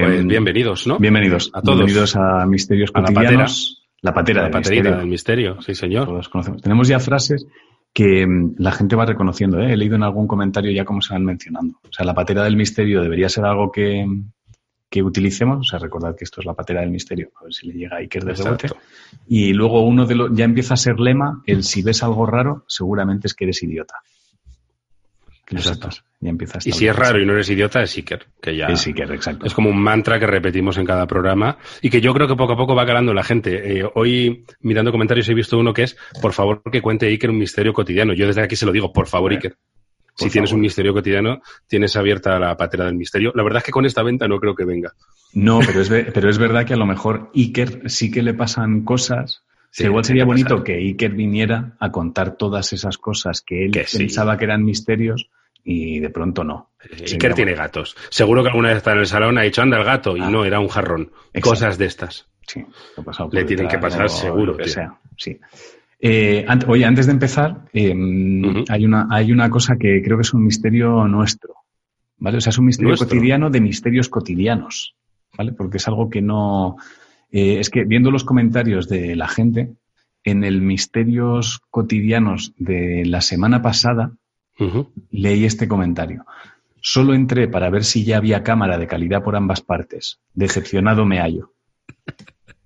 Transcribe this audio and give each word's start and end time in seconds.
Pues 0.00 0.26
bienvenidos, 0.26 0.86
¿no? 0.86 0.98
Bienvenidos 0.98 1.50
A 1.52 1.60
todos. 1.62 1.78
Bienvenidos 1.78 2.16
a 2.16 2.46
Misterios 2.46 2.90
A 2.94 3.00
la 3.00 3.06
Cotidianos. 3.08 3.82
La 4.00 4.12
patera, 4.12 4.42
La 4.42 4.44
del 4.44 4.52
paterita 4.52 4.82
misterio. 4.82 4.98
del 4.98 5.06
misterio, 5.08 5.60
sí, 5.62 5.74
señor. 5.74 6.06
Todos 6.06 6.28
conocemos. 6.28 6.62
Tenemos 6.62 6.88
ya 6.88 6.98
frases 6.98 7.46
que 7.92 8.26
mm, 8.26 8.54
la 8.58 8.72
gente 8.72 8.96
va 8.96 9.06
reconociendo. 9.06 9.60
¿eh? 9.60 9.72
He 9.72 9.76
leído 9.76 9.96
en 9.96 10.02
algún 10.02 10.26
comentario 10.26 10.72
ya 10.72 10.84
cómo 10.84 11.00
se 11.02 11.14
van 11.14 11.24
mencionando. 11.24 11.78
O 11.84 11.92
sea, 11.92 12.04
la 12.04 12.14
patera 12.14 12.42
del 12.44 12.56
misterio 12.56 13.02
debería 13.02 13.28
ser 13.28 13.44
algo 13.44 13.70
que, 13.70 14.04
que 14.90 15.02
utilicemos. 15.02 15.58
O 15.60 15.64
sea, 15.64 15.78
recordad 15.78 16.16
que 16.16 16.24
esto 16.24 16.40
es 16.40 16.46
la 16.46 16.54
patera 16.54 16.80
del 16.80 16.90
misterio. 16.90 17.30
A 17.40 17.44
ver 17.44 17.52
si 17.52 17.68
le 17.68 17.74
llega 17.74 17.96
a 17.96 18.00
Iker 18.00 18.24
de 18.24 18.34
rebote. 18.34 18.68
Y 19.28 19.52
luego 19.52 19.82
uno 19.86 20.06
de 20.06 20.14
los, 20.14 20.30
ya 20.34 20.44
empieza 20.44 20.74
a 20.74 20.78
ser 20.78 20.98
lema, 20.98 21.42
el 21.46 21.62
si 21.62 21.82
ves 21.82 22.02
algo 22.02 22.26
raro, 22.26 22.64
seguramente 22.66 23.28
es 23.28 23.34
que 23.34 23.44
eres 23.44 23.62
idiota. 23.62 23.94
Exacto. 25.58 25.90
sepas. 25.90 26.04
Ya 26.20 26.30
empieza 26.30 26.58
a 26.58 26.60
Y 26.64 26.72
si 26.72 26.86
es 26.86 26.94
raro 26.96 27.20
y 27.20 27.26
no 27.26 27.32
eres 27.32 27.48
idiota, 27.50 27.82
es 27.82 27.96
Iker, 27.96 28.26
que 28.40 28.56
ya 28.56 28.66
Es 28.66 28.86
Iker, 28.86 29.10
exacto. 29.12 29.46
es 29.46 29.54
como 29.54 29.70
un 29.70 29.80
mantra 29.80 30.18
que 30.18 30.26
repetimos 30.26 30.78
en 30.78 30.84
cada 30.86 31.06
programa 31.06 31.58
y 31.80 31.90
que 31.90 32.00
yo 32.00 32.12
creo 32.14 32.28
que 32.28 32.36
poco 32.36 32.52
a 32.52 32.56
poco 32.56 32.74
va 32.74 32.86
calando 32.86 33.12
la 33.14 33.22
gente. 33.24 33.78
Eh, 33.80 33.84
hoy, 33.94 34.44
mirando 34.60 34.90
comentarios, 34.92 35.28
he 35.28 35.34
visto 35.34 35.58
uno 35.58 35.72
que 35.74 35.82
es, 35.84 35.96
por 36.20 36.32
favor, 36.32 36.62
que 36.70 36.80
cuente 36.82 37.06
Iker 37.06 37.30
un 37.30 37.38
misterio 37.38 37.72
cotidiano. 37.72 38.12
Yo 38.14 38.26
desde 38.26 38.42
aquí 38.42 38.56
se 38.56 38.66
lo 38.66 38.72
digo, 38.72 38.92
por 38.92 39.06
favor, 39.06 39.32
Hombre, 39.32 39.48
Iker. 39.48 39.56
Si 40.14 40.28
tienes 40.28 40.52
un 40.52 40.60
misterio 40.60 40.92
cotidiano, 40.92 41.40
tienes 41.66 41.96
abierta 41.96 42.38
la 42.38 42.54
patera 42.54 42.84
del 42.84 42.94
misterio. 42.96 43.32
La 43.34 43.42
verdad 43.42 43.58
es 43.58 43.64
que 43.64 43.72
con 43.72 43.86
esta 43.86 44.02
venta 44.02 44.28
no 44.28 44.38
creo 44.38 44.54
que 44.54 44.66
venga. 44.66 44.92
No, 45.32 45.60
pero 45.66 45.80
es, 45.80 45.88
ve- 45.88 46.04
pero 46.14 46.28
es 46.28 46.36
verdad 46.36 46.66
que 46.66 46.74
a 46.74 46.76
lo 46.76 46.84
mejor 46.84 47.30
Iker 47.34 47.88
sí 47.90 48.10
que 48.10 48.22
le 48.22 48.34
pasan 48.34 48.84
cosas. 48.84 49.42
Sí, 49.70 49.84
igual 49.84 50.04
sería 50.04 50.26
bonito 50.26 50.50
pasar. 50.56 50.64
que 50.64 50.74
Iker 50.74 51.12
viniera 51.12 51.76
a 51.80 51.90
contar 51.90 52.36
todas 52.36 52.74
esas 52.74 52.98
cosas 52.98 53.40
que 53.40 53.64
él 53.64 53.70
Que 53.70 53.84
sí. 53.86 53.96
pensaba 53.96 54.36
que 54.36 54.44
eran 54.44 54.62
misterios 54.66 55.30
y 55.64 56.00
de 56.00 56.10
pronto 56.10 56.44
no. 56.44 56.70
Eh, 56.90 57.04
Iker 57.12 57.34
tiene 57.34 57.54
gatos. 57.54 57.96
Seguro 58.10 58.42
que 58.42 58.48
alguna 58.50 58.68
vez 58.68 58.78
está 58.78 58.92
en 58.92 58.98
el 58.98 59.06
salón, 59.06 59.38
ha 59.38 59.42
dicho, 59.42 59.62
anda 59.62 59.78
el 59.78 59.84
gato, 59.84 60.16
y 60.16 60.20
Ah. 60.20 60.30
no, 60.30 60.44
era 60.44 60.58
un 60.60 60.68
jarrón. 60.68 61.10
Exacto. 61.32 61.50
Cosas 61.50 61.78
de 61.78 61.86
estas. 61.86 62.26
Sí, 62.46 62.64
lo 62.96 63.04
pasado 63.04 63.28
Le 63.32 63.44
tienen 63.44 63.68
que 63.68 63.78
pasar 63.78 64.08
seguro, 64.10 64.56
que 64.56 64.64
tío. 64.64 64.72
sea. 64.72 64.94
Sí. 65.16 65.38
Eh, 66.00 66.44
oye, 66.66 66.84
antes 66.84 67.06
de 67.06 67.12
empezar, 67.12 67.60
eh, 67.72 67.94
hay, 68.68 68.84
una, 68.84 69.06
hay 69.08 69.30
una 69.30 69.48
cosa 69.48 69.76
que 69.78 70.02
creo 70.02 70.16
que 70.18 70.22
es 70.22 70.34
un 70.34 70.44
misterio 70.44 71.06
nuestro. 71.06 71.54
¿Vale? 72.18 72.38
O 72.38 72.40
sea, 72.40 72.50
es 72.50 72.58
un 72.58 72.66
misterio 72.66 72.90
Nuestro. 72.90 73.08
cotidiano 73.08 73.50
de 73.50 73.60
misterios 73.60 74.08
cotidianos. 74.08 74.94
¿Vale? 75.36 75.52
Porque 75.52 75.76
es 75.78 75.86
algo 75.88 76.10
que 76.10 76.20
no. 76.20 76.76
eh, 77.30 77.58
es 77.60 77.70
que 77.70 77.84
viendo 77.84 78.10
los 78.10 78.24
comentarios 78.24 78.88
de 78.88 79.14
la 79.16 79.28
gente, 79.28 79.70
en 80.24 80.44
el 80.44 80.60
misterios 80.60 81.60
cotidianos 81.70 82.52
de 82.58 83.04
la 83.06 83.20
semana 83.20 83.62
pasada, 83.62 84.12
Leí 85.10 85.44
este 85.44 85.66
comentario. 85.68 86.24
Solo 86.80 87.14
entré 87.14 87.48
para 87.48 87.70
ver 87.70 87.84
si 87.84 88.04
ya 88.04 88.16
había 88.16 88.42
cámara 88.42 88.76
de 88.78 88.86
calidad 88.86 89.22
por 89.22 89.36
ambas 89.36 89.60
partes. 89.60 90.18
Decepcionado 90.34 91.04
me 91.04 91.18
hallo. 91.20 91.52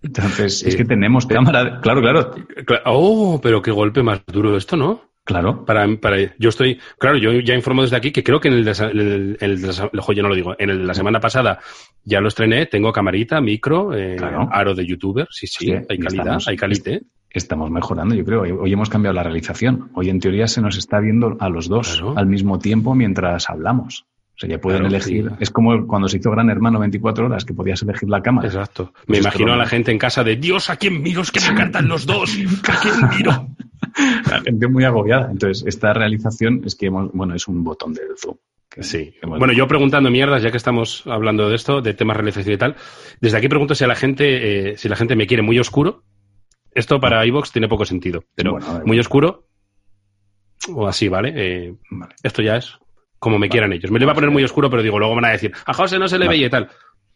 Entonces, 0.03 0.63
es 0.63 0.77
que 0.77 0.85
tenemos 0.85 1.27
cámara. 1.27 1.81
Claro, 1.81 2.01
claro, 2.01 2.31
Cla- 2.67 2.83
Oh, 2.87 3.41
pero 3.43 3.61
qué 3.63 3.71
golpe 3.71 4.03
más 4.03 4.23
duro 4.27 4.57
esto, 4.57 4.77
¿no? 4.77 5.03
claro. 5.25 5.65
Para, 5.65 5.85
para, 5.97 6.19
yo 6.39 6.51
estoy, 6.51 6.79
claro, 6.99 7.19
yo 7.19 7.33
ya 7.41 7.55
informo 7.57 7.83
desde 7.83 7.97
aquí 7.97 8.13
que 8.13 8.23
creo 8.23 8.39
que 8.41 8.47
en 8.47 8.55
el, 8.55 8.65
de, 8.65 9.37
el, 9.41 9.61
de 9.61 9.73
yo 10.15 10.23
no 10.23 10.29
lo 10.29 10.35
digo, 10.37 10.55
en 10.57 10.71
el 10.71 10.79
de 10.79 10.85
la 10.85 10.95
semana 10.95 11.19
pasada 11.19 11.59
ya 12.05 12.21
lo 12.21 12.29
estrené, 12.29 12.67
tengo 12.67 12.93
camarita, 12.93 13.41
micro, 13.41 13.93
eh, 13.93 14.15
Claro. 14.17 14.49
aro 14.53 14.73
de 14.77 14.87
youtuber, 14.87 15.27
sí, 15.31 15.49
sí, 15.49 15.73
hay 15.73 15.99
calidad, 15.99 16.25
estamos- 16.27 16.47
hay 16.49 16.57
calité. 16.57 17.03
Estamos 17.31 17.71
mejorando, 17.71 18.15
yo 18.15 18.25
creo. 18.25 18.43
Hoy, 18.63 18.73
hemos 18.73 18.89
cambiado 18.89 19.15
la 19.15 19.23
realización. 19.23 19.91
Hoy, 19.95 20.09
en 20.09 20.21
teoría, 20.21 20.47
se 20.47 20.61
nos 20.63 20.77
está 20.79 21.01
viendo 21.01 21.37
a 21.39 21.49
los 21.49 21.69
dos 21.69 21.97
Claro. 21.99 22.15
al 22.17 22.27
mismo 22.27 22.59
tiempo 22.59 22.95
mientras 22.95 23.51
hablamos. 23.51 24.07
O 24.35 24.39
sea, 24.39 24.49
ya 24.51 24.59
pueden 24.59 24.81
Claro, 24.83 24.95
elegir. 24.97 25.29
sí. 25.31 25.37
Es 25.41 25.51
como 25.51 25.87
cuando 25.87 26.09
se 26.09 26.19
hizo 26.19 26.31
Gran 26.31 26.51
Hermano 26.51 26.79
24 26.79 27.27
horas, 27.27 27.45
que 27.45 27.55
podías 27.55 27.83
elegir 27.83 28.09
la 28.09 28.23
cámara. 28.23 28.49
Exacto. 28.49 28.93
Pues 29.07 29.09
Me 29.09 29.19
imagino 29.19 29.53
a 29.53 29.57
la 29.57 29.67
gente 29.67 29.93
en 29.93 29.99
casa 29.99 30.25
de 30.25 30.37
Dios, 30.37 30.69
¿a 30.71 30.77
quién 30.77 31.03
miro? 31.03 31.23
Es 31.23 31.31
que 31.31 31.41
me 31.41 31.49
encantan 31.49 31.89
los 31.89 32.07
dos. 32.07 32.37
¿A 32.69 32.81
quién 32.81 32.95
miro? 33.17 33.49
La 34.31 34.41
gente 34.43 34.69
muy 34.69 34.85
agobiada. 34.85 35.31
Entonces, 35.31 35.65
esta 35.67 35.95
realización 35.95 36.61
es 36.67 36.75
que 36.75 36.87
hemos, 36.87 37.11
bueno, 37.13 37.35
es 37.35 37.49
un 37.49 37.65
botón 37.65 37.95
del 37.95 38.09
Zoom. 38.19 38.37
que 38.69 38.83
Sí. 38.83 39.15
hemos- 39.23 39.39
Bueno, 39.39 39.55
yo 39.55 39.67
preguntando 39.69 40.11
mierdas, 40.11 40.43
ya 40.43 40.51
que 40.51 40.59
estamos 40.59 41.03
hablando 41.07 41.49
de 41.49 41.55
esto, 41.57 41.81
de 41.81 41.95
temas 41.95 42.17
realización 42.19 42.55
y 42.55 42.59
tal, 42.59 42.77
desde 43.23 43.39
aquí 43.39 43.49
pregunto 43.49 43.75
si 43.75 43.85
a 43.85 43.87
la 43.87 43.95
gente, 43.95 44.73
eh, 44.73 44.77
si 44.77 44.89
la 44.91 44.97
gente 44.97 45.17
me 45.17 45.27
quiere 45.27 45.43
muy 45.43 45.59
oscuro. 45.59 46.03
Esto 46.77 47.01
para 47.01 47.25
iVox 47.27 47.51
tiene 47.53 47.69
poco 47.69 47.85
sentido, 47.85 48.23
pero 48.35 48.53
Bueno, 48.53 48.83
muy 48.85 48.99
oscuro 49.01 49.49
o 50.75 50.87
así, 50.87 51.09
¿vale? 51.09 51.33
Eh, 51.35 51.75
Vale. 51.91 52.15
esto 52.23 52.43
ya 52.43 52.57
es 52.57 52.73
como 53.19 53.39
me 53.39 53.49
quieran 53.49 53.73
ellos. 53.73 53.91
Me 53.91 53.99
lo 53.99 54.05
iba 54.05 54.13
a 54.13 54.15
poner 54.15 54.31
muy 54.31 54.45
oscuro, 54.45 54.69
pero 54.71 54.83
digo, 54.83 54.99
luego 54.99 55.15
van 55.15 55.25
a 55.25 55.31
decir, 55.31 55.53
a 55.65 55.73
José 55.73 55.99
no 55.99 56.07
se 56.07 56.19
le 56.19 56.27
Vale. 56.27 56.37
veía 56.37 56.47
y 56.49 56.51
tal. 56.51 56.69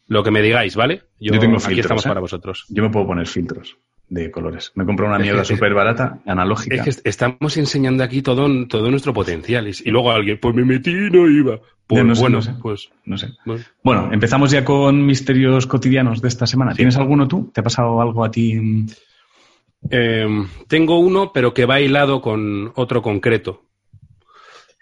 Lo 0.06 0.22
que 0.24 0.30
me 0.30 0.42
digáis, 0.42 0.74
¿vale? 0.74 1.02
Yo 1.20 1.38
tengo 1.38 1.56
aquí 1.56 1.66
filtros, 1.66 1.84
estamos 1.84 2.06
¿eh? 2.06 2.08
para 2.08 2.20
vosotros. 2.20 2.64
Yo 2.68 2.82
me 2.82 2.90
puedo 2.90 3.06
poner 3.06 3.26
filtros 3.28 3.76
de 4.08 4.30
colores. 4.30 4.72
Me 4.74 4.84
compro 4.84 5.06
una 5.06 5.18
mierda 5.20 5.44
súper 5.44 5.72
barata, 5.72 6.18
analógica. 6.26 6.74
Es 6.74 6.82
que 6.82 6.90
est- 6.90 7.06
estamos 7.06 7.56
enseñando 7.58 8.02
aquí 8.02 8.22
todo, 8.22 8.48
todo 8.66 8.90
nuestro 8.90 9.12
potencial. 9.12 9.68
Y, 9.68 9.72
y 9.84 9.90
luego 9.90 10.10
alguien, 10.10 10.38
pues 10.40 10.52
me 10.54 10.64
metí 10.64 10.90
y 10.90 11.10
no 11.10 11.28
iba. 11.28 11.60
Pues 11.86 12.04
no 12.04 12.14
sé, 12.16 12.20
bueno, 12.22 12.36
no 12.38 12.42
sé. 12.42 12.54
pues 12.60 12.90
No 13.04 13.18
sé. 13.18 13.28
bueno. 13.44 13.62
Bueno, 13.84 14.08
empezamos 14.12 14.50
ya 14.50 14.64
con 14.64 15.04
misterios 15.06 15.66
cotidianos 15.68 16.20
de 16.22 16.28
esta 16.28 16.46
semana. 16.46 16.72
Sí. 16.72 16.78
¿Tienes 16.78 16.96
alguno 16.96 17.28
tú? 17.28 17.50
¿Te 17.54 17.60
ha 17.60 17.64
pasado 17.64 18.00
algo 18.00 18.24
a 18.24 18.30
ti? 18.32 18.86
Eh, 19.88 20.26
tengo 20.68 20.98
uno, 20.98 21.32
pero 21.32 21.54
que 21.54 21.64
va 21.66 21.80
hilado 21.80 22.20
con 22.20 22.72
otro 22.74 23.00
concreto. 23.02 23.62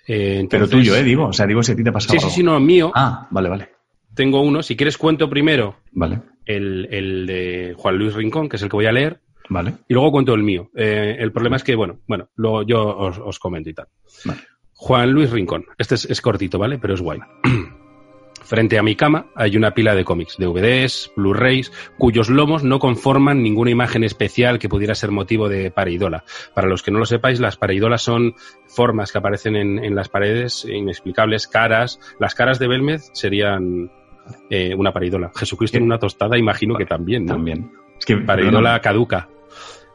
Eh, 0.06 0.46
Pero 0.50 0.68
tuyo, 0.68 0.96
¿eh? 0.96 1.02
Digo. 1.02 1.26
O 1.26 1.32
sea, 1.32 1.46
digo 1.46 1.62
si 1.62 1.72
a 1.72 1.76
ti 1.76 1.84
te 1.84 1.90
ha 1.90 1.92
pasado 1.92 2.12
Sí, 2.14 2.18
sí, 2.18 2.24
algo. 2.24 2.34
sí, 2.36 2.42
no, 2.42 2.58
mío. 2.60 2.90
Ah, 2.94 3.28
vale, 3.30 3.48
vale. 3.50 3.68
Tengo 4.14 4.40
uno. 4.40 4.62
Si 4.62 4.74
quieres, 4.76 4.96
cuento 4.96 5.28
primero 5.28 5.76
Vale, 5.92 6.20
el, 6.46 6.88
el 6.90 7.26
de 7.26 7.74
Juan 7.76 7.96
Luis 7.98 8.14
Rincón, 8.14 8.48
que 8.48 8.56
es 8.56 8.62
el 8.62 8.70
que 8.70 8.76
voy 8.76 8.86
a 8.86 8.92
leer, 8.92 9.20
vale. 9.50 9.74
y 9.86 9.94
luego 9.94 10.10
cuento 10.10 10.34
el 10.34 10.42
mío. 10.42 10.70
Eh, 10.74 11.16
el 11.18 11.30
problema 11.30 11.56
es 11.56 11.62
que, 11.62 11.76
bueno, 11.76 12.00
bueno, 12.08 12.30
luego 12.36 12.62
yo 12.62 12.84
os, 12.96 13.18
os 13.18 13.38
comento 13.38 13.68
y 13.70 13.74
tal. 13.74 13.86
Vale. 14.24 14.40
Juan 14.72 15.10
Luis 15.12 15.30
Rincón. 15.30 15.66
Este 15.76 15.94
es, 15.96 16.06
es 16.06 16.20
cortito, 16.22 16.58
¿vale? 16.58 16.78
Pero 16.78 16.94
es 16.94 17.00
guay. 17.02 17.20
Frente 18.48 18.78
a 18.78 18.82
mi 18.82 18.96
cama 18.96 19.26
hay 19.34 19.58
una 19.58 19.74
pila 19.74 19.94
de 19.94 20.04
cómics, 20.04 20.36
DVDs, 20.38 21.12
Blu-rays, 21.16 21.70
cuyos 21.98 22.30
lomos 22.30 22.64
no 22.64 22.78
conforman 22.78 23.42
ninguna 23.42 23.70
imagen 23.70 24.04
especial 24.04 24.58
que 24.58 24.70
pudiera 24.70 24.94
ser 24.94 25.10
motivo 25.10 25.50
de 25.50 25.70
pareidola. 25.70 26.24
Para 26.54 26.66
los 26.66 26.82
que 26.82 26.90
no 26.90 26.98
lo 26.98 27.04
sepáis, 27.04 27.40
las 27.40 27.58
pareidolas 27.58 28.00
son 28.00 28.34
formas 28.66 29.12
que 29.12 29.18
aparecen 29.18 29.54
en, 29.54 29.84
en 29.84 29.94
las 29.94 30.08
paredes 30.08 30.64
inexplicables, 30.64 31.46
caras. 31.46 32.00
Las 32.18 32.34
caras 32.34 32.58
de 32.58 32.68
Belmez 32.68 33.10
serían 33.12 33.90
eh, 34.48 34.74
una 34.74 34.92
pareidola. 34.92 35.30
Jesucristo 35.36 35.76
en 35.76 35.84
una 35.84 35.98
tostada, 35.98 36.38
imagino 36.38 36.74
que 36.74 36.86
también, 36.86 37.26
¿no? 37.26 37.34
También. 37.34 37.70
Es 37.98 38.06
que 38.06 38.16
Pareidola 38.16 38.80
caduca. 38.80 39.28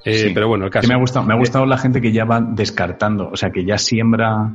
Eh, 0.05 0.13
Sí. 0.13 0.31
Pero 0.31 0.47
bueno, 0.47 0.65
el 0.65 0.69
Que 0.69 0.79
caso. 0.79 0.89
me 0.89 0.93
ha 0.93 0.97
gustado, 0.97 1.25
me 1.25 1.33
ha 1.33 1.37
gustado 1.37 1.65
la 1.65 1.77
gente 1.79 2.01
que 2.01 2.11
ya 2.11 2.25
va 2.25 2.39
descartando, 2.39 3.29
o 3.31 3.35
sea, 3.35 3.49
que 3.51 3.65
ya 3.65 3.79
siembra, 3.79 4.51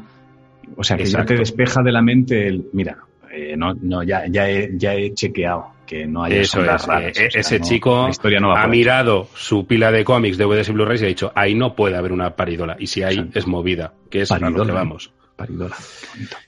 o 0.77 0.85
sea, 0.85 0.97
que 0.97 1.07
ya 1.07 1.25
te 1.25 1.35
despeja 1.35 1.83
de 1.83 1.91
la 1.91 2.03
mente 2.03 2.47
el, 2.47 2.67
mira, 2.73 2.99
eh, 3.39 3.57
no, 3.57 3.75
no, 3.81 4.03
ya, 4.03 4.25
ya 4.29 4.49
he, 4.49 4.71
ya 4.77 4.95
he 4.95 5.13
chequeado 5.15 5.67
que 5.87 6.07
no 6.07 6.25
haya 6.25 6.37
Eso 6.41 6.61
es. 6.61 6.87
raras, 6.87 7.19
eh, 7.19 7.29
o 7.29 7.31
sea, 7.31 7.41
ese 7.41 7.59
no- 7.59 7.65
chico 7.65 8.09
no 8.41 8.55
ha 8.57 8.67
mirado 8.67 9.29
su 9.35 9.67
pila 9.67 9.91
de 9.91 10.05
cómics, 10.05 10.37
DVDs 10.37 10.69
y 10.69 10.73
Blu-rays 10.73 11.01
y 11.01 11.05
ha 11.05 11.09
dicho, 11.09 11.33
ahí 11.35 11.55
no 11.55 11.75
puede 11.75 11.97
haber 11.97 12.13
una 12.13 12.37
paridola. 12.37 12.77
Y 12.79 12.87
si 12.89 13.03
hay, 13.03 13.31
es 13.35 13.47
movida, 13.47 13.95
que 14.11 14.21
es 14.23 14.31
a 14.33 14.39
lo 14.39 14.67
que 14.67 14.73
vamos. 14.73 15.13
Paridola. 15.37 15.77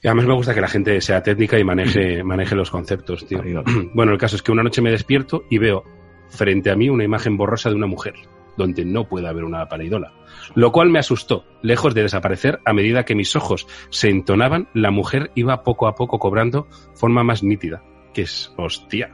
Y 0.03 0.07
además 0.07 0.25
me 0.25 0.33
gusta 0.33 0.53
que 0.53 0.59
la 0.61 0.67
gente 0.67 0.99
sea 1.01 1.23
técnica 1.23 1.57
y 1.57 1.63
maneje, 1.63 2.23
maneje 2.25 2.55
los 2.55 2.69
conceptos, 2.69 3.25
tío. 3.25 3.37
Paridola. 3.39 3.63
Bueno, 3.93 4.11
el 4.11 4.17
caso 4.17 4.35
es 4.35 4.43
que 4.43 4.51
una 4.51 4.63
noche 4.63 4.81
me 4.81 4.91
despierto 4.91 5.45
y 5.49 5.57
veo 5.57 5.83
frente 6.29 6.69
a 6.71 6.75
mí 6.75 6.89
una 6.89 7.03
imagen 7.03 7.35
borrosa 7.37 7.69
de 7.69 7.75
una 7.75 7.87
mujer, 7.87 8.13
donde 8.57 8.85
no 8.85 9.05
puede 9.07 9.27
haber 9.27 9.43
una 9.45 9.67
paridola. 9.67 10.11
Lo 10.55 10.71
cual 10.71 10.89
me 10.89 10.99
asustó. 10.99 11.45
Lejos 11.61 11.93
de 11.93 12.03
desaparecer, 12.03 12.59
a 12.65 12.73
medida 12.73 13.03
que 13.05 13.15
mis 13.15 13.35
ojos 13.35 13.67
se 13.89 14.09
entonaban, 14.09 14.67
la 14.73 14.91
mujer 14.91 15.31
iba 15.35 15.63
poco 15.63 15.87
a 15.87 15.95
poco 15.95 16.19
cobrando 16.19 16.67
forma 16.95 17.23
más 17.23 17.43
nítida. 17.43 17.83
Que 18.13 18.23
es, 18.23 18.53
hostia. 18.57 19.11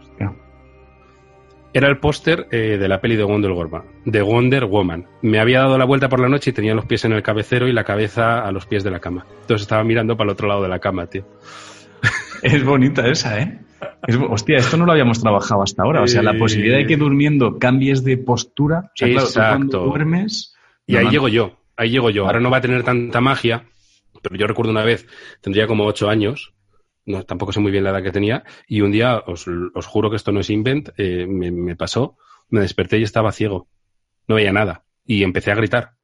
Era 1.74 1.90
el 1.90 2.00
póster 2.00 2.48
eh, 2.52 2.78
de 2.80 2.88
la 2.88 3.00
peli 3.02 3.16
de 3.16 3.24
Wonder 3.24 3.52
Woman. 3.52 3.84
De 4.06 4.22
Wonder 4.22 4.66
Woman. 4.66 5.06
Me 5.22 5.40
había 5.40 5.60
dado 5.60 5.78
la 5.78 5.86
vuelta 5.86 6.10
por 6.10 6.20
la 6.20 6.30
noche 6.30 6.50
y 6.50 6.54
tenía 6.54 6.74
los 6.74 6.86
pies 6.86 7.06
en 7.06 7.12
el 7.12 7.22
cabecero 7.22 7.68
y 7.68 7.74
la 7.74 7.84
cabeza 7.84 8.40
a 8.40 8.52
los 8.52 8.66
pies 8.66 8.84
de 8.84 8.90
la 8.92 9.00
cama. 9.00 9.26
Entonces 9.42 9.62
estaba 9.64 9.84
mirando 9.84 10.18
para 10.18 10.30
el 10.30 10.34
otro 10.34 10.48
lado 10.48 10.64
de 10.64 10.70
la 10.70 10.80
cama, 10.80 11.06
tío. 11.08 11.26
Es 12.42 12.64
bonita 12.64 13.08
esa, 13.08 13.40
¿eh? 13.42 13.60
Es 14.08 14.16
hostia, 14.30 14.58
esto 14.58 14.78
no 14.78 14.86
lo 14.86 14.92
habíamos 14.92 15.22
trabajado 15.22 15.62
hasta 15.64 15.84
ahora. 15.84 16.02
O 16.02 16.08
sea, 16.08 16.24
la 16.24 16.32
Eh, 16.32 16.40
posibilidad 16.40 16.78
de 16.78 16.88
que 16.88 16.98
durmiendo 16.98 17.58
cambies 17.60 18.04
de 18.04 18.18
postura. 18.18 18.86
O 18.86 18.92
sea, 18.96 19.08
claro, 19.10 19.28
tú 19.28 19.34
cuando 19.34 19.66
Exacto. 19.66 19.80
duermes. 19.86 20.57
Y 20.88 20.96
ahí 20.96 21.06
no, 21.06 21.12
llego 21.12 21.28
yo, 21.28 21.58
ahí 21.76 21.92
llego 21.92 22.10
yo. 22.10 22.26
Ahora 22.26 22.40
no 22.40 22.50
va 22.50 22.58
a 22.58 22.62
tener 22.62 22.84
tanta 22.84 23.22
magia, 23.22 23.66
pero 24.22 24.36
yo 24.36 24.48
recuerdo 24.48 24.72
una 24.72 24.84
vez, 24.84 25.06
tendría 25.42 25.68
como 25.68 25.86
ocho 25.86 26.10
años, 26.10 26.54
no, 27.06 27.24
tampoco 27.24 27.52
sé 27.52 27.60
muy 27.60 27.72
bien 27.72 27.84
la 27.84 27.92
edad 27.92 28.04
que 28.04 28.12
tenía, 28.12 28.44
y 28.68 28.82
un 28.82 28.92
día, 28.92 29.20
os, 29.26 29.46
os 29.48 29.86
juro 29.86 30.10
que 30.10 30.16
esto 30.16 30.32
no 30.32 30.40
es 30.40 30.50
invent, 30.50 30.90
eh, 30.98 31.28
me, 31.28 31.52
me 31.52 31.76
pasó, 31.76 32.18
me 32.50 32.62
desperté 32.62 32.98
y 32.98 33.04
estaba 33.04 33.32
ciego, 33.32 33.68
no 34.28 34.36
veía 34.36 34.52
nada, 34.52 34.84
y 35.06 35.24
empecé 35.24 35.52
a 35.52 35.56
gritar. 35.56 35.98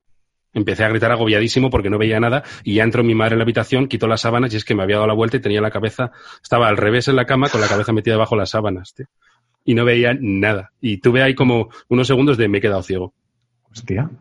Empecé 0.56 0.84
a 0.84 0.90
gritar 0.90 1.12
agobiadísimo 1.12 1.72
porque 1.72 1.90
no 1.90 1.98
veía 1.98 2.20
nada 2.20 2.44
y 2.64 2.76
ya 2.76 2.84
entró 2.84 3.04
mi 3.04 3.16
madre 3.16 3.34
en 3.34 3.40
la 3.40 3.44
habitación, 3.44 3.88
quitó 3.88 4.08
las 4.08 4.22
sábanas 4.22 4.54
y 4.54 4.58
es 4.58 4.66
que 4.66 4.76
me 4.76 4.84
había 4.84 4.98
dado 4.98 5.08
la 5.08 5.16
vuelta 5.16 5.38
y 5.38 5.40
tenía 5.40 5.62
la 5.62 5.72
cabeza, 5.72 6.12
estaba 6.44 6.68
al 6.68 6.78
revés 6.78 7.08
en 7.08 7.16
la 7.16 7.26
cama 7.26 7.50
con 7.50 7.60
la 7.60 7.68
cabeza 7.68 7.92
metida 7.92 8.18
bajo 8.18 8.36
las 8.36 8.52
sábanas, 8.52 8.94
tío. 8.94 9.08
Y 9.66 9.74
no 9.74 9.84
veía 9.84 10.16
nada. 10.20 10.72
Y 10.80 10.98
tuve 10.98 11.24
ahí 11.24 11.34
como 11.34 11.70
unos 11.88 12.06
segundos 12.06 12.38
de 12.38 12.50
me 12.50 12.60
he 12.60 12.62
quedado 12.62 12.84
ciego. 12.84 13.16
Hostia. 13.72 14.12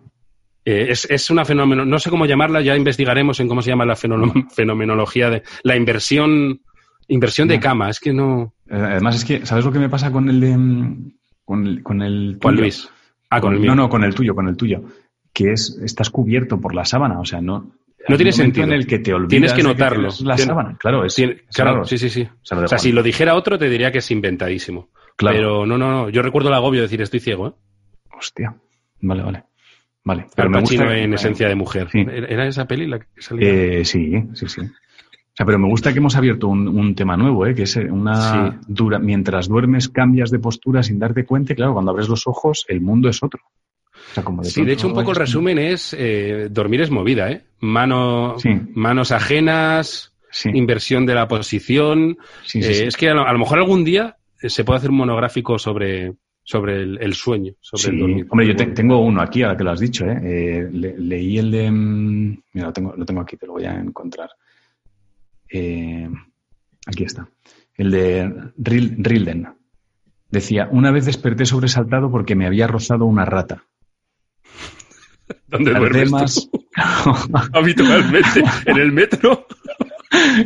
Eh, 0.65 0.87
es, 0.91 1.07
es, 1.11 1.31
una 1.31 1.45
fenómeno, 1.45 1.85
no 1.85 1.99
sé 1.99 2.11
cómo 2.11 2.27
llamarla, 2.27 2.61
ya 2.61 2.77
investigaremos 2.77 3.41
en 3.41 3.49
cómo 3.49 3.63
se 3.63 3.71
llama 3.71 3.85
la 3.85 3.97
fenomenología 4.51 5.31
de 5.31 5.43
la 5.63 5.77
inversión, 5.77 6.61
inversión 7.09 7.49
de 7.49 7.61
cama. 7.61 7.91
Es 7.91 8.01
que 8.01 8.13
no. 8.13 8.55
Eh, 8.69 8.77
además, 8.77 9.17
es 9.17 9.25
que, 9.25 9.47
¿sabes 9.47 9.65
lo 9.65 9.73
que 9.73 9.79
me 9.79 9.89
pasa 9.89 10.13
con 10.13 10.29
el 10.29 10.41
de. 10.41 10.57
Mm, 10.57 11.13
con 11.45 11.67
el. 11.67 11.83
Con 11.83 12.01
el 12.01 12.39
Luis. 12.41 12.89
Ah, 13.31 13.41
con, 13.41 13.55
el 13.55 13.61
mío. 13.61 13.75
No, 13.75 13.83
no, 13.83 13.89
con 13.89 14.05
el 14.05 14.15
tuyo, 14.15 14.35
con 14.35 14.49
el 14.49 14.57
tuyo 14.57 14.83
que 15.33 15.53
es 15.53 15.79
estás 15.83 16.11
cubierto 16.11 16.61
por 16.61 16.75
la 16.75 16.85
sábana, 16.85 17.21
o 17.21 17.25
sea, 17.25 17.41
no 17.41 17.73
no 18.09 18.17
tiene 18.17 18.33
sentido 18.33 18.67
en 18.67 18.73
el 18.73 18.87
que 18.87 18.99
te 18.99 19.15
olvidas 19.15 19.31
tienes 19.31 19.53
que 19.53 19.63
notarlo 19.63 20.09
que 20.11 20.25
la 20.25 20.37
sábana, 20.37 20.77
claro, 20.79 21.05
es, 21.05 21.17
claro, 21.55 21.85
sí, 21.85 21.99
sí, 21.99 22.11
sí. 22.11 22.23
O 22.51 22.67
sea, 22.67 22.79
si 22.79 22.91
lo 22.91 23.03
dijera 23.03 23.37
otro 23.37 23.59
te 23.59 23.71
diría 23.71 23.93
que 23.93 23.99
es 23.99 24.11
inventadísimo. 24.11 24.91
Claro. 25.17 25.37
Pero 25.37 25.67
no, 25.67 25.79
no, 25.79 25.91
no, 25.91 26.09
yo 26.09 26.23
recuerdo 26.23 26.49
el 26.49 26.55
agobio 26.55 26.81
de 26.81 26.87
decir 26.87 27.01
estoy 27.01 27.21
ciego, 27.21 27.49
¿eh? 27.49 27.53
Hostia. 28.19 28.57
Vale, 29.01 29.23
vale. 29.23 29.45
Vale, 30.05 30.27
pero 30.35 30.51
me 30.51 30.61
gusta 30.61 30.97
en 30.99 31.15
esencia 31.15 31.49
de 31.49 31.55
mujer. 31.55 31.89
¿Era 31.93 32.47
esa 32.47 32.67
peli 32.67 32.87
la 32.87 32.99
que 32.99 33.07
salía? 33.19 33.49
Eh, 33.49 33.85
sí, 33.85 34.13
sí, 34.35 34.49
sí. 34.49 34.61
O 34.61 35.35
sea, 35.35 35.47
pero 35.47 35.59
me 35.59 35.69
gusta 35.69 35.93
que 35.93 35.99
hemos 35.99 36.17
abierto 36.17 36.49
un, 36.49 36.95
tema 36.95 37.17
nuevo, 37.17 37.47
¿eh? 37.47 37.55
que 37.55 37.63
es 37.63 37.77
una 37.77 38.61
dura. 38.67 38.99
Mientras 38.99 39.49
duermes, 39.49 39.89
cambias 39.89 40.31
de 40.31 40.39
postura 40.39 40.83
sin 40.83 40.99
darte 40.99 41.25
cuenta. 41.25 41.53
Y 41.53 41.57
claro, 41.57 41.73
cuando 41.73 41.93
abres 41.93 42.09
los 42.09 42.27
ojos, 42.27 42.67
el 42.69 42.81
mundo 42.81 43.09
es 43.09 43.23
otro 43.23 43.41
de 44.15 44.45
sí, 44.45 44.65
de 44.65 44.73
hecho, 44.73 44.89
un 44.89 44.95
poco 44.95 45.11
el 45.11 45.17
resumen 45.17 45.59
es 45.59 45.95
eh, 45.99 46.49
dormir 46.51 46.83
es 46.83 46.91
movida, 46.91 47.31
¿eh? 47.31 47.43
Mano, 47.61 48.37
Manos 48.75 49.13
ajenas, 49.13 50.13
inversión 50.45 51.07
de 51.07 51.15
la 51.15 51.29
posición. 51.29 52.19
Eh, 52.55 52.85
es 52.87 52.97
que 52.97 53.09
a 53.09 53.15
lo, 53.15 53.39
mejor 53.39 53.59
algún 53.59 53.85
día 53.85 54.17
se 54.39 54.65
puede 54.65 54.79
hacer 54.79 54.91
un 54.91 54.97
monográfico 54.97 55.59
sobre, 55.59 56.13
sobre 56.43 56.83
el, 56.83 57.15
sueño, 57.15 57.55
sobre 57.61 57.95
el 57.95 58.01
dormir. 58.01 58.27
Hombre, 58.31 58.47
yo 58.49 58.75
tengo 58.75 58.99
uno 58.99 59.23
aquí, 59.23 59.43
ahora 59.43 59.57
que 59.57 59.65
lo 59.65 59.71
has 59.71 59.81
dicho, 59.81 60.05
¿eh? 60.07 60.69
leí 60.73 61.39
el 61.39 61.51
de... 61.51 61.71
Mm, 61.71 62.43
mira, 62.53 62.67
lo 62.67 62.73
tengo, 62.73 62.95
lo 62.97 63.05
tengo 63.05 63.21
aquí, 63.21 63.37
te 63.37 63.47
lo 63.47 63.53
voy 63.53 63.65
a 63.65 63.79
encontrar. 63.79 64.31
aquí 65.49 67.05
está. 67.05 67.29
El 67.75 67.91
de 67.91 68.53
Rilden. 68.57 69.49
Decía, 70.31 70.69
una 70.71 70.91
vez 70.91 71.05
desperté 71.05 71.45
sobresaltado 71.45 72.11
porque 72.11 72.35
me 72.35 72.47
había 72.47 72.67
rozado 72.67 73.05
una 73.05 73.25
rata. 73.25 73.65
¿Dónde 75.47 75.75
duermes 75.75 76.49
Habitualmente, 77.53 78.43
en 78.67 78.79
el 78.79 78.93
metro. 78.93 79.47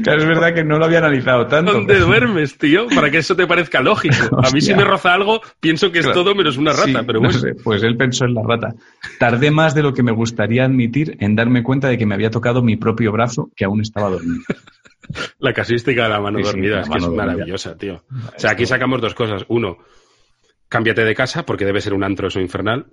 Claro, 0.03 0.23
es 0.23 0.29
verdad 0.29 0.55
que 0.55 0.65
no 0.65 0.79
lo 0.79 0.85
había 0.85 0.99
analizado 0.99 1.47
tanto. 1.47 1.73
¿Dónde 1.73 1.99
duermes, 2.01 2.57
tío? 2.59 2.87
Para 2.95 3.11
que 3.11 3.19
eso 3.19 3.35
te 3.35 3.47
parezca 3.47 3.81
lógico. 3.81 4.39
A 4.43 4.51
mí 4.51 4.61
si 4.61 4.75
me 4.75 4.85
roza 4.85 5.13
algo, 5.13 5.41
pienso 5.61 5.91
que 5.91 6.01
es 6.01 6.13
todo 6.13 6.35
menos 6.35 6.57
una 6.57 6.73
rata, 6.73 7.03
pero 7.05 7.21
bueno. 7.21 7.39
pues 7.63 7.83
él 7.83 7.97
pensó 7.97 8.25
en 8.25 8.35
la 8.35 8.43
rata. 8.43 8.75
Tardé 9.19 9.51
más 9.51 9.75
de 9.75 9.83
lo 9.83 9.93
que 9.93 10.03
me 10.03 10.13
gustaría 10.13 10.65
admitir 10.65 11.17
en 11.21 11.35
darme 11.35 11.63
cuenta 11.63 11.89
de 11.89 11.99
que 11.99 12.07
me 12.07 12.15
había 12.15 12.31
tocado 12.31 12.63
mi 12.63 12.77
propio 12.77 13.13
brazo, 13.13 13.51
que 13.57 13.65
aún 13.65 13.81
estaba 13.81 14.11
dormido. 14.11 14.43
La 15.39 15.53
casuística 15.53 16.03
de 16.05 16.09
la 16.09 16.21
mano 16.21 16.41
dormida, 16.41 16.81
es 16.81 16.89
que 16.89 16.99
es 16.99 17.09
maravillosa, 17.09 17.77
tío. 17.77 18.03
O 18.11 18.39
sea, 18.41 18.51
aquí 18.51 18.67
sacamos 18.67 19.01
dos 19.01 19.15
cosas. 19.15 19.45
Uno, 19.47 19.79
cámbiate 20.69 21.05
de 21.05 21.15
casa, 21.15 21.47
porque 21.47 21.65
debe 21.65 21.81
ser 21.81 21.95
un 21.95 22.03
antro 22.03 22.27
eso 22.27 22.41
infernal 22.41 22.87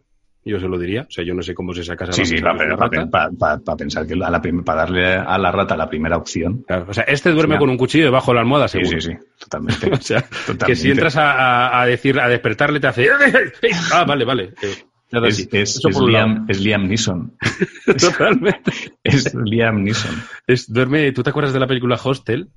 yo 0.46 0.60
se 0.60 0.68
lo 0.68 0.78
diría. 0.78 1.04
O 1.04 1.12
sea, 1.12 1.24
yo 1.24 1.34
no 1.34 1.42
sé 1.42 1.54
cómo 1.54 1.74
se 1.74 1.84
saca 1.84 2.06
esa 2.06 2.14
Sí, 2.14 2.26
sí, 2.26 2.42
para, 2.42 3.78
pensar 3.78 4.06
que 4.06 4.16
para 4.18 4.82
darle 4.82 5.14
a 5.14 5.38
la 5.38 5.52
rata 5.52 5.78
la 5.78 5.90
primera 5.90 6.18
opción. 6.18 6.66
o 6.88 6.94
sea, 6.94 7.04
este 7.06 7.32
duerme 7.32 7.58
con 7.58 7.70
un 7.70 7.78
cuchillo 7.78 8.06
debajo 8.06 8.32
de 8.32 8.36
la 8.36 8.42
almohada, 8.42 8.68
seguro. 8.68 9.00
Sí, 9.00 9.12
sí, 9.12 9.18
sí, 9.20 9.28
totalmente. 9.40 9.90
o 9.94 10.02
sea, 10.02 10.26
que 10.66 10.76
si 10.76 10.92
entras 10.92 11.16
a, 11.18 11.86
decir, 11.86 12.20
a 12.20 12.28
despertarle, 12.28 12.80
te 12.80 12.88
hace. 12.88 13.08
ah, 13.94 14.04
vale, 14.06 14.26
vale. 14.26 14.54
Eh, 14.62 14.76
es, 15.12 15.48
es, 15.52 15.82
Liam, 16.02 16.46
es, 16.50 16.60
Liam, 16.60 16.88
Neeson. 16.88 17.38
Totalmente. 18.00 18.72
es 19.04 19.34
Liam 19.36 19.84
Neeson. 19.84 20.16
Es, 20.48 20.72
duerme, 20.72 21.12
¿Tú 21.12 21.22
te 21.24 21.30
acuerdas 21.30 21.54
de 21.54 21.60
la 21.60 21.68
película 21.68 22.00
Hostel? 22.04 22.50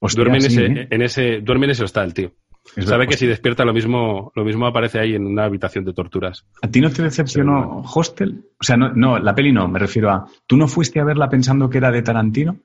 duerme, 0.00 0.38
en, 0.38 0.44
ese, 0.44 0.66
¿eh? 0.66 0.88
en 0.90 1.02
ese, 1.02 1.40
duerme 1.40 1.66
en 1.66 1.70
ese 1.70 1.84
hostal, 1.84 2.14
tío. 2.14 2.32
Sabe 2.64 3.06
que 3.06 3.16
si 3.16 3.26
despierta 3.26 3.64
lo 3.64 3.72
mismo, 3.72 4.32
lo 4.34 4.44
mismo 4.44 4.66
aparece 4.66 4.98
ahí 4.98 5.14
en 5.14 5.26
una 5.26 5.44
habitación 5.44 5.84
de 5.84 5.92
torturas. 5.92 6.46
¿A 6.62 6.68
ti 6.68 6.80
no 6.80 6.90
te 6.90 7.02
decepcionó 7.02 7.82
Hostel? 7.82 8.46
O 8.60 8.64
sea, 8.64 8.76
no, 8.76 8.90
no, 8.90 9.18
la 9.18 9.34
peli 9.34 9.52
no, 9.52 9.68
me 9.68 9.78
refiero 9.78 10.10
a. 10.10 10.26
¿Tú 10.46 10.56
no 10.56 10.68
fuiste 10.68 11.00
a 11.00 11.04
verla 11.04 11.28
pensando 11.28 11.68
que 11.68 11.78
era 11.78 11.90
de 11.90 12.02
Tarantino? 12.02 12.56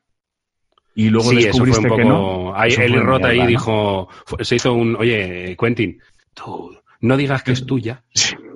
Y 0.95 1.09
luego 1.09 1.31
descubriste 1.31 1.89
que 1.89 2.05
no. 2.05 2.55
Ahí, 2.55 2.71
Eli 2.71 2.99
Roth 2.99 3.25
ahí 3.25 3.45
dijo. 3.45 4.07
Se 4.41 4.55
hizo 4.55 4.73
un. 4.73 4.95
Oye, 4.95 5.55
Quentin, 5.59 5.99
tú 6.33 6.75
no 7.01 7.17
digas 7.17 7.43
que 7.43 7.51
es 7.51 7.65
tuya, 7.65 8.03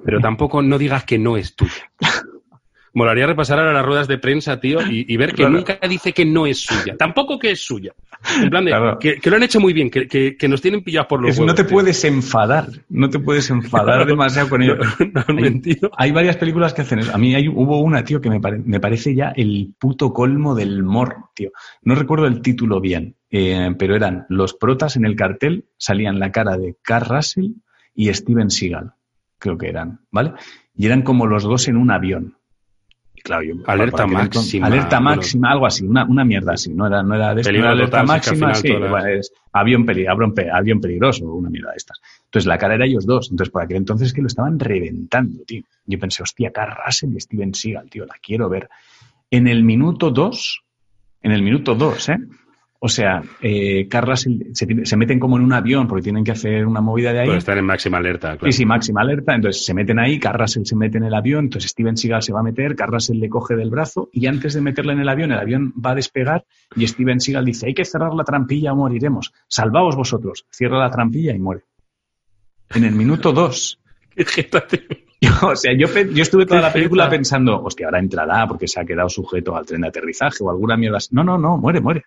pero 0.04 0.20
tampoco 0.20 0.62
no 0.62 0.78
digas 0.78 1.04
que 1.04 1.20
no 1.20 1.38
es 1.38 1.56
tuya. 1.56 1.92
Molaría 2.94 3.26
repasar 3.26 3.58
a 3.60 3.72
las 3.72 3.86
ruedas 3.86 4.08
de 4.10 4.18
prensa, 4.18 4.60
tío, 4.60 4.80
y, 4.82 5.16
ver 5.16 5.34
que 5.34 5.50
nunca 5.50 5.80
dice 5.88 6.12
que 6.12 6.26
no 6.26 6.46
es 6.46 6.60
suya. 6.60 6.98
Tampoco 6.98 7.40
que 7.40 7.52
es 7.52 7.62
suya. 7.64 7.94
En 8.42 8.50
plan 8.50 8.66
de, 8.66 8.72
que, 9.00 9.30
lo 9.30 9.38
han 9.38 9.44
hecho 9.44 9.62
muy 9.62 9.72
bien, 9.72 9.90
que, 9.90 10.48
nos 10.50 10.62
tienen 10.62 10.84
pillados 10.84 11.08
por 11.08 11.22
los 11.22 11.40
No 11.40 11.56
te 11.56 11.64
puedes 11.64 12.04
enfadar, 12.04 12.68
no 12.90 13.10
te 13.10 13.20
puedes 13.20 13.50
enfadar 13.50 14.06
demasiado 14.06 14.50
con 14.50 14.62
ello. 14.62 14.76
hay, 15.98 16.12
varias 16.12 16.36
películas 16.36 16.74
que 16.74 16.82
hacen 16.82 17.00
eso. 17.00 17.16
A 17.16 17.18
mí 17.18 17.34
hay, 17.34 17.48
hubo 17.48 17.80
una, 17.80 18.04
tío, 18.04 18.20
que 18.20 18.30
me, 18.30 18.40
me, 18.40 18.80
parece 18.82 19.16
ya 19.16 19.30
el 19.30 19.74
puto 19.80 20.12
colmo 20.12 20.54
del 20.54 20.84
morro, 20.84 21.32
tío. 21.34 21.52
No 21.84 21.96
recuerdo 21.96 22.28
el 22.28 22.42
título 22.42 22.82
bien, 22.82 23.16
eh, 23.30 23.74
pero 23.80 23.96
eran 23.96 24.26
los 24.28 24.54
protas 24.54 24.98
en 24.98 25.06
el 25.06 25.16
cartel, 25.16 25.66
salían 25.78 26.20
la 26.20 26.34
cara 26.34 26.58
de 26.58 26.76
Carl 26.82 27.06
Russell 27.06 27.52
y 27.96 28.14
Steven 28.14 28.50
Seagal, 28.50 28.92
creo 29.40 29.58
que 29.58 29.70
eran, 29.70 30.02
¿vale? 30.12 30.34
Y 30.76 30.88
eran 30.88 31.04
como 31.04 31.26
los 31.26 31.44
dos 31.44 31.70
en 31.70 31.78
un 31.78 31.92
avión 31.92 32.36
claro, 33.24 33.44
alerta 33.66 34.08
máxima. 34.08 34.68
alerta 34.68 35.00
máxima, 35.00 35.52
algo 35.52 35.66
así, 35.66 35.86
una, 35.86 36.06
una, 36.06 36.24
mierda 36.26 36.54
así. 36.54 36.74
No 36.74 36.88
era, 36.88 37.04
no 37.04 37.16
era 37.16 37.34
de 37.34 37.42
alerta 37.68 38.04
máxima, 38.04 38.54
sí, 38.54 38.70
es 38.70 39.32
avión, 39.52 39.86
avión, 40.54 40.82
peligroso, 40.82 41.26
una 41.26 41.50
mierda 41.50 41.72
de 41.72 41.78
estas. 41.78 42.02
Entonces 42.26 42.48
la 42.48 42.58
cara 42.58 42.76
era 42.76 42.86
ellos 42.86 43.06
dos. 43.06 43.30
Entonces 43.32 43.52
por 43.52 43.64
aquel 43.64 43.78
entonces 43.78 44.14
que 44.14 44.22
lo 44.22 44.28
estaban 44.28 44.60
reventando, 44.60 45.44
tío. 45.46 45.64
Yo 45.86 46.00
pensé, 46.00 46.24
hostia, 46.24 46.52
Carl 46.52 46.76
Russell 46.86 47.16
y 47.16 47.20
Steven 47.20 47.54
Seagal, 47.54 47.90
tío, 47.90 48.06
la 48.06 48.16
quiero 48.22 48.50
ver. 48.50 48.70
En 49.30 49.48
el 49.48 49.64
minuto 49.64 50.12
dos, 50.12 50.64
en 51.22 51.32
el 51.32 51.42
minuto 51.42 51.76
dos, 51.76 52.10
¿eh? 52.10 52.18
O 52.84 52.90
sea, 52.90 53.22
eh, 53.42 53.88
Carlas 53.88 54.26
se, 54.54 54.98
meten 54.98 55.20
como 55.20 55.38
en 55.38 55.44
un 55.44 55.54
avión 55.54 55.88
porque 55.88 56.02
tienen 56.02 56.24
que 56.24 56.32
hacer 56.32 56.66
una 56.66 56.82
movida 56.82 57.14
de 57.14 57.20
ahí. 57.20 57.28
Pues 57.28 57.38
estar 57.38 57.56
en 57.56 57.66
máxima 57.66 58.00
alerta, 58.00 58.30
claro. 58.30 58.52
Sí, 58.52 58.58
sí, 58.58 58.66
máxima 58.66 59.02
alerta. 59.02 59.36
Entonces 59.36 59.64
se 59.64 59.76
meten 59.76 60.00
ahí, 60.00 60.20
Carras 60.20 60.60
se 60.64 60.76
mete 60.76 60.98
en 60.98 61.04
el 61.04 61.14
avión, 61.14 61.46
entonces 61.46 61.70
Steven 61.70 61.96
Seagal 61.96 62.24
se 62.24 62.34
va 62.34 62.40
a 62.40 62.44
meter, 62.44 62.76
Carras 62.76 63.12
le 63.12 63.30
coge 63.30 63.56
del 63.56 63.70
brazo 63.70 64.10
y 64.12 64.26
antes 64.26 64.56
de 64.56 64.62
meterle 64.62 64.94
en 64.94 65.02
el 65.02 65.10
avión, 65.10 65.32
el 65.32 65.38
avión 65.38 65.74
va 65.74 65.92
a 65.92 65.96
despegar 65.96 66.44
y 66.76 66.88
Steven 66.88 67.20
Seagal 67.20 67.46
dice, 67.46 67.68
hay 67.68 67.76
que 67.76 67.86
cerrar 67.86 68.16
la 68.16 68.24
trampilla 68.24 68.74
o 68.74 68.78
moriremos. 68.78 69.32
Salvaos 69.48 69.96
vosotros. 69.96 70.48
Cierra 70.50 70.80
la 70.80 70.90
trampilla 70.90 71.36
y 71.36 71.40
muere. 71.40 71.62
En 72.74 72.84
el 72.84 72.96
minuto 72.96 73.32
dos. 73.32 73.80
o 75.44 75.56
sea, 75.56 75.72
yo, 75.78 75.88
yo 75.88 76.24
estuve 76.24 76.48
toda 76.48 76.62
la 76.62 76.74
película 76.74 77.08
pensando, 77.08 77.62
hostia, 77.62 77.86
ahora 77.86 78.00
entrará 78.00 78.48
porque 78.48 78.68
se 78.68 78.82
ha 78.82 78.86
quedado 78.86 79.08
sujeto 79.08 79.56
al 79.56 79.68
tren 79.68 79.82
de 79.82 79.90
aterrizaje 79.90 80.38
o 80.44 80.50
alguna 80.50 80.76
mierda. 80.78 80.98
No, 81.12 81.24
no, 81.24 81.38
no, 81.38 81.58
muere, 81.58 81.80
muere. 81.80 82.06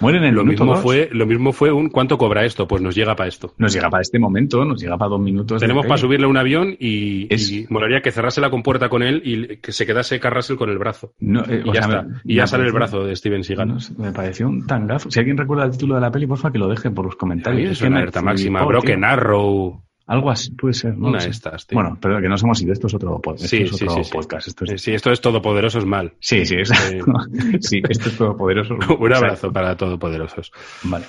Mueren 0.00 0.24
en 0.24 0.34
lo 0.34 0.44
mismo 0.44 0.76
fue 0.76 1.08
Lo 1.12 1.26
mismo 1.26 1.52
fue 1.52 1.72
un 1.72 1.88
¿cuánto 1.88 2.18
cobra 2.18 2.44
esto? 2.44 2.68
Pues 2.68 2.82
nos 2.82 2.94
llega 2.94 3.16
para 3.16 3.28
esto. 3.28 3.54
Nos 3.58 3.72
llega 3.72 3.90
para 3.90 4.02
este 4.02 4.18
momento, 4.18 4.64
nos 4.64 4.80
llega 4.80 4.96
para 4.96 5.10
dos 5.10 5.20
minutos. 5.20 5.60
Tenemos 5.60 5.86
para 5.86 5.98
subirle 5.98 6.26
un 6.26 6.36
avión 6.36 6.76
y, 6.78 7.28
molaría 7.68 8.00
que 8.00 8.10
cerrase 8.10 8.40
la 8.40 8.50
compuerta 8.50 8.88
con 8.88 9.02
él 9.02 9.22
y 9.24 9.56
que 9.58 9.72
se 9.72 9.86
quedase 9.86 10.20
Carrasel 10.20 10.56
con 10.56 10.70
el 10.70 10.78
brazo. 10.78 11.12
Eh, 11.20 11.62
y 11.64 11.72
ya 11.72 11.80
está. 11.80 12.06
y 12.24 12.34
ya 12.36 12.46
sale 12.46 12.64
el 12.64 12.72
brazo 12.72 13.04
de 13.04 13.14
Steven 13.16 13.44
Seagal. 13.44 13.78
me 13.98 14.12
pareció 14.12 14.48
un 14.48 14.66
tangazo. 14.66 15.10
Si 15.10 15.18
alguien 15.18 15.36
recuerda 15.36 15.64
el 15.64 15.72
título 15.72 15.94
de 15.94 16.00
la 16.00 16.10
peli, 16.10 16.26
porfa, 16.26 16.50
que 16.50 16.58
lo 16.58 16.68
deje 16.68 16.90
por 16.90 17.04
los 17.04 17.16
comentarios. 17.16 17.72
es, 17.72 17.82
una 17.82 17.98
alerta 17.98 18.22
máxima. 18.22 18.64
Broken 18.64 19.04
Arrow. 19.04 19.85
Algo 20.06 20.30
así, 20.30 20.52
puede 20.52 20.74
ser. 20.74 20.94
Una 20.94 21.18
de 21.18 21.30
estas, 21.30 21.66
tío. 21.66 21.76
Bueno, 21.76 21.98
pero 22.00 22.20
que 22.20 22.28
no 22.28 22.38
somos 22.38 22.58
así, 22.58 22.70
esto 22.70 22.86
es 22.86 22.94
otro, 22.94 23.20
podcast. 23.20 23.50
sí, 23.50 23.66
sí, 23.66 23.86
sí, 23.88 24.10
podcast. 24.12 24.46
Esto 24.46 24.64
es... 24.64 24.80
Sí, 24.80 24.92
esto 24.92 25.10
es 25.10 25.20
Todopoderosos 25.20 25.84
mal. 25.84 26.14
Sí, 26.20 26.46
sí, 26.46 26.56
es... 26.58 26.70
sí, 27.60 27.82
esto 27.88 28.08
es 28.08 28.16
Todopoderosos. 28.16 28.78
Un 28.98 29.12
abrazo 29.12 29.52
para 29.52 29.76
Todopoderosos. 29.76 30.52
Vale. 30.84 31.06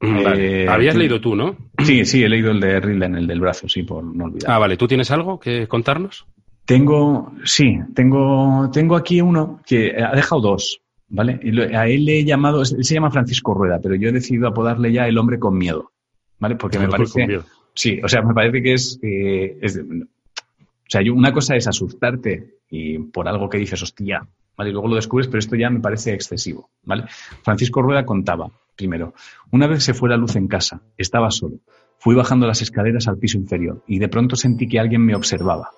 Mm, 0.00 0.18
eh, 0.36 0.66
Habías 0.68 0.94
leído 0.94 1.20
tú, 1.20 1.34
¿no? 1.34 1.56
Sí, 1.82 2.04
sí, 2.04 2.22
he 2.22 2.28
leído 2.28 2.52
el 2.52 2.60
de 2.60 2.78
Rilden, 2.78 3.16
el 3.16 3.26
del 3.26 3.40
brazo, 3.40 3.68
sí, 3.68 3.82
por 3.82 4.04
no 4.04 4.26
olvidar. 4.26 4.50
Ah, 4.50 4.58
vale. 4.58 4.76
¿Tú 4.76 4.86
tienes 4.86 5.10
algo 5.10 5.40
que 5.40 5.66
contarnos? 5.66 6.26
Tengo, 6.64 7.32
sí, 7.44 7.78
tengo, 7.94 8.70
tengo 8.72 8.96
aquí 8.96 9.20
uno 9.20 9.60
que 9.66 9.92
ha 10.02 10.14
dejado 10.14 10.40
dos, 10.40 10.80
¿vale? 11.08 11.40
A 11.76 11.88
él 11.88 12.04
le 12.04 12.20
he 12.20 12.24
llamado, 12.24 12.62
él 12.62 12.84
se 12.84 12.94
llama 12.94 13.10
Francisco 13.10 13.52
Rueda, 13.54 13.80
pero 13.82 13.96
yo 13.96 14.08
he 14.08 14.12
decidido 14.12 14.48
apodarle 14.48 14.92
ya 14.92 15.06
el 15.06 15.18
hombre 15.18 15.38
con 15.38 15.58
miedo, 15.58 15.92
¿vale? 16.38 16.56
Porque 16.56 16.78
me 16.78 16.88
parece, 16.88 17.40
Sí, 17.74 18.00
o 18.02 18.08
sea, 18.08 18.22
me 18.22 18.34
parece 18.34 18.62
que 18.62 18.74
es, 18.74 18.98
eh, 19.02 19.58
O 19.62 20.88
sea, 20.88 21.00
una 21.12 21.32
cosa 21.32 21.56
es 21.56 21.66
asustarte 21.66 22.58
y 22.70 22.98
por 22.98 23.28
algo 23.28 23.48
que 23.48 23.58
dices, 23.58 23.82
hostia, 23.82 24.26
¿vale? 24.56 24.70
Y 24.70 24.72
luego 24.72 24.88
lo 24.88 24.96
descubres, 24.96 25.26
pero 25.26 25.40
esto 25.40 25.56
ya 25.56 25.70
me 25.70 25.80
parece 25.80 26.12
excesivo, 26.12 26.70
¿vale? 26.84 27.04
Francisco 27.42 27.82
Rueda 27.82 28.06
contaba, 28.06 28.50
primero, 28.76 29.14
una 29.50 29.66
vez 29.66 29.82
se 29.82 29.94
fue 29.94 30.08
la 30.08 30.16
luz 30.16 30.36
en 30.36 30.46
casa, 30.46 30.82
estaba 30.96 31.30
solo. 31.30 31.58
Fui 31.98 32.14
bajando 32.14 32.46
las 32.46 32.62
escaleras 32.62 33.08
al 33.08 33.18
piso 33.18 33.38
inferior 33.38 33.82
y 33.86 33.98
de 33.98 34.08
pronto 34.08 34.36
sentí 34.36 34.68
que 34.68 34.78
alguien 34.78 35.04
me 35.04 35.14
observaba. 35.14 35.70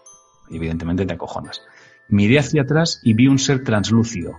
Evidentemente 0.51 1.07
te 1.07 1.15
acojonas. 1.15 1.63
Miré 2.09 2.39
hacia 2.39 2.63
atrás 2.63 3.01
y 3.03 3.15
vi 3.15 3.27
un 3.27 3.39
ser 3.39 3.65
translúcido. 3.65 4.37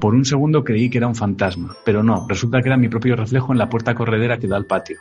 Por 0.00 0.14
un 0.14 0.24
segundo 0.24 0.64
creí 0.64 0.90
que 0.90 0.98
era 0.98 1.08
un 1.08 1.14
fantasma, 1.14 1.76
pero 1.84 2.02
no, 2.02 2.26
resulta 2.28 2.60
que 2.62 2.68
era 2.68 2.76
mi 2.76 2.88
propio 2.88 3.16
reflejo 3.16 3.52
en 3.52 3.58
la 3.58 3.68
puerta 3.68 3.94
corredera 3.94 4.38
que 4.38 4.46
da 4.46 4.56
al 4.56 4.66
patio. 4.66 4.98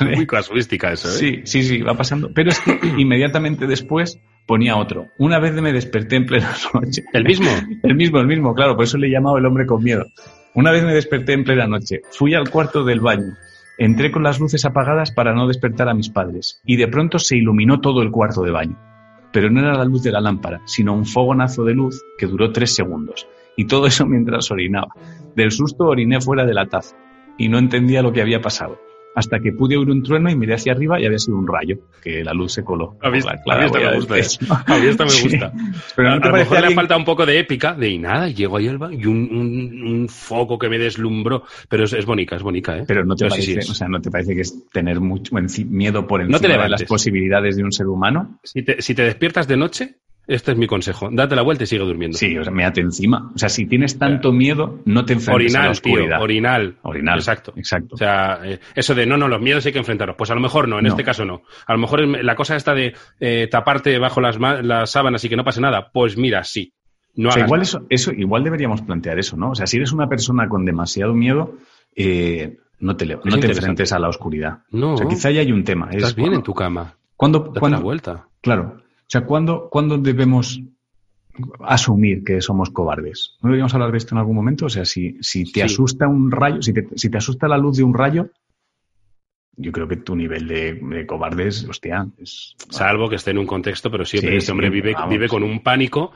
Muy 0.00 0.26
casuística 0.26 0.92
eso, 0.92 1.08
¿eh? 1.08 1.12
Sí, 1.12 1.40
sí, 1.44 1.62
sí, 1.62 1.82
va 1.82 1.94
pasando. 1.94 2.30
Pero 2.34 2.50
es 2.50 2.60
que 2.60 2.78
inmediatamente 2.98 3.66
después 3.66 4.20
ponía 4.46 4.76
otro. 4.76 5.08
Una 5.18 5.38
vez 5.38 5.54
me 5.54 5.72
desperté 5.72 6.16
en 6.16 6.26
plena 6.26 6.50
noche. 6.74 7.04
¿El 7.12 7.24
mismo? 7.24 7.50
El 7.82 7.94
mismo, 7.94 8.18
el 8.18 8.26
mismo, 8.26 8.54
claro, 8.54 8.74
por 8.74 8.84
eso 8.84 8.98
le 8.98 9.06
he 9.06 9.10
llamado 9.10 9.38
el 9.38 9.46
hombre 9.46 9.66
con 9.66 9.82
miedo. 9.82 10.06
Una 10.54 10.72
vez 10.72 10.84
me 10.84 10.94
desperté 10.94 11.34
en 11.34 11.44
plena 11.44 11.66
noche, 11.66 12.00
fui 12.10 12.34
al 12.34 12.50
cuarto 12.50 12.82
del 12.82 13.00
baño, 13.00 13.36
entré 13.78 14.10
con 14.10 14.24
las 14.24 14.40
luces 14.40 14.64
apagadas 14.64 15.12
para 15.12 15.32
no 15.32 15.46
despertar 15.46 15.88
a 15.88 15.94
mis 15.94 16.08
padres, 16.08 16.60
y 16.64 16.74
de 16.74 16.88
pronto 16.88 17.20
se 17.20 17.36
iluminó 17.36 17.80
todo 17.80 18.02
el 18.02 18.10
cuarto 18.10 18.42
de 18.42 18.50
baño. 18.50 18.76
Pero 19.32 19.48
no 19.48 19.60
era 19.60 19.74
la 19.74 19.84
luz 19.84 20.02
de 20.02 20.10
la 20.10 20.20
lámpara, 20.20 20.60
sino 20.64 20.92
un 20.92 21.06
fogonazo 21.06 21.62
de 21.62 21.74
luz 21.74 22.02
que 22.18 22.26
duró 22.26 22.50
tres 22.50 22.74
segundos. 22.74 23.28
Y 23.56 23.66
todo 23.66 23.86
eso 23.86 24.04
mientras 24.06 24.50
orinaba. 24.50 24.88
Del 25.36 25.52
susto 25.52 25.84
oriné 25.84 26.20
fuera 26.20 26.44
de 26.44 26.54
la 26.54 26.66
taza, 26.66 26.96
y 27.38 27.48
no 27.48 27.58
entendía 27.58 28.02
lo 28.02 28.12
que 28.12 28.22
había 28.22 28.40
pasado 28.40 28.89
hasta 29.14 29.40
que 29.40 29.52
pude 29.52 29.76
oír 29.76 29.90
un 29.90 30.02
trueno 30.02 30.30
y 30.30 30.36
miré 30.36 30.54
hacia 30.54 30.72
arriba 30.72 31.00
y 31.00 31.06
había 31.06 31.18
sido 31.18 31.36
un 31.36 31.46
rayo, 31.46 31.78
que 32.02 32.22
la 32.22 32.32
luz 32.32 32.52
se 32.52 32.64
coló. 32.64 32.96
A 33.02 33.10
mí, 33.10 33.18
me 33.18 33.96
gusta. 33.96 34.14
A 34.66 34.78
mí 34.78 34.86
esta 34.86 35.04
me 35.04 35.22
gusta. 35.22 35.52
Pero 35.96 36.10
no 36.10 36.20
te 36.20 36.28
a, 36.28 36.30
lo 36.30 36.36
mejor 36.36 36.60
le 36.60 36.66
ha 36.66 36.70
faltado 36.70 36.98
un 37.00 37.04
poco 37.04 37.26
de 37.26 37.38
épica, 37.38 37.74
de 37.74 37.88
y 37.88 37.98
nada, 37.98 38.28
llego 38.28 38.56
ahí 38.56 38.68
al 38.68 38.78
y 38.92 39.06
un, 39.06 39.28
un, 39.30 39.82
un, 39.82 40.08
foco 40.08 40.58
que 40.58 40.68
me 40.68 40.78
deslumbró. 40.78 41.44
Pero 41.68 41.84
es, 41.84 41.92
es 41.92 42.06
bonita, 42.06 42.36
es 42.36 42.42
bonita, 42.42 42.78
¿eh? 42.78 42.84
Pero 42.86 43.04
no 43.04 43.16
te, 43.16 43.28
parece, 43.28 43.58
o 43.58 43.74
sea, 43.74 43.88
¿no 43.88 44.00
te 44.00 44.10
parece 44.10 44.34
que 44.34 44.42
es 44.42 44.68
tener 44.70 45.00
mucho 45.00 45.34
miedo 45.66 46.06
por 46.06 46.20
encima 46.20 46.62
de 46.62 46.68
las 46.68 46.84
posibilidades 46.84 47.56
de 47.56 47.64
un 47.64 47.72
ser 47.72 47.86
humano? 47.86 48.38
Si 48.44 48.62
te, 48.62 48.80
si 48.80 48.94
te 48.94 49.02
despiertas 49.02 49.48
de 49.48 49.56
noche, 49.56 49.96
este 50.26 50.52
es 50.52 50.56
mi 50.58 50.66
consejo. 50.66 51.08
Date 51.10 51.34
la 51.34 51.42
vuelta 51.42 51.64
y 51.64 51.66
sigue 51.66 51.84
durmiendo. 51.84 52.16
Sí, 52.16 52.36
o 52.38 52.44
sea, 52.44 52.52
méate 52.52 52.80
encima. 52.80 53.30
O 53.34 53.38
sea, 53.38 53.48
si 53.48 53.66
tienes 53.66 53.98
tanto 53.98 54.32
miedo, 54.32 54.78
no 54.84 55.04
te 55.04 55.14
enfrentes 55.14 55.34
orinal, 55.52 55.62
a 55.62 55.64
la 55.66 55.70
oscuridad. 55.72 56.16
Tío, 56.16 56.24
orinal. 56.24 56.76
Orinal. 56.82 57.18
Exacto. 57.18 57.52
Exacto. 57.56 57.94
O 57.94 57.98
sea, 57.98 58.40
eh, 58.44 58.60
eso 58.74 58.94
de 58.94 59.06
no, 59.06 59.16
no, 59.16 59.26
los 59.28 59.40
miedos 59.40 59.66
hay 59.66 59.72
que 59.72 59.78
enfrentarlos. 59.78 60.16
Pues 60.16 60.30
a 60.30 60.34
lo 60.34 60.40
mejor 60.40 60.68
no, 60.68 60.78
en 60.78 60.84
No. 60.84 60.90
este 60.90 61.02
caso 61.04 61.24
no. 61.24 61.42
A 61.66 61.72
lo 61.72 61.78
mejor 61.78 62.00
la 62.22 62.36
cosa 62.36 62.54
esta 62.56 62.74
de 62.74 62.94
eh, 63.18 63.48
taparte 63.50 63.98
bajo 63.98 64.20
las, 64.20 64.38
las 64.38 64.90
sábanas 64.90 65.24
y 65.24 65.28
que 65.28 65.36
no 65.36 65.44
pase 65.44 65.60
nada, 65.60 65.90
pues 65.92 66.16
mira, 66.16 66.44
sí. 66.44 66.72
No 67.16 67.30
O 67.30 67.32
sea, 67.32 67.40
hagas 67.42 67.48
igual, 67.48 67.62
eso, 67.62 67.86
eso, 67.90 68.12
igual 68.12 68.44
deberíamos 68.44 68.82
plantear 68.82 69.18
eso, 69.18 69.36
¿no? 69.36 69.50
O 69.50 69.54
sea, 69.56 69.66
si 69.66 69.78
eres 69.78 69.90
una 69.92 70.08
persona 70.08 70.48
con 70.48 70.64
demasiado 70.64 71.12
miedo, 71.12 71.56
eh, 71.96 72.58
no 72.78 72.96
te, 72.96 73.04
no 73.06 73.20
te 73.40 73.46
enfrentes 73.48 73.92
a 73.92 73.98
la 73.98 74.08
oscuridad. 74.08 74.60
No. 74.70 74.94
O 74.94 74.96
sea, 74.96 75.08
quizá 75.08 75.30
ya 75.32 75.40
hay 75.40 75.50
un 75.52 75.64
tema. 75.64 75.88
Estás 75.90 76.10
Es 76.10 76.14
bien 76.14 76.26
en 76.26 76.32
cuando- 76.34 76.44
tu 76.44 76.54
cama. 76.54 76.94
¿Cuándo, 77.16 77.40
Date 77.40 77.60
cuándo- 77.60 77.78
la 77.78 77.82
vuelta. 77.82 78.28
Claro. 78.40 78.79
O 79.10 79.12
sea, 79.12 79.24
¿cuándo, 79.24 79.68
¿cuándo 79.70 79.98
debemos 79.98 80.60
asumir 81.64 82.22
que 82.22 82.40
somos 82.40 82.70
cobardes? 82.70 83.36
¿No 83.42 83.48
deberíamos 83.48 83.74
hablar 83.74 83.90
de 83.90 83.98
esto 83.98 84.14
en 84.14 84.18
algún 84.20 84.36
momento? 84.36 84.66
O 84.66 84.68
sea, 84.68 84.84
si, 84.84 85.16
si 85.20 85.44
te 85.44 85.60
Sí. 85.60 85.62
asusta 85.62 86.06
un 86.06 86.30
rayo, 86.30 86.62
si 86.62 86.72
te, 86.72 86.86
si 86.94 87.10
te 87.10 87.18
asusta 87.18 87.48
la 87.48 87.58
luz 87.58 87.76
de 87.78 87.82
un 87.82 87.92
rayo, 87.94 88.30
yo 89.56 89.72
creo 89.72 89.88
que 89.88 89.96
tu 89.96 90.14
nivel 90.14 90.46
de, 90.46 90.74
de 90.74 91.06
cobarde 91.06 91.48
es, 91.48 91.68
hostia, 91.68 92.06
es... 92.18 92.54
Salvo 92.68 93.08
que 93.08 93.16
esté 93.16 93.32
en 93.32 93.38
un 93.38 93.46
contexto, 93.46 93.90
pero 93.90 94.04
siempre 94.04 94.30
Sí, 94.32 94.36
este 94.38 94.52
hombre 94.52 94.70
vive, 94.70 94.92
vamos. 94.94 95.10
vive 95.10 95.28
con 95.28 95.42
un 95.42 95.60
pánico 95.60 96.12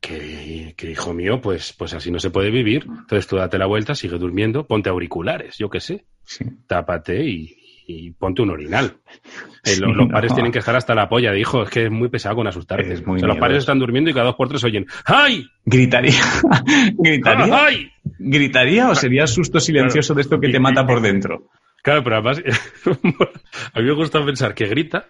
que, 0.00 0.72
que, 0.78 0.90
hijo 0.90 1.12
mío, 1.12 1.40
pues, 1.42 1.74
pues 1.74 1.92
así 1.92 2.10
no 2.10 2.18
se 2.18 2.30
puede 2.30 2.50
vivir. 2.50 2.84
Entonces 2.88 3.26
tú 3.26 3.36
date 3.36 3.58
la 3.58 3.66
vuelta, 3.66 3.94
sigue 3.94 4.16
durmiendo, 4.18 4.66
ponte 4.66 4.88
auriculares, 4.88 5.58
yo 5.58 5.68
qué 5.68 5.80
sé, 5.80 6.06
Sí. 6.24 6.44
tápate 6.66 7.24
y, 7.24 7.56
y 7.90 8.10
ponte 8.12 8.42
un 8.42 8.50
orinal. 8.50 8.96
Eh, 9.64 9.70
Sí, 9.74 9.80
los, 9.80 9.94
no. 9.94 10.08
padres 10.08 10.32
tienen 10.32 10.50
que 10.52 10.60
estar 10.60 10.74
hasta 10.74 10.94
la 10.94 11.06
polla, 11.08 11.32
dijo, 11.32 11.62
es 11.64 11.70
que 11.70 11.84
es 11.84 11.90
muy 11.90 12.08
pesado 12.08 12.36
con 12.36 12.46
asustarte. 12.46 12.94
Es 12.94 13.06
muy 13.06 13.16
O 13.16 13.18
sea, 13.20 13.28
los 13.28 13.36
padres 13.38 13.58
están 13.58 13.78
durmiendo 13.78 14.10
y 14.10 14.14
cada 14.14 14.26
dos 14.26 14.36
por 14.36 14.48
tres 14.48 14.64
oyen 14.64 14.86
¡Ay! 15.04 15.44
¿Gritaría? 15.64 16.14
¿Gritaría? 16.98 17.64
¡Ay! 17.66 17.90
¿Gritaría 18.18 18.88
o 18.90 18.94
sería 18.94 19.26
susto 19.26 19.60
silencioso 19.60 20.14
de 20.14 20.22
esto 20.22 20.40
que 20.40 20.48
te 20.48 20.58
mata 20.60 20.86
por 20.86 21.00
dentro? 21.02 21.48
Claro, 21.82 22.02
pero 22.04 22.16
además, 22.16 22.42
a 23.74 23.80
mí 23.80 23.84
me 23.86 23.92
gusta 23.94 24.24
pensar 24.24 24.54
que 24.54 24.66
grita 24.66 25.06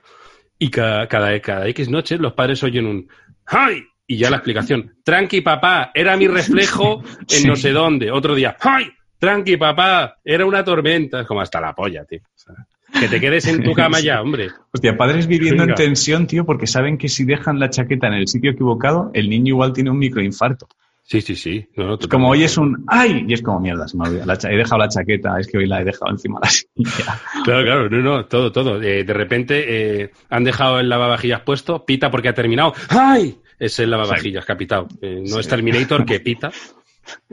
y 0.58 0.70
cada, 0.70 1.06
cada, 1.08 1.38
cada 1.40 1.66
X 1.68 1.88
noches 1.88 2.20
los 2.20 2.32
padres 2.34 2.62
oyen 2.62 2.86
un 2.86 3.08
¡Ay! 3.46 3.82
Y 4.06 4.16
ya 4.16 4.30
la 4.30 4.36
explicación. 4.38 4.94
Tranqui, 5.04 5.40
papá, 5.40 5.92
era 5.94 6.16
mi 6.16 6.26
reflejo 6.26 7.02
en 7.20 7.26
Sí. 7.28 7.46
no 7.46 7.54
sé 7.54 7.70
dónde. 7.70 8.10
Otro 8.10 8.34
día, 8.34 8.56
¡Ay! 8.60 8.86
Tranqui, 9.20 9.56
papá, 9.56 10.16
era 10.24 10.44
una 10.44 10.64
tormenta. 10.64 11.20
Es 11.20 11.26
como 11.28 11.40
hasta 11.40 11.60
la 11.60 11.72
polla, 11.74 12.04
tío. 12.04 12.20
O 12.24 12.38
sea, 12.38 12.54
que 13.00 13.06
te 13.06 13.20
quedes 13.20 13.46
en 13.46 13.62
tu 13.62 13.72
cama 13.72 14.00
ya, 14.00 14.20
hombre. 14.20 14.48
Hostia, 14.72 14.96
padres 14.96 15.26
viviendo 15.28 15.62
Venga. 15.62 15.74
en 15.74 15.86
tensión, 15.86 16.26
tío, 16.26 16.44
porque 16.44 16.66
saben 16.66 16.98
que 16.98 17.08
si 17.08 17.24
dejan 17.24 17.58
la 17.60 17.70
chaqueta 17.70 18.08
en 18.08 18.14
el 18.14 18.26
sitio 18.26 18.50
equivocado, 18.50 19.10
el 19.14 19.30
niño 19.30 19.50
igual 19.54 19.72
tiene 19.72 19.90
un 19.90 19.98
microinfarto. 19.98 20.66
Sí, 21.04 21.20
sí, 21.20 21.34
sí. 21.34 21.66
No, 21.76 21.94
Es 21.94 22.06
como 22.06 22.28
hoy 22.30 22.44
es 22.44 22.56
un 22.56 22.84
¡ay! 22.86 23.24
Y 23.26 23.34
es 23.34 23.42
como 23.42 23.58
mierda, 23.58 23.88
se 23.88 23.96
me. 23.96 24.24
La 24.24 24.34
he 24.44 24.56
dejado 24.56 24.78
la 24.78 24.88
chaqueta, 24.88 25.40
es 25.40 25.48
que 25.48 25.58
hoy 25.58 25.66
la 25.66 25.80
he 25.80 25.84
dejado 25.84 26.10
encima 26.12 26.38
de 26.40 26.46
la 26.46 26.50
silla. 26.94 27.20
Claro, 27.44 27.64
claro, 27.64 27.90
no, 27.90 27.98
no, 28.00 28.24
todo, 28.26 28.52
todo. 28.52 28.80
Eh, 28.80 29.02
de 29.04 29.12
repente 29.12 30.02
eh, 30.02 30.10
han 30.28 30.44
dejado 30.44 30.78
el 30.78 30.88
lavavajillas 30.88 31.40
puesto, 31.40 31.84
pita 31.84 32.10
porque 32.10 32.28
ha 32.28 32.34
terminado. 32.34 32.74
¡Ay! 32.90 33.38
Es 33.58 33.78
el 33.80 33.90
lavavajillas 33.90 34.44
que 34.46 34.52
ha 34.52 34.56
pitado. 34.56 34.86
Eh, 35.02 35.18
no 35.22 35.34
Sí. 35.34 35.40
es 35.40 35.48
Terminator 35.48 36.04
que 36.06 36.20
pita. 36.20 36.50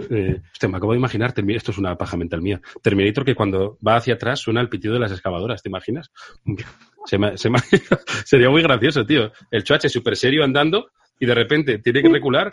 Eh, 0.10 0.42
me 0.68 0.78
acabo 0.78 0.94
de 0.94 1.00
imaginar, 1.00 1.34
esto 1.36 1.72
es 1.72 1.78
una 1.78 1.98
paja 1.98 2.18
mental 2.18 2.42
mía. 2.42 2.62
Terminator 2.82 3.26
que 3.26 3.36
cuando 3.36 3.78
va 3.86 3.96
hacia 3.96 4.16
atrás 4.16 4.40
suena 4.40 4.62
el 4.62 4.70
pitido 4.70 4.94
de 4.94 5.00
las 5.00 5.12
excavadoras, 5.12 5.62
¿te 5.62 5.70
imaginas? 5.70 6.12
Sería 8.26 8.50
muy 8.50 8.62
gracioso, 8.62 9.06
tío. 9.06 9.32
El 9.52 9.64
chuache 9.64 9.90
súper 9.90 10.16
serio 10.16 10.44
andando 10.44 10.92
y 11.20 11.26
de 11.26 11.34
repente 11.34 11.80
tiene 11.80 12.02
que 12.02 12.10
recular. 12.10 12.50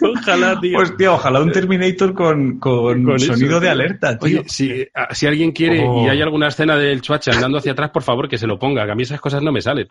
Ojalá, 0.00 0.58
tío. 0.60 0.78
Hostia, 0.78 1.12
ojalá 1.12 1.40
un 1.40 1.52
Terminator 1.52 2.14
con, 2.14 2.58
con, 2.58 3.04
Con 3.04 3.16
eso, 3.16 3.34
sonido 3.34 3.60
de 3.60 3.68
alerta, 3.68 4.18
tío. 4.18 4.40
Oye, 4.40 4.48
si, 4.48 4.86
a- 4.94 5.14
si 5.14 5.26
alguien 5.26 5.52
quiere 5.52 5.84
Oh. 5.86 6.04
y 6.06 6.08
hay 6.08 6.20
alguna 6.22 6.48
escena 6.48 6.76
del 6.76 7.00
chuache 7.00 7.30
andando 7.30 7.58
hacia 7.58 7.72
atrás, 7.72 7.90
por 7.90 8.02
favor, 8.02 8.28
que 8.28 8.38
se 8.38 8.46
lo 8.46 8.58
ponga, 8.58 8.84
que 8.86 8.92
a 8.92 8.94
mí 8.94 9.02
esas 9.02 9.20
cosas 9.20 9.42
no 9.42 9.52
me 9.52 9.60
salen. 9.60 9.88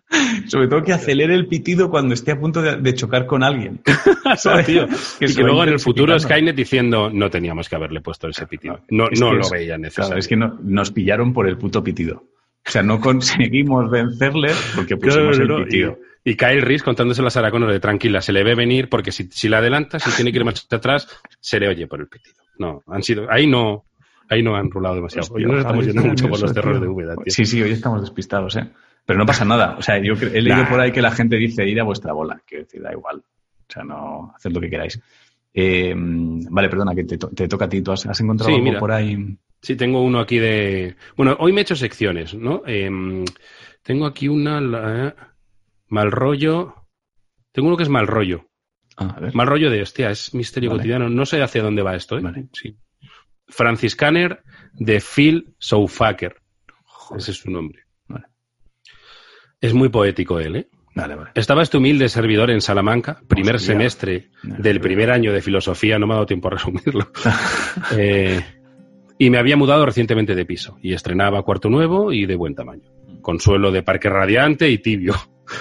Sobre 0.47 0.67
todo 0.67 0.83
que 0.83 0.93
acelere 0.93 1.33
el 1.35 1.47
pitido 1.47 1.89
cuando 1.89 2.13
esté 2.13 2.31
a 2.31 2.39
punto 2.39 2.61
de, 2.61 2.77
de 2.77 2.93
chocar 2.93 3.25
con 3.25 3.43
alguien. 3.43 3.81
¿Sabes? 4.37 4.65
Tío, 4.65 4.87
Que 5.19 5.25
y 5.25 5.35
que 5.35 5.41
luego 5.43 5.63
en 5.63 5.69
el 5.69 5.79
futuro. 5.79 6.17
Skynet 6.19 6.55
diciendo 6.55 7.09
no 7.11 7.29
teníamos 7.29 7.69
que 7.69 7.75
haberle 7.75 8.01
puesto 8.01 8.27
ese 8.27 8.45
pitido. 8.47 8.81
No, 8.89 9.09
Es 9.09 9.19
no 9.19 9.33
lo 9.33 9.41
es- 9.41 9.51
veía 9.51 9.77
necesario. 9.77 10.07
Claro, 10.09 10.19
es 10.19 10.27
que 10.27 10.35
no- 10.35 10.57
nos 10.63 10.91
pillaron 10.91 11.33
por 11.33 11.47
el 11.47 11.57
puto 11.57 11.83
pitido. 11.83 12.23
O 12.67 12.71
sea, 12.71 12.83
no 12.83 12.99
conseguimos 12.99 13.89
vencerle 13.89 14.51
porque 14.75 14.97
pusimos 14.97 15.37
no, 15.37 15.43
el 15.43 15.49
no, 15.49 15.63
pitido. 15.63 15.99
Y, 16.23 16.31
y 16.31 16.35
Kyle 16.35 16.61
Reese 16.61 16.83
contándose 16.83 17.25
a 17.25 17.29
Sarah 17.29 17.51
Connor 17.51 17.71
de 17.71 17.79
tranquila, 17.79 18.21
se 18.21 18.33
le 18.33 18.43
ve 18.43 18.55
venir 18.55 18.89
porque 18.89 19.11
si, 19.11 19.29
si 19.31 19.47
la 19.47 19.59
adelanta, 19.59 19.99
si 19.99 20.11
tiene 20.11 20.31
que 20.31 20.39
ir 20.39 20.45
más 20.45 20.67
atrás, 20.69 21.07
se 21.39 21.59
le 21.59 21.69
oye 21.69 21.87
por 21.87 22.01
el 22.01 22.07
pitido. 22.07 22.35
No, 22.59 22.83
han 22.87 23.03
sido, 23.03 23.31
ahí 23.31 23.47
no, 23.47 23.85
ahí 24.29 24.43
no 24.43 24.55
han 24.55 24.69
rulado 24.69 24.95
demasiado. 24.95 25.27
Hoy 25.33 25.45
nos 25.45 25.59
estamos 25.59 25.85
yendo 25.85 26.03
mucho 26.03 26.27
por 26.27 26.39
los 26.41 26.53
terrores 26.53 26.81
de 26.81 26.87
Úbeda, 26.87 27.15
tío. 27.15 27.23
Sí, 27.27 27.45
sí, 27.45 27.61
hoy 27.61 27.71
estamos 27.71 28.01
despistados, 28.01 28.55
¿eh? 28.57 28.67
Pero 29.05 29.17
no 29.19 29.25
pasa 29.25 29.45
nada. 29.45 29.75
O 29.77 29.81
sea, 29.81 29.97
yo 29.99 30.15
he 30.15 30.41
leído 30.41 30.63
Nah. 30.63 30.69
por 30.69 30.81
ahí 30.81 30.91
que 30.91 31.01
la 31.01 31.11
gente 31.11 31.37
dice 31.37 31.65
ir 31.65 31.79
a 31.79 31.83
vuestra 31.85 32.11
bola. 32.11 32.41
Quiero 32.45 32.65
decir, 32.65 32.81
da 32.81 32.91
igual. 32.91 33.19
O 33.19 33.71
sea, 33.71 33.83
no, 33.85 34.33
haced 34.35 34.51
lo 34.51 34.59
que 34.59 34.69
queráis. 34.69 34.99
Eh, 35.53 35.93
vale, 35.95 36.67
perdona, 36.67 36.93
que 36.93 37.05
te, 37.05 37.17
to- 37.17 37.29
te 37.29 37.47
toca 37.47 37.65
a 37.65 37.69
ti. 37.69 37.81
¿Tú 37.81 37.93
has, 37.93 38.05
has 38.05 38.19
encontrado 38.19 38.49
Sí, 38.49 38.55
algo 38.55 38.65
mira. 38.65 38.79
por 38.81 38.91
ahí? 38.91 39.15
Sí, 39.67 39.75
tengo 39.75 40.01
uno 40.01 40.21
aquí 40.21 40.39
de. 40.39 40.95
Bueno, 41.17 41.35
hoy 41.41 41.51
me 41.51 41.59
he 41.59 41.63
hecho 41.63 41.75
secciones, 41.75 42.33
¿no? 42.33 42.61
Em, 42.65 43.25
tengo 43.83 44.05
aquí 44.05 44.29
una. 44.29 44.61
la- 44.61 45.33
mal 45.89 46.09
rollo. 46.09 46.73
Tengo 47.51 47.67
uno 47.67 47.75
que 47.75 47.83
es 47.83 47.89
mal 47.89 48.07
rollo. 48.07 48.45
Ah, 48.95 49.15
a 49.17 49.19
ver. 49.19 49.35
Mal 49.35 49.45
rollo 49.45 49.69
de, 49.69 49.81
hostia, 49.81 50.09
es 50.09 50.33
misterio 50.33 50.69
Vale. 50.69 50.79
cotidiano. 50.79 51.09
No 51.09 51.25
sé 51.25 51.41
hacia 51.41 51.61
dónde 51.63 51.81
va 51.81 51.97
esto, 51.97 52.17
¿eh? 52.17 52.21
Vale. 52.21 52.47
Sí. 52.53 52.77
Franciscaner 53.49 54.41
de 54.71 55.01
Phil 55.01 55.53
Soufaker. 55.59 56.37
Ese 57.17 57.31
es 57.31 57.37
su 57.37 57.51
nombre. 57.51 57.81
Vale. 58.07 58.27
Es 59.59 59.73
muy 59.73 59.89
poético 59.89 60.39
él, 60.39 60.55
¿eh? 60.55 60.69
Vale, 60.95 61.15
vale. 61.15 61.31
Estaba 61.35 61.61
este 61.61 61.75
humilde 61.77 62.07
servidor 62.07 62.51
en 62.51 62.61
Salamanca, 62.61 63.21
primer 63.27 63.55
Hostia. 63.57 63.73
semestre 63.73 64.31
del 64.43 64.79
primer 64.79 65.11
año 65.11 65.31
de 65.33 65.41
filosofía, 65.41 65.99
no 65.99 66.07
me 66.07 66.13
ha 66.13 66.15
dado 66.15 66.25
tiempo 66.25 66.47
a 66.47 66.51
resumirlo. 66.51 67.11
Eh, 67.97 68.43
y 69.17 69.29
me 69.29 69.37
había 69.37 69.57
mudado 69.57 69.85
recientemente 69.85 70.35
de 70.35 70.45
piso 70.45 70.77
y 70.81 70.93
estrenaba 70.93 71.43
cuarto 71.43 71.69
nuevo 71.69 72.11
y 72.13 72.25
de 72.25 72.35
buen 72.35 72.55
tamaño, 72.55 72.89
con 73.21 73.39
suelo 73.39 73.71
de 73.71 73.83
parque 73.83 74.09
radiante 74.09 74.69
y 74.69 74.77
tibio, 74.79 75.15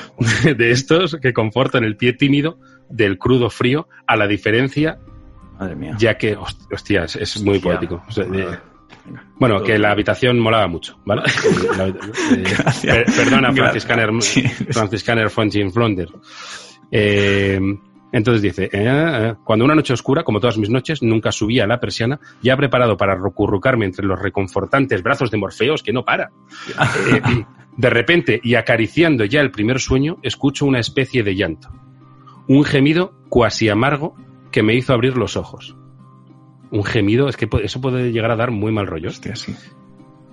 de 0.56 0.70
estos 0.70 1.16
que 1.20 1.32
confortan 1.32 1.84
el 1.84 1.96
pie 1.96 2.12
tímido 2.12 2.58
del 2.88 3.18
crudo 3.18 3.50
frío, 3.50 3.88
a 4.06 4.16
la 4.16 4.26
diferencia, 4.26 4.98
Madre 5.58 5.74
mía. 5.76 5.94
ya 5.98 6.16
que, 6.18 6.36
host- 6.36 6.68
hostia, 6.72 7.04
es, 7.04 7.16
es 7.16 7.42
muy 7.42 7.56
Hostia. 7.56 7.70
poético. 7.72 8.02
O 8.06 8.12
sea, 8.12 8.24
de- 8.24 8.58
Bueno, 9.38 9.62
que 9.62 9.78
la 9.78 9.90
habitación 9.92 10.38
molaba 10.38 10.66
mucho, 10.68 10.98
¿vale? 11.04 11.22
Eh, 12.36 12.44
per- 12.82 13.04
perdona, 13.06 13.52
Franciscaner. 13.52 14.10
Franciscaner 14.70 15.30
Fonchín 15.30 15.72
Flonder. 15.72 16.08
Eh, 16.90 17.60
entonces 18.16 18.42
dice, 18.42 18.64
eh, 18.64 18.70
eh, 18.72 19.34
cuando 19.44 19.64
una 19.64 19.74
noche 19.74 19.92
oscura, 19.92 20.22
como 20.24 20.40
todas 20.40 20.58
mis 20.58 20.70
noches, 20.70 21.02
nunca 21.02 21.30
subía 21.32 21.64
a 21.64 21.66
la 21.66 21.78
persiana, 21.80 22.18
ya 22.42 22.56
preparado 22.56 22.96
para 22.96 23.14
recurrucarme 23.14 23.84
entre 23.86 24.06
los 24.06 24.18
reconfortantes 24.20 25.02
brazos 25.02 25.30
de 25.30 25.38
Morfeos, 25.38 25.82
que 25.82 25.92
no 25.92 26.04
para. 26.04 26.30
Eh, 27.12 27.44
de 27.76 27.90
repente, 27.90 28.40
y 28.42 28.54
acariciando 28.54 29.26
ya 29.26 29.42
el 29.42 29.50
primer 29.50 29.80
sueño, 29.80 30.16
escucho 30.22 30.64
una 30.64 30.78
especie 30.80 31.22
de 31.22 31.34
llanto. 31.34 31.68
Un 32.48 32.64
gemido 32.64 33.12
cuasi 33.28 33.68
amargo 33.68 34.16
que 34.50 34.62
me 34.62 34.74
hizo 34.74 34.94
abrir 34.94 35.16
los 35.18 35.36
ojos. 35.36 35.76
Un 36.70 36.84
gemido, 36.84 37.28
es 37.28 37.36
que 37.36 37.46
eso 37.62 37.80
puede 37.82 38.12
llegar 38.12 38.30
a 38.30 38.36
dar 38.36 38.50
muy 38.50 38.72
mal 38.72 38.86
rollo. 38.86 39.10
Hostia, 39.10 39.36
sí. 39.36 39.54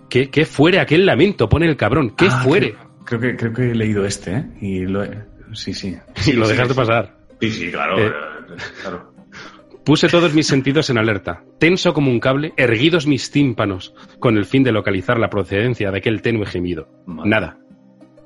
¿Qué, 0.09 0.29
qué 0.29 0.45
fuere 0.45 0.79
aquel 0.79 1.05
lamento? 1.05 1.49
Pone 1.49 1.65
el 1.67 1.75
cabrón. 1.75 2.11
¿Qué 2.15 2.27
Ah, 2.29 2.41
fuere? 2.43 2.75
Creo, 3.03 3.19
creo 3.19 3.19
que, 3.19 3.35
creo 3.35 3.53
que 3.53 3.71
he 3.71 3.75
leído 3.75 4.05
este, 4.05 4.31
¿eh? 4.37 4.45
Y 4.61 4.85
lo 4.85 5.03
he- 5.03 5.25
Sí, 5.53 5.73
sí. 5.73 5.97
Y 6.27 6.31
lo 6.33 6.45
Sí, 6.45 6.51
dejaste 6.51 6.73
sí. 6.73 6.79
pasar. 6.79 7.17
Sí, 7.49 7.51
sí, 7.51 7.71
claro. 7.71 7.99
Eh. 7.99 8.07
eh, 8.07 8.55
claro. 8.81 9.13
Puse 9.83 10.07
todos 10.07 10.33
mis 10.33 10.47
sentidos 10.47 10.89
en 10.89 10.97
alerta. 10.97 11.43
Tenso 11.59 11.93
como 11.93 12.09
un 12.09 12.21
cable, 12.21 12.53
erguidos 12.55 13.05
mis 13.05 13.31
tímpanos, 13.31 13.93
con 14.19 14.37
el 14.37 14.45
fin 14.45 14.63
de 14.63 14.71
localizar 14.71 15.19
la 15.19 15.29
procedencia 15.29 15.91
de 15.91 15.97
aquel 15.97 16.21
tenue 16.21 16.45
gemido. 16.45 16.87
Madre. 17.05 17.29
Nada. 17.29 17.57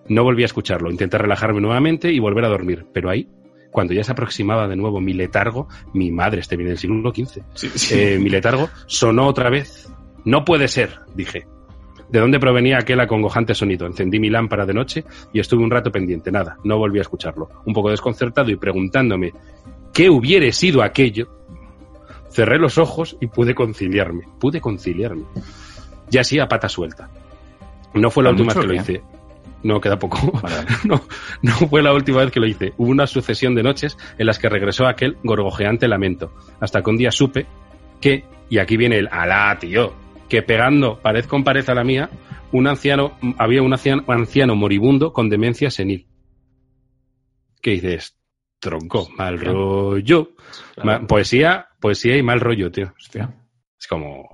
No 0.08 0.24
volví 0.24 0.44
a 0.44 0.46
escucharlo. 0.46 0.92
Intenté 0.92 1.18
relajarme 1.18 1.60
nuevamente 1.60 2.12
y 2.12 2.20
volver 2.20 2.46
a 2.46 2.50
dormir. 2.50 2.86
Pero 2.94 3.10
ahí, 3.10 3.28
cuando 3.72 3.94
ya 3.94 4.04
se 4.04 4.12
aproximaba 4.12 4.68
de 4.68 4.76
nuevo 4.76 5.02
mi 5.02 5.14
letargo, 5.14 5.68
mi 5.96 6.12
madre, 6.12 6.42
este 6.42 6.58
viene 6.58 6.70
del 6.70 6.78
siglo 6.78 7.12
XV, 7.12 7.42
Sí, 7.56 7.70
sí. 7.74 7.96
eh, 8.00 8.20
mi 8.20 8.30
letargo 8.30 8.70
sonó 8.86 9.26
otra 9.28 9.50
vez. 9.50 9.92
No 10.26 10.46
puede 10.46 10.68
ser, 10.68 11.00
dije. 11.16 11.48
¿De 12.10 12.20
dónde 12.20 12.40
provenía 12.40 12.78
aquel 12.78 13.00
acongojante 13.00 13.54
sonido? 13.54 13.86
Encendí 13.86 14.20
mi 14.20 14.30
lámpara 14.30 14.66
de 14.66 14.74
noche 14.74 15.04
y 15.34 15.40
estuve 15.40 15.64
un 15.64 15.72
rato 15.72 15.92
pendiente. 15.92 16.32
Nada, 16.32 16.58
no 16.64 16.78
volví 16.78 17.00
a 17.00 17.02
escucharlo. 17.02 17.50
Un 17.66 17.74
poco 17.74 17.90
desconcertado 17.90 18.50
y 18.50 18.56
preguntándome 18.56 19.34
qué 19.94 20.10
hubiera 20.10 20.50
sido 20.52 20.84
aquello, 20.84 21.28
cerré 22.30 22.60
los 22.60 22.78
ojos 22.78 23.18
y 23.20 23.28
pude 23.28 23.54
conciliarme. 23.54 24.24
Pude 24.40 24.62
conciliarme. 24.62 25.24
Ya 26.10 26.22
así 26.22 26.40
a 26.40 26.48
pata 26.48 26.70
suelta. 26.70 27.10
No 27.94 28.10
fue 28.10 28.24
la 28.24 28.30
¿Queda 28.30 28.44
última 28.44 28.54
vez 28.54 28.62
que 28.62 28.68
lo 28.68 28.74
hice. 28.74 29.02
No, 29.64 29.82
queda 29.82 30.00
poco. 30.00 30.32
Vale. 30.42 30.56
No, 30.86 31.02
no 31.42 31.52
fue 31.52 31.82
la 31.82 31.94
última 31.94 32.20
vez 32.20 32.32
que 32.32 32.40
lo 32.40 32.48
hice. 32.48 32.74
Hubo 32.78 32.90
una 32.90 33.08
sucesión 33.08 33.54
de 33.56 33.64
noches 33.64 33.98
en 34.18 34.28
las 34.28 34.40
que 34.40 34.48
regresó 34.48 34.88
aquel 34.88 35.18
gorgojeante 35.24 35.88
lamento. 35.88 36.32
Hasta 36.62 36.82
que 36.82 36.90
un 36.90 36.98
día 36.98 37.12
supe 37.12 37.46
que, 38.00 38.24
y 38.50 38.60
aquí 38.60 38.78
viene 38.78 39.00
el 39.00 39.10
alá, 39.12 39.58
tío, 39.60 39.94
que 40.30 40.42
pegando 40.42 41.00
pared 41.02 41.26
con 41.26 41.44
pared 41.44 41.68
a 41.70 41.74
la 41.76 41.84
mía, 41.84 42.10
un 42.52 42.68
anciano, 42.68 43.18
había 43.38 43.62
un 43.62 43.74
anciano, 43.74 44.04
anciano 44.08 44.56
moribundo 44.56 45.14
con 45.14 45.30
demencia 45.30 45.70
senil. 45.72 46.08
¿Qué 47.62 47.72
dices? 47.72 48.18
Tronco, 48.60 49.08
mal 49.18 49.40
rollo. 49.40 50.32
Ma- 50.84 51.06
poesía, 51.06 51.68
poesía 51.80 52.18
y 52.18 52.24
mal 52.24 52.40
rollo, 52.40 52.72
tío. 52.72 52.94
Hostia. 52.98 53.34
Es 53.80 53.88
como. 53.88 54.28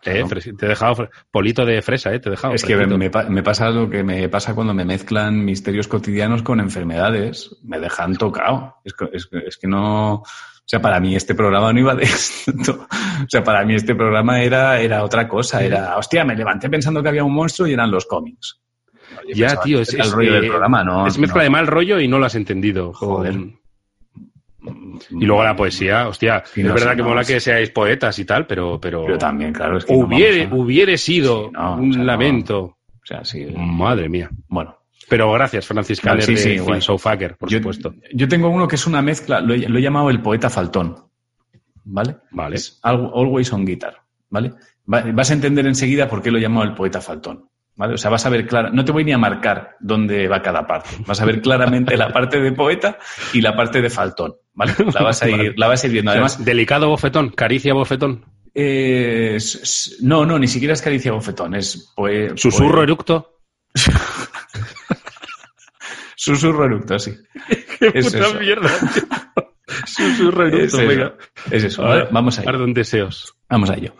Claro. 0.00 0.26
Eh, 0.34 0.52
te 0.58 0.66
he 0.66 0.68
dejado 0.68 1.08
polito 1.30 1.64
de 1.64 1.80
fresa, 1.80 2.12
eh, 2.12 2.18
te 2.18 2.28
he 2.28 2.32
dejado. 2.32 2.54
Es 2.54 2.64
que 2.64 2.76
me, 2.76 2.98
me 2.98 3.42
pasa 3.42 3.70
lo 3.70 3.88
que 3.88 4.02
me 4.02 4.28
pasa 4.28 4.52
cuando 4.54 4.74
me 4.74 4.84
mezclan 4.84 5.44
misterios 5.44 5.86
cotidianos 5.86 6.42
con 6.42 6.58
enfermedades. 6.58 7.56
Me 7.62 7.78
dejan 7.78 8.16
tocado. 8.16 8.76
Es 8.84 8.94
que, 8.94 9.08
es 9.12 9.28
es 9.46 9.56
que 9.58 9.68
no. 9.68 10.24
O 10.72 10.74
sea, 10.74 10.80
para 10.80 11.00
mí 11.00 11.14
este 11.14 11.34
programa 11.34 11.70
no 11.70 11.80
iba 11.80 11.94
de 11.94 12.04
esto. 12.04 12.86
O 12.88 13.28
sea, 13.28 13.44
para 13.44 13.62
mí 13.62 13.74
este 13.74 13.94
programa 13.94 14.40
era, 14.40 14.80
era 14.80 15.04
otra 15.04 15.28
cosa. 15.28 15.62
Era, 15.62 15.98
hostia, 15.98 16.24
me 16.24 16.34
levanté 16.34 16.70
pensando 16.70 17.02
que 17.02 17.10
había 17.10 17.24
un 17.24 17.34
monstruo 17.34 17.68
y 17.68 17.74
eran 17.74 17.90
los 17.90 18.06
cómics. 18.06 18.58
Yo 19.28 19.34
Ya, 19.34 19.60
tío, 19.60 19.80
es, 19.82 19.92
el 19.92 20.00
es, 20.00 20.12
rollo 20.12 20.30
eh, 20.30 20.40
del 20.40 20.48
programa, 20.48 20.82
¿no? 20.82 21.06
es 21.06 21.18
mezcla 21.18 21.40
no. 21.40 21.44
de 21.44 21.50
mal 21.50 21.66
rollo 21.66 22.00
y 22.00 22.08
no 22.08 22.18
lo 22.18 22.24
has 22.24 22.34
entendido. 22.36 22.94
Joder. 22.94 23.34
Y 25.10 25.26
luego 25.26 25.44
la 25.44 25.54
poesía, 25.56 26.08
hostia, 26.08 26.42
Sí, 26.46 26.60
es 26.62 26.66
no, 26.68 26.72
verdad 26.74 26.90
sí, 26.92 26.96
que 26.96 27.02
no, 27.02 27.08
mola 27.10 27.24
sí. 27.24 27.32
que 27.34 27.40
seáis 27.40 27.70
poetas 27.70 28.18
y 28.18 28.24
tal, 28.24 28.46
pero, 28.46 28.80
pero, 28.80 29.04
Pero 29.04 29.18
también, 29.18 29.52
claro, 29.52 29.76
es 29.76 29.84
que 29.84 29.92
no 29.94 30.06
hubiere, 30.06 30.44
vamos 30.46 30.58
a- 30.58 30.62
hubiere 30.62 30.96
sido 30.96 31.44
Sí, 31.46 31.50
no, 31.52 31.74
un 31.74 31.90
o 31.90 31.92
sea, 31.92 31.98
no. 32.00 32.04
lamento. 32.06 32.60
O 32.62 32.76
sea, 33.04 33.24
sí. 33.24 33.46
Madre 33.56 34.08
mía. 34.08 34.30
Bueno. 34.48 34.76
Pero 35.12 35.30
gracias, 35.32 35.66
Francisca, 35.66 36.08
Vale, 36.10 36.22
sí, 36.22 36.32
de 36.34 36.58
sí. 36.58 36.80
Sofaker, 36.80 37.36
por 37.36 37.50
yo, 37.50 37.58
supuesto. 37.58 37.94
Yo 38.14 38.26
tengo 38.28 38.48
uno 38.48 38.66
que 38.66 38.76
es 38.76 38.86
una 38.86 39.02
mezcla, 39.02 39.40
lo 39.42 39.52
he, 39.52 39.58
lo 39.68 39.78
he 39.78 39.82
llamado 39.82 40.08
el 40.08 40.22
poeta 40.22 40.48
faltón. 40.48 40.96
¿Vale? 41.84 42.16
Vale. 42.30 42.56
Es 42.56 42.78
Always 42.82 43.52
on 43.52 43.66
guitar. 43.66 43.96
¿Vale? 44.30 44.52
Va- 44.90 45.04
Vas 45.12 45.30
a 45.30 45.34
entender 45.34 45.66
enseguida 45.66 46.08
por 46.08 46.22
qué 46.22 46.30
lo 46.30 46.38
he 46.38 46.40
llamado 46.40 46.64
el 46.66 46.72
poeta 46.74 47.02
faltón. 47.02 47.50
¿Vale? 47.76 47.94
O 47.94 47.98
sea, 47.98 48.10
vas 48.10 48.24
a 48.24 48.30
ver 48.30 48.46
clara, 48.46 48.70
no 48.70 48.84
te 48.86 48.92
voy 48.92 49.04
ni 49.04 49.12
a 49.12 49.18
marcar 49.18 49.76
dónde 49.80 50.28
va 50.28 50.40
cada 50.40 50.66
parte. 50.66 50.90
Vas 51.06 51.20
a 51.20 51.24
ver 51.26 51.42
claramente 51.42 51.96
la 51.96 52.10
parte 52.12 52.40
de 52.40 52.52
poeta 52.52 52.98
y 53.34 53.40
la 53.42 53.54
parte 53.54 53.82
de 53.82 53.90
faltón. 53.90 54.34
¿Vale? 54.54 54.72
La 54.94 55.02
vas 55.02 55.22
a 55.22 55.28
ir, 55.30 55.54
la 55.58 55.66
vas 55.68 55.84
a 55.84 55.86
ir 55.88 55.92
viendo. 55.92 56.10
Además, 56.10 56.42
Delicado 56.44 56.88
bofetón, 56.88 57.28
caricia 57.30 57.74
bofetón, 57.74 58.24
eh, 58.54 59.38
no, 60.00 60.24
no, 60.24 60.38
ni 60.38 60.48
siquiera 60.48 60.72
es 60.74 60.80
caricia 60.82 61.12
bofetón, 61.12 61.54
es 61.54 61.92
poe- 61.96 62.32
susurro 62.36 62.76
poe- 62.78 62.82
eructo. 62.84 63.28
Susurro 66.24 66.66
eructo, 66.66 66.98
sí. 67.00 67.16
¡Qué 67.80 67.90
Es 67.94 68.06
puta 68.12 68.26
eso. 68.28 68.38
mierda! 68.38 68.68
susurro 69.86 70.46
Es 70.46 70.52
eructo, 70.54 70.78
eso. 70.78 70.86
venga. 70.86 71.14
Es 71.50 71.64
eso. 71.64 71.82
Vamos 72.12 72.38
a 72.38 72.42
ello. 72.42 72.50
Ardon 72.50 72.72
deseos. 72.74 73.34
Vamos 73.50 73.70
a 73.70 73.74
ello. 73.74 73.96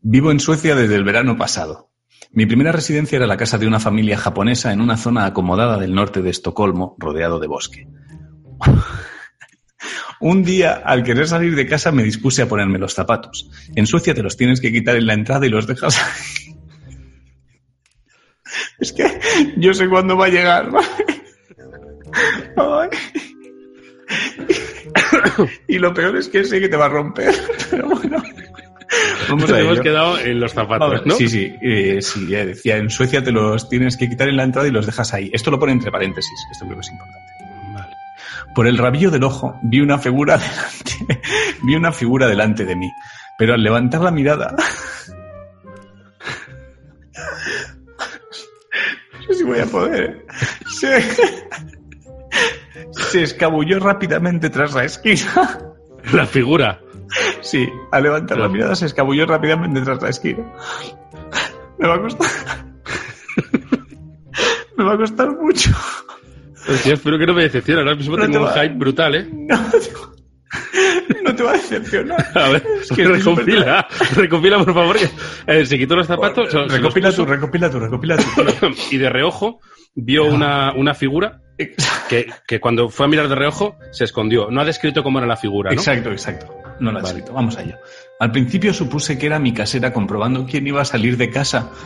Vivo 0.00 0.32
en 0.32 0.40
Suecia 0.40 0.74
desde 0.74 0.96
el 0.96 1.04
verano 1.04 1.36
pasado. 1.36 1.92
Mi 2.32 2.44
primera 2.46 2.72
residencia 2.72 3.16
era 3.16 3.28
la 3.28 3.36
casa 3.36 3.56
de 3.56 3.68
una 3.68 3.78
familia 3.78 4.18
japonesa 4.18 4.72
en 4.72 4.80
una 4.80 4.96
zona 4.96 5.26
acomodada 5.26 5.78
del 5.78 5.94
norte 5.94 6.22
de 6.22 6.30
Estocolmo, 6.30 6.96
rodeado 6.98 7.38
de 7.38 7.46
bosque. 7.46 7.86
Un 10.20 10.42
día, 10.42 10.72
al 10.84 11.04
querer 11.04 11.28
salir 11.28 11.54
de 11.54 11.68
casa, 11.68 11.92
me 11.92 12.02
dispuse 12.02 12.42
a 12.42 12.48
ponerme 12.48 12.78
los 12.80 12.94
zapatos. 12.94 13.48
En 13.76 13.86
Suecia 13.86 14.12
te 14.12 14.24
los 14.24 14.36
tienes 14.36 14.60
que 14.60 14.72
quitar 14.72 14.96
en 14.96 15.06
la 15.06 15.14
entrada 15.14 15.46
y 15.46 15.50
los 15.50 15.68
dejas 15.68 15.98
ahí. 16.02 16.56
Es 18.80 18.92
que 18.92 19.20
yo 19.56 19.72
sé 19.72 19.88
cuándo 19.88 20.16
va 20.16 20.26
a 20.26 20.30
llegar. 20.30 20.70
¿vale? 20.72 20.86
Y 25.68 25.78
lo 25.78 25.94
peor 25.94 26.16
es 26.16 26.28
que 26.28 26.44
sé 26.44 26.60
que 26.60 26.68
te 26.68 26.76
va 26.76 26.86
a 26.86 26.88
romper. 26.88 27.34
Pero 27.70 27.88
bueno. 27.88 28.22
Vamos 29.28 29.50
a 29.52 29.60
hemos 29.60 29.80
quedado 29.80 30.18
en 30.18 30.40
los 30.40 30.52
zapatos, 30.52 31.06
¿no? 31.06 31.14
Sí, 31.14 31.28
sí, 31.28 31.54
eh, 31.62 32.02
sí, 32.02 32.26
ya 32.26 32.44
decía, 32.44 32.76
en 32.76 32.90
Suecia 32.90 33.22
te 33.22 33.30
los 33.30 33.68
tienes 33.68 33.96
que 33.96 34.08
quitar 34.08 34.28
en 34.28 34.36
la 34.36 34.42
entrada 34.42 34.66
y 34.66 34.72
los 34.72 34.86
dejas 34.86 35.14
ahí. 35.14 35.30
Esto 35.32 35.52
lo 35.52 35.60
pone 35.60 35.70
entre 35.72 35.92
paréntesis, 35.92 36.32
esto 36.50 36.64
creo 36.64 36.76
que 36.76 36.80
es 36.80 36.90
importante. 36.90 37.20
Vale. 37.72 37.94
Por 38.52 38.66
el 38.66 38.76
rabillo 38.76 39.12
del 39.12 39.22
ojo 39.22 39.56
vi 39.62 39.80
una 39.80 39.98
figura 39.98 40.36
delante, 40.38 41.20
vi 41.62 41.76
una 41.76 41.92
figura 41.92 42.26
delante 42.26 42.64
de 42.64 42.74
mí, 42.74 42.90
pero 43.38 43.54
al 43.54 43.62
levantar 43.62 44.00
la 44.00 44.10
mirada, 44.10 44.56
no 49.14 49.22
sé 49.28 49.34
si 49.34 49.44
voy 49.44 49.60
a 49.60 49.66
poder, 49.66 50.26
se, 50.66 51.00
se 53.10 53.22
escabulló 53.22 53.78
rápidamente 53.80 54.50
tras 54.50 54.74
la 54.74 54.84
esquina. 54.84 55.58
La 56.12 56.26
figura. 56.26 56.80
Sí, 57.42 57.68
al 57.92 58.02
levantar 58.04 58.38
la 58.38 58.48
mirada 58.48 58.74
se 58.74 58.86
escabulló 58.86 59.26
rápidamente 59.26 59.80
tras 59.82 60.00
la 60.00 60.08
esquina. 60.08 60.44
Me 61.78 61.88
va 61.88 61.96
a 61.96 62.00
costar. 62.00 62.28
Me 64.76 64.84
va 64.84 64.94
a 64.94 64.96
costar 64.96 65.30
mucho. 65.36 65.70
Hostia, 66.68 66.94
espero 66.94 67.18
que 67.18 67.26
no 67.26 67.34
me 67.34 67.42
decepcione. 67.42 67.80
Ahora 67.80 67.94
mismo 67.96 68.16
No 68.16 68.22
tengo 68.24 68.32
te 68.32 68.38
un 68.38 68.44
va- 68.46 68.62
hype 68.62 68.74
brutal, 68.76 69.14
¿eh? 69.14 69.28
No, 71.10 71.22
no 71.30 71.36
te 71.36 71.42
va 71.42 71.50
a 71.50 71.54
decepcionar. 71.54 72.26
A 72.34 72.48
ver, 72.48 72.62
Es 72.80 72.88
que 72.90 73.04
recopila, 73.04 73.86
recopila, 74.16 74.64
por 74.64 74.74
favor. 74.74 74.96
Eh, 75.46 75.64
se 75.66 75.78
quitó 75.78 75.94
los 75.96 76.06
zapatos. 76.06 76.52
los 76.52 76.72
recopila 76.72 77.12
tú, 77.12 77.24
recopila 77.26 77.70
tú, 77.70 77.78
recopila 77.78 78.16
tú. 78.16 78.24
y 78.90 78.96
de 78.98 79.08
reojo 79.10 79.60
vio 79.94 80.24
una, 80.24 80.72
una 80.74 80.94
figura 80.94 81.40
que, 82.08 82.26
que 82.46 82.60
cuando 82.60 82.88
fue 82.88 83.06
a 83.06 83.08
mirar 83.08 83.28
de 83.28 83.34
reojo 83.34 83.76
se 83.92 84.04
escondió. 84.04 84.50
No 84.50 84.60
ha 84.60 84.64
descrito 84.64 85.02
cómo 85.02 85.18
era 85.18 85.26
la 85.26 85.36
figura, 85.36 85.70
¿no? 85.70 85.74
Exacto, 85.76 86.10
exacto. 86.10 86.54
No 86.80 86.90
lo 86.92 86.98
has 86.98 87.04
Vale. 87.04 87.18
escrito. 87.18 87.32
Vamos 87.34 87.56
allá. 87.58 87.78
Al 88.18 88.32
principio 88.32 88.72
supuse 88.72 89.18
que 89.18 89.26
era 89.26 89.38
mi 89.38 89.52
casera 89.52 89.92
comprobando 89.92 90.46
quién 90.46 90.66
iba 90.66 90.80
a 90.80 90.84
salir 90.84 91.16
de 91.16 91.30
casa. 91.30 91.70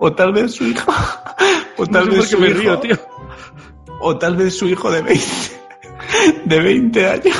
O 0.00 0.12
tal 0.14 0.32
vez 0.32 0.52
su 0.54 0.64
hijo. 0.64 0.92
O 1.76 1.84
No 1.84 1.90
tal 1.90 2.04
sé 2.04 2.10
vez 2.18 2.28
su 2.30 2.38
me 2.38 2.48
hijo. 2.48 2.58
río, 2.60 2.78
tío. 2.78 2.96
O 4.00 4.16
tal 4.16 4.36
vez 4.36 4.56
su 4.56 4.68
hijo 4.68 4.90
de 4.92 5.02
20. 5.02 5.26
De 6.44 6.60
20 6.60 7.06
años. 7.08 7.36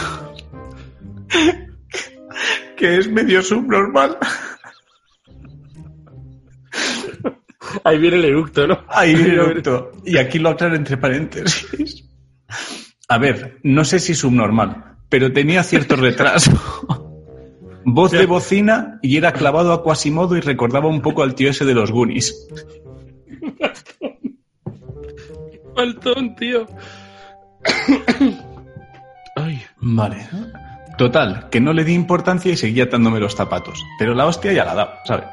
Que 2.76 2.96
es 2.98 3.08
medio 3.08 3.42
subnormal. 3.42 4.18
Ahí 7.84 7.98
viene 7.98 8.16
el 8.16 8.24
eructo, 8.24 8.66
¿no? 8.66 8.84
Ahí 8.88 9.14
viene 9.14 9.30
mira. 9.30 9.44
eructo. 9.44 9.92
Y 10.04 10.18
aquí 10.18 10.38
lo 10.38 10.50
aclaro 10.50 10.76
entre 10.76 10.96
paréntesis. 10.96 12.04
A 13.08 13.18
ver, 13.18 13.58
no 13.62 13.84
sé 13.84 13.98
si 13.98 14.14
subnormal, 14.14 14.96
pero 15.08 15.32
tenía 15.32 15.62
cierto 15.62 15.96
retraso. 15.96 16.52
Voz 17.84 18.10
de 18.10 18.26
bocina 18.26 18.98
y 19.02 19.16
era 19.16 19.32
clavado 19.32 19.72
a 19.72 19.82
Quasimodo 19.82 20.36
y 20.36 20.40
recordaba 20.40 20.88
un 20.88 21.00
poco 21.00 21.22
al 21.22 21.34
tío 21.34 21.48
ese 21.50 21.64
de 21.64 21.74
los 21.74 21.90
Goonies. 21.90 22.48
Faltón, 25.74 26.34
tío. 26.36 26.66
Ay. 29.36 29.62
Vale. 29.80 30.28
Total, 30.98 31.48
que 31.48 31.60
no 31.60 31.72
le 31.72 31.84
di 31.84 31.94
importancia 31.94 32.52
y 32.52 32.56
seguía 32.56 32.84
atándome 32.84 33.20
los 33.20 33.36
zapatos. 33.36 33.84
Pero 33.98 34.14
la 34.14 34.26
hostia 34.26 34.52
ya 34.52 34.64
la 34.64 34.74
daba, 34.74 34.98
¿sabes? 35.04 35.26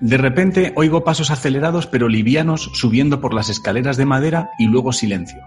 De 0.00 0.16
repente 0.16 0.72
oigo 0.76 1.04
pasos 1.04 1.30
acelerados 1.30 1.86
pero 1.86 2.08
livianos 2.08 2.70
subiendo 2.74 3.20
por 3.20 3.34
las 3.34 3.50
escaleras 3.50 3.96
de 3.96 4.06
madera 4.06 4.50
y 4.58 4.66
luego 4.66 4.92
silencio. 4.92 5.40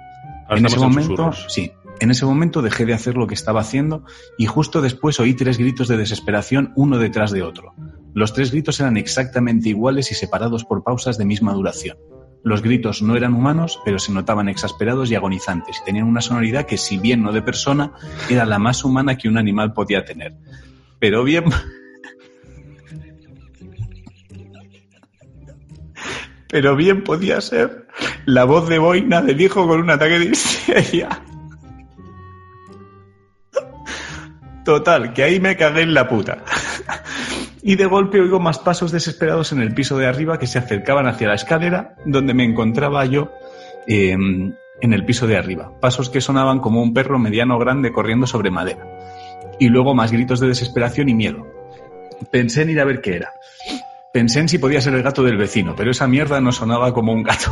Ahora 0.48 0.60
en 0.60 0.66
ese 0.66 0.76
en 0.76 0.82
momento, 0.82 1.32
sí, 1.48 1.72
en 2.00 2.12
ese 2.12 2.26
momento 2.26 2.62
dejé 2.62 2.86
de 2.86 2.94
hacer 2.94 3.16
lo 3.16 3.28
que 3.28 3.34
estaba 3.34 3.62
haciendo 3.62 4.04
y 4.38 4.46
justo 4.46 4.82
después 4.82 5.20
oí 5.20 5.34
tres 5.34 5.58
gritos 5.58 5.88
de 5.88 5.98
desesperación 5.98 6.72
uno 6.76 6.98
detrás 6.98 7.32
de 7.32 7.44
otro. 7.44 7.74
Los 8.14 8.34
tres 8.34 8.52
gritos 8.52 8.80
eran 8.80 8.98
exactamente 8.98 9.70
iguales 9.70 10.12
y 10.12 10.16
separados 10.16 10.66
por 10.66 10.84
pausas 10.84 11.18
de 11.18 11.26
misma 11.26 11.54
duración. 11.54 11.98
Los 12.44 12.62
gritos 12.62 13.02
no 13.02 13.16
eran 13.16 13.34
humanos, 13.34 13.80
pero 13.86 14.00
se 14.00 14.12
notaban 14.12 14.50
exasperados 14.50 15.10
y 15.10 15.16
agonizantes 15.16 15.80
y 15.82 15.86
tenían 15.86 16.08
una 16.08 16.20
sonoridad 16.20 16.66
que, 16.66 16.78
si 16.78 16.98
bien 16.98 17.24
no 17.24 17.32
de 17.32 17.42
persona, 17.42 17.94
era 18.30 18.46
la 18.46 18.60
más 18.60 18.84
humana 18.84 19.18
que 19.18 19.30
un 19.30 19.38
animal 19.38 19.74
podía 19.74 20.06
tener. 20.06 20.36
Pero 21.00 21.24
bien... 21.24 21.46
Pero 26.54 26.76
bien 26.76 27.04
podía 27.04 27.42
ser 27.42 27.88
la 28.26 28.44
voz 28.44 28.70
de 28.70 28.78
boina 28.78 29.24
del 29.24 29.42
hijo 29.42 29.68
con 29.68 29.80
un 29.80 29.90
ataque 29.90 30.20
de 30.20 30.26
histeria. 30.26 31.10
Total, 34.64 35.14
que 35.14 35.24
ahí 35.24 35.40
me 35.40 35.58
cagué 35.58 35.82
en 35.82 35.96
la 35.96 36.08
puta. 36.08 36.44
Y 37.64 37.76
de 37.76 37.88
golpe 37.88 38.22
oigo 38.22 38.40
más 38.40 38.60
pasos 38.60 38.92
desesperados 38.92 39.52
en 39.52 39.62
el 39.62 39.74
piso 39.74 39.98
de 39.98 40.06
arriba 40.06 40.38
que 40.38 40.46
se 40.46 40.60
acercaban 40.60 41.08
hacia 41.08 41.30
la 41.30 41.34
escalera 41.34 41.96
donde 42.06 42.36
me 42.36 42.44
encontraba 42.44 43.04
yo 43.06 43.32
eh, 43.88 44.12
en 44.12 44.94
el 44.94 45.06
piso 45.06 45.26
de 45.26 45.38
arriba. 45.38 45.72
Pasos 45.80 46.12
que 46.12 46.22
sonaban 46.22 46.60
como 46.60 46.84
un 46.84 46.94
perro 46.94 47.18
mediano 47.18 47.58
grande 47.58 47.92
corriendo 47.92 48.28
sobre 48.28 48.52
madera. 48.52 48.86
Y 49.60 49.70
luego 49.70 49.96
más 49.96 50.12
gritos 50.12 50.40
de 50.40 50.50
desesperación 50.50 51.10
y 51.10 51.16
miedo. 51.16 51.48
Pensé 52.32 52.62
en 52.62 52.70
ir 52.70 52.80
a 52.80 52.86
ver 52.86 53.02
qué 53.02 53.16
era. 53.16 53.34
Pensé 54.14 54.42
en 54.42 54.48
si 54.48 54.60
podía 54.60 54.80
ser 54.80 54.94
el 54.94 55.02
gato 55.02 55.24
del 55.24 55.38
vecino, 55.38 55.74
pero 55.76 55.90
esa 55.90 56.08
mierda 56.08 56.40
no 56.40 56.52
sonaba 56.52 56.94
como 56.94 57.12
un 57.12 57.24
gato. 57.24 57.52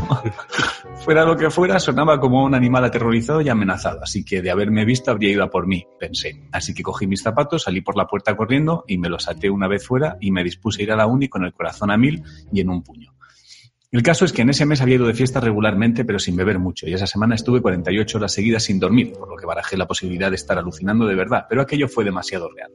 fuera 1.04 1.26
lo 1.26 1.36
que 1.36 1.50
fuera, 1.50 1.80
sonaba 1.80 2.19
como 2.19 2.45
un 2.45 2.54
animal 2.54 2.86
aterrorizado 2.86 3.41
y 3.41 3.50
amenazado, 3.50 4.04
así 4.04 4.24
que 4.24 4.43
de 4.43 4.52
haberme 4.52 4.86
visto 4.86 5.10
habría 5.10 5.32
ido 5.32 5.43
a 5.43 5.50
por 5.50 5.65
mí, 5.65 5.88
pensé. 6.00 6.39
Así 6.52 6.76
que 6.76 6.84
cogí 6.84 7.08
mis 7.08 7.24
zapatos, 7.24 7.63
salí 7.63 7.82
por 7.82 7.97
la 7.97 8.06
puerta 8.06 8.38
corriendo 8.38 8.86
y 8.88 9.00
me 9.00 9.10
los 9.10 9.28
até 9.28 9.50
una 9.50 9.67
vez 9.67 9.88
fuera 9.88 10.17
y 10.21 10.32
me 10.32 10.43
dispuse 10.43 10.82
a 10.82 10.84
ir 10.84 10.91
a 10.91 10.95
la 10.95 11.08
uni 11.08 11.30
con 11.30 11.43
el 11.43 11.52
corazón 11.52 11.89
a 11.89 11.97
mil 11.97 12.21
y 12.54 12.62
en 12.62 12.69
un 12.69 12.84
puño. 12.84 13.12
El 13.91 14.04
caso 14.04 14.23
es 14.23 14.32
que 14.32 14.41
en 14.41 14.49
ese 14.49 14.65
mes 14.65 14.80
había 14.80 14.95
ido 14.95 15.06
de 15.06 15.13
fiesta 15.13 15.41
regularmente, 15.41 16.06
pero 16.06 16.17
sin 16.17 16.38
beber 16.38 16.60
mucho, 16.60 16.88
y 16.88 16.93
esa 16.93 17.06
semana 17.08 17.36
estuve 17.36 17.60
48 17.62 18.19
horas 18.19 18.32
seguidas 18.32 18.63
sin 18.63 18.80
dormir, 18.80 19.12
por 19.19 19.27
lo 19.27 19.36
que 19.36 19.45
barajé 19.45 19.75
la 19.75 19.86
posibilidad 19.86 20.30
de 20.30 20.38
estar 20.38 20.58
alucinando 20.58 21.06
de 21.06 21.13
verdad, 21.13 21.45
pero 21.49 21.62
aquello 21.62 21.89
fue 21.89 22.06
demasiado 22.06 22.49
real. 22.56 22.71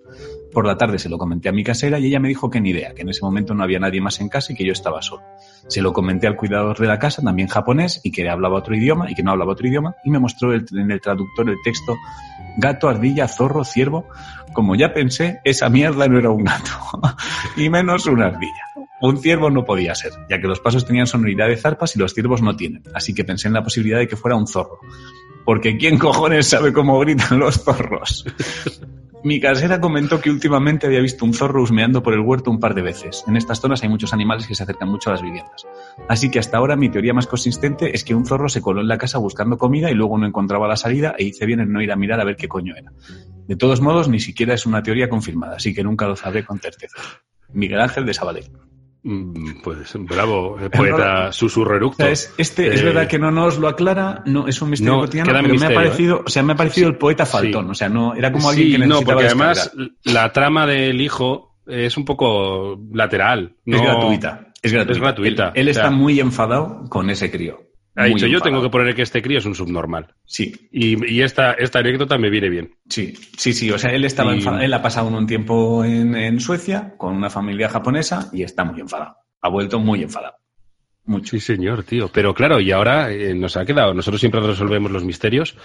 Por 0.52 0.66
la 0.66 0.76
tarde 0.76 0.98
se 0.98 1.08
lo 1.08 1.16
comenté 1.16 1.48
a 1.48 1.52
mi 1.52 1.64
casera 1.64 1.98
y 1.98 2.04
ella 2.08 2.20
me 2.20 2.28
dijo 2.28 2.50
que 2.50 2.60
ni 2.60 2.68
idea, 2.68 2.92
que 2.92 3.00
en 3.00 3.08
ese 3.08 3.22
momento 3.24 3.54
no 3.54 3.62
había 3.64 3.78
nadie 3.78 3.98
más 4.02 4.20
en 4.20 4.28
casa 4.28 4.52
y 4.52 4.56
que 4.56 4.66
yo 4.66 4.72
estaba 4.72 5.00
solo. 5.00 5.22
Se 5.68 5.80
lo 5.80 5.94
comenté 5.94 6.26
al 6.26 6.36
cuidador 6.36 6.78
de 6.78 6.86
la 6.86 6.98
casa, 6.98 7.22
también 7.22 7.48
japonés, 7.48 8.02
y 8.04 8.12
que 8.12 8.28
hablaba 8.28 8.58
otro 8.58 8.76
idioma, 8.76 9.10
y 9.10 9.14
que 9.14 9.22
no 9.22 9.30
hablaba 9.30 9.52
otro 9.52 9.66
idioma, 9.66 9.94
y 10.04 10.10
me 10.10 10.18
mostró 10.18 10.52
el- 10.52 10.66
en 10.76 10.90
el 10.90 11.00
traductor 11.00 11.48
el 11.48 11.56
texto 11.64 11.94
gato, 12.58 12.90
ardilla, 12.90 13.26
zorro, 13.26 13.64
ciervo. 13.64 14.06
Como 14.52 14.74
ya 14.76 14.92
pensé, 14.92 15.40
esa 15.44 15.70
mierda 15.70 16.08
no 16.08 16.18
era 16.18 16.28
un 16.28 16.44
gato, 16.44 16.72
y 17.56 17.70
menos 17.70 18.04
una 18.06 18.26
ardilla. 18.26 18.85
Un 19.00 19.18
ciervo 19.18 19.50
no 19.50 19.64
podía 19.64 19.94
ser, 19.94 20.12
ya 20.28 20.40
que 20.40 20.46
los 20.46 20.60
pasos 20.60 20.86
tenían 20.86 21.06
sonoridad 21.06 21.48
de 21.48 21.56
zarpas 21.56 21.94
y 21.96 21.98
los 21.98 22.14
ciervos 22.14 22.40
no 22.40 22.56
tienen, 22.56 22.82
así 22.94 23.14
que 23.14 23.24
pensé 23.24 23.48
en 23.48 23.54
la 23.54 23.62
posibilidad 23.62 23.98
de 23.98 24.08
que 24.08 24.16
fuera 24.16 24.36
un 24.36 24.46
zorro. 24.46 24.78
Porque 25.44 25.76
¿quién 25.76 25.98
cojones 25.98 26.48
sabe 26.48 26.72
cómo 26.72 26.98
gritan 26.98 27.38
los 27.38 27.62
zorros? 27.62 28.24
Mi 29.22 29.40
casera 29.40 29.80
comentó 29.80 30.20
que 30.20 30.30
últimamente 30.30 30.86
había 30.86 31.00
visto 31.00 31.24
un 31.24 31.34
zorro 31.34 31.62
husmeando 31.62 32.02
por 32.02 32.14
el 32.14 32.20
huerto 32.20 32.50
un 32.50 32.60
par 32.60 32.74
de 32.74 32.82
veces. 32.82 33.24
En 33.26 33.36
estas 33.36 33.60
zonas 33.60 33.82
hay 33.82 33.88
muchos 33.88 34.12
animales 34.12 34.46
que 34.46 34.54
se 34.54 34.62
acercan 34.62 34.88
mucho 34.88 35.10
a 35.10 35.14
las 35.14 35.22
viviendas. 35.22 35.66
Así 36.08 36.30
que 36.30 36.38
hasta 36.38 36.58
ahora 36.58 36.76
mi 36.76 36.90
teoría 36.90 37.12
más 37.12 37.26
consistente 37.26 37.94
es 37.94 38.04
que 38.04 38.14
un 38.14 38.24
zorro 38.24 38.48
se 38.48 38.60
coló 38.60 38.80
en 38.80 38.88
la 38.88 38.98
casa 38.98 39.18
buscando 39.18 39.58
comida 39.58 39.90
y 39.90 39.94
luego 39.94 40.16
no 40.16 40.26
encontraba 40.26 40.68
la 40.68 40.76
salida 40.76 41.14
e 41.18 41.24
hice 41.24 41.44
bien 41.44 41.60
en 41.60 41.72
no 41.72 41.82
ir 41.82 41.90
a 41.90 41.96
mirar 41.96 42.20
a 42.20 42.24
ver 42.24 42.36
qué 42.36 42.46
coño 42.46 42.74
era. 42.76 42.92
De 43.48 43.56
todos 43.56 43.80
modos, 43.80 44.08
ni 44.08 44.20
siquiera 44.20 44.54
es 44.54 44.64
una 44.64 44.82
teoría 44.82 45.08
confirmada, 45.08 45.56
así 45.56 45.74
que 45.74 45.82
nunca 45.82 46.06
lo 46.06 46.14
sabré 46.14 46.44
con 46.44 46.60
certeza. 46.60 46.98
Miguel 47.52 47.80
Ángel 47.80 48.06
de 48.06 48.14
Sabadell. 48.14 48.50
Mm, 49.08 49.60
Pues 49.62 49.92
bravo, 49.94 50.58
eh, 50.60 50.68
poeta 50.76 51.30
susurro 51.30 51.88
O 51.88 51.92
sea, 51.94 52.10
es, 52.10 52.34
este 52.38 52.74
es 52.74 52.80
Eh, 52.80 52.84
verdad 52.86 53.06
que 53.06 53.20
no 53.20 53.30
nos 53.30 53.56
lo 53.58 53.68
aclara, 53.68 54.22
no 54.26 54.48
es 54.48 54.60
un 54.60 54.70
misterio 54.70 54.94
no, 54.94 55.00
cotidiano, 55.02 55.30
pero 55.32 55.42
misterio, 55.48 55.68
me 55.68 55.74
ha 55.74 55.78
parecido, 55.84 56.16
¿eh? 56.16 56.22
o 56.26 56.28
sea, 56.28 56.42
me 56.42 56.52
ha 56.54 56.56
parecido 56.56 56.88
Sí. 56.88 56.92
el 56.92 56.98
poeta 56.98 57.24
faltón, 57.24 57.66
Sí. 57.66 57.70
o 57.70 57.74
sea, 57.74 57.88
no 57.88 58.14
era 58.16 58.32
como 58.32 58.48
alguien 58.50 58.66
Sí, 58.66 58.72
que 58.72 58.78
no, 58.78 58.86
necesitaba 58.86 59.14
porque 59.14 59.26
además 59.28 59.72
la 60.02 60.32
trama 60.32 60.66
del 60.66 61.00
hijo 61.00 61.54
es 61.66 61.96
un 61.96 62.04
poco 62.04 62.80
lateral. 62.92 63.54
es 63.64 63.76
no- 63.76 63.82
gratuita, 63.82 64.48
es 64.60 64.72
gratuita. 64.72 64.92
Es 64.92 64.98
gratuita, 65.00 65.44
Él, 65.48 65.52
él 65.54 65.68
o 65.70 65.74
sea- 65.74 65.82
está 65.84 65.94
muy 65.94 66.18
enfadado 66.18 66.84
con 66.88 67.08
ese 67.08 67.30
crío. 67.30 67.60
Ha 67.96 68.04
dicho, 68.04 68.26
yo 68.26 68.40
tengo 68.40 68.60
que 68.62 68.68
poner 68.68 68.94
que 68.94 69.02
este 69.02 69.22
crío 69.22 69.38
es 69.38 69.46
un 69.46 69.54
subnormal. 69.54 70.14
Sí, 70.26 70.68
Y, 70.70 71.12
y 71.14 71.22
esta, 71.22 71.52
esta 71.52 71.78
anécdota 71.78 72.18
me 72.18 72.28
viene 72.30 72.48
bien. 72.50 72.74
sí, 72.88 73.14
sí, 73.36 73.52
sí, 73.54 73.70
o 73.70 73.78
sea, 73.78 73.90
él 73.92 74.04
estaba 74.04 74.32
Y- 74.34 74.38
enfadado, 74.38 74.62
él 74.62 74.74
ha 74.74 74.82
pasado 74.82 75.08
un 75.08 75.26
tiempo 75.26 75.82
en, 75.84 76.14
en 76.14 76.38
Suecia 76.40 76.94
con 76.98 77.14
una 77.14 77.30
familia 77.30 77.68
japonesa 77.70 78.28
y 78.32 78.42
está 78.42 78.64
muy 78.64 78.80
enfadado. 78.80 79.16
Ha 79.40 79.48
vuelto 79.48 79.78
muy 79.80 80.02
enfadado. 80.02 80.34
Mucho. 81.04 81.30
Sí, 81.30 81.40
señor, 81.40 81.84
tío. 81.84 82.10
Pero 82.12 82.34
claro, 82.34 82.60
y 82.60 82.72
ahora 82.72 83.12
eh, 83.12 83.32
nos 83.34 83.56
ha 83.56 83.64
quedado, 83.64 83.94
nosotros 83.94 84.20
siempre 84.20 84.40
resolvemos 84.40 84.90
los 84.90 85.04
misterios. 85.04 85.56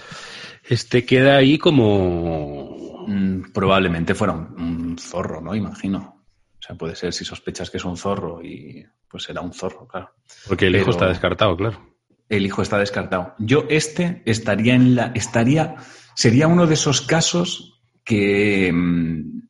Este 0.70 1.04
queda 1.04 1.38
ahí 1.38 1.58
como... 1.58 3.06
Mm, 3.08 3.52
probablemente 3.52 4.14
fuera 4.14 4.34
un, 4.34 4.62
un 4.62 4.98
zorro, 5.00 5.42
¿no? 5.42 5.56
Imagino. 5.56 6.24
O 6.60 6.62
sea, 6.62 6.76
puede 6.76 6.96
ser 6.96 7.12
si 7.12 7.26
sospechas 7.26 7.72
que 7.72 7.78
es 7.78 7.86
un 7.86 7.98
zorro 7.98 8.42
y 8.44 8.86
pues 9.10 9.24
será 9.24 9.42
un 9.42 9.52
zorro, 9.52 9.88
claro. 9.88 10.12
Porque 10.48 10.68
el 10.68 10.76
hijo 10.76 10.92
está 10.92 11.08
descartado, 11.08 11.58
claro. 11.58 11.91
El 12.32 12.46
hijo 12.46 12.62
está 12.64 12.78
descartado. 12.80 13.36
Yo 13.38 13.66
este 13.70 14.22
estaría 14.26 14.74
en 14.74 14.96
la 14.96 15.12
estaría 15.14 15.76
sería 16.16 16.48
uno 16.48 16.66
de 16.66 16.74
esos 16.74 17.02
casos 17.02 17.80
que 18.04 18.72
mm, 18.74 19.42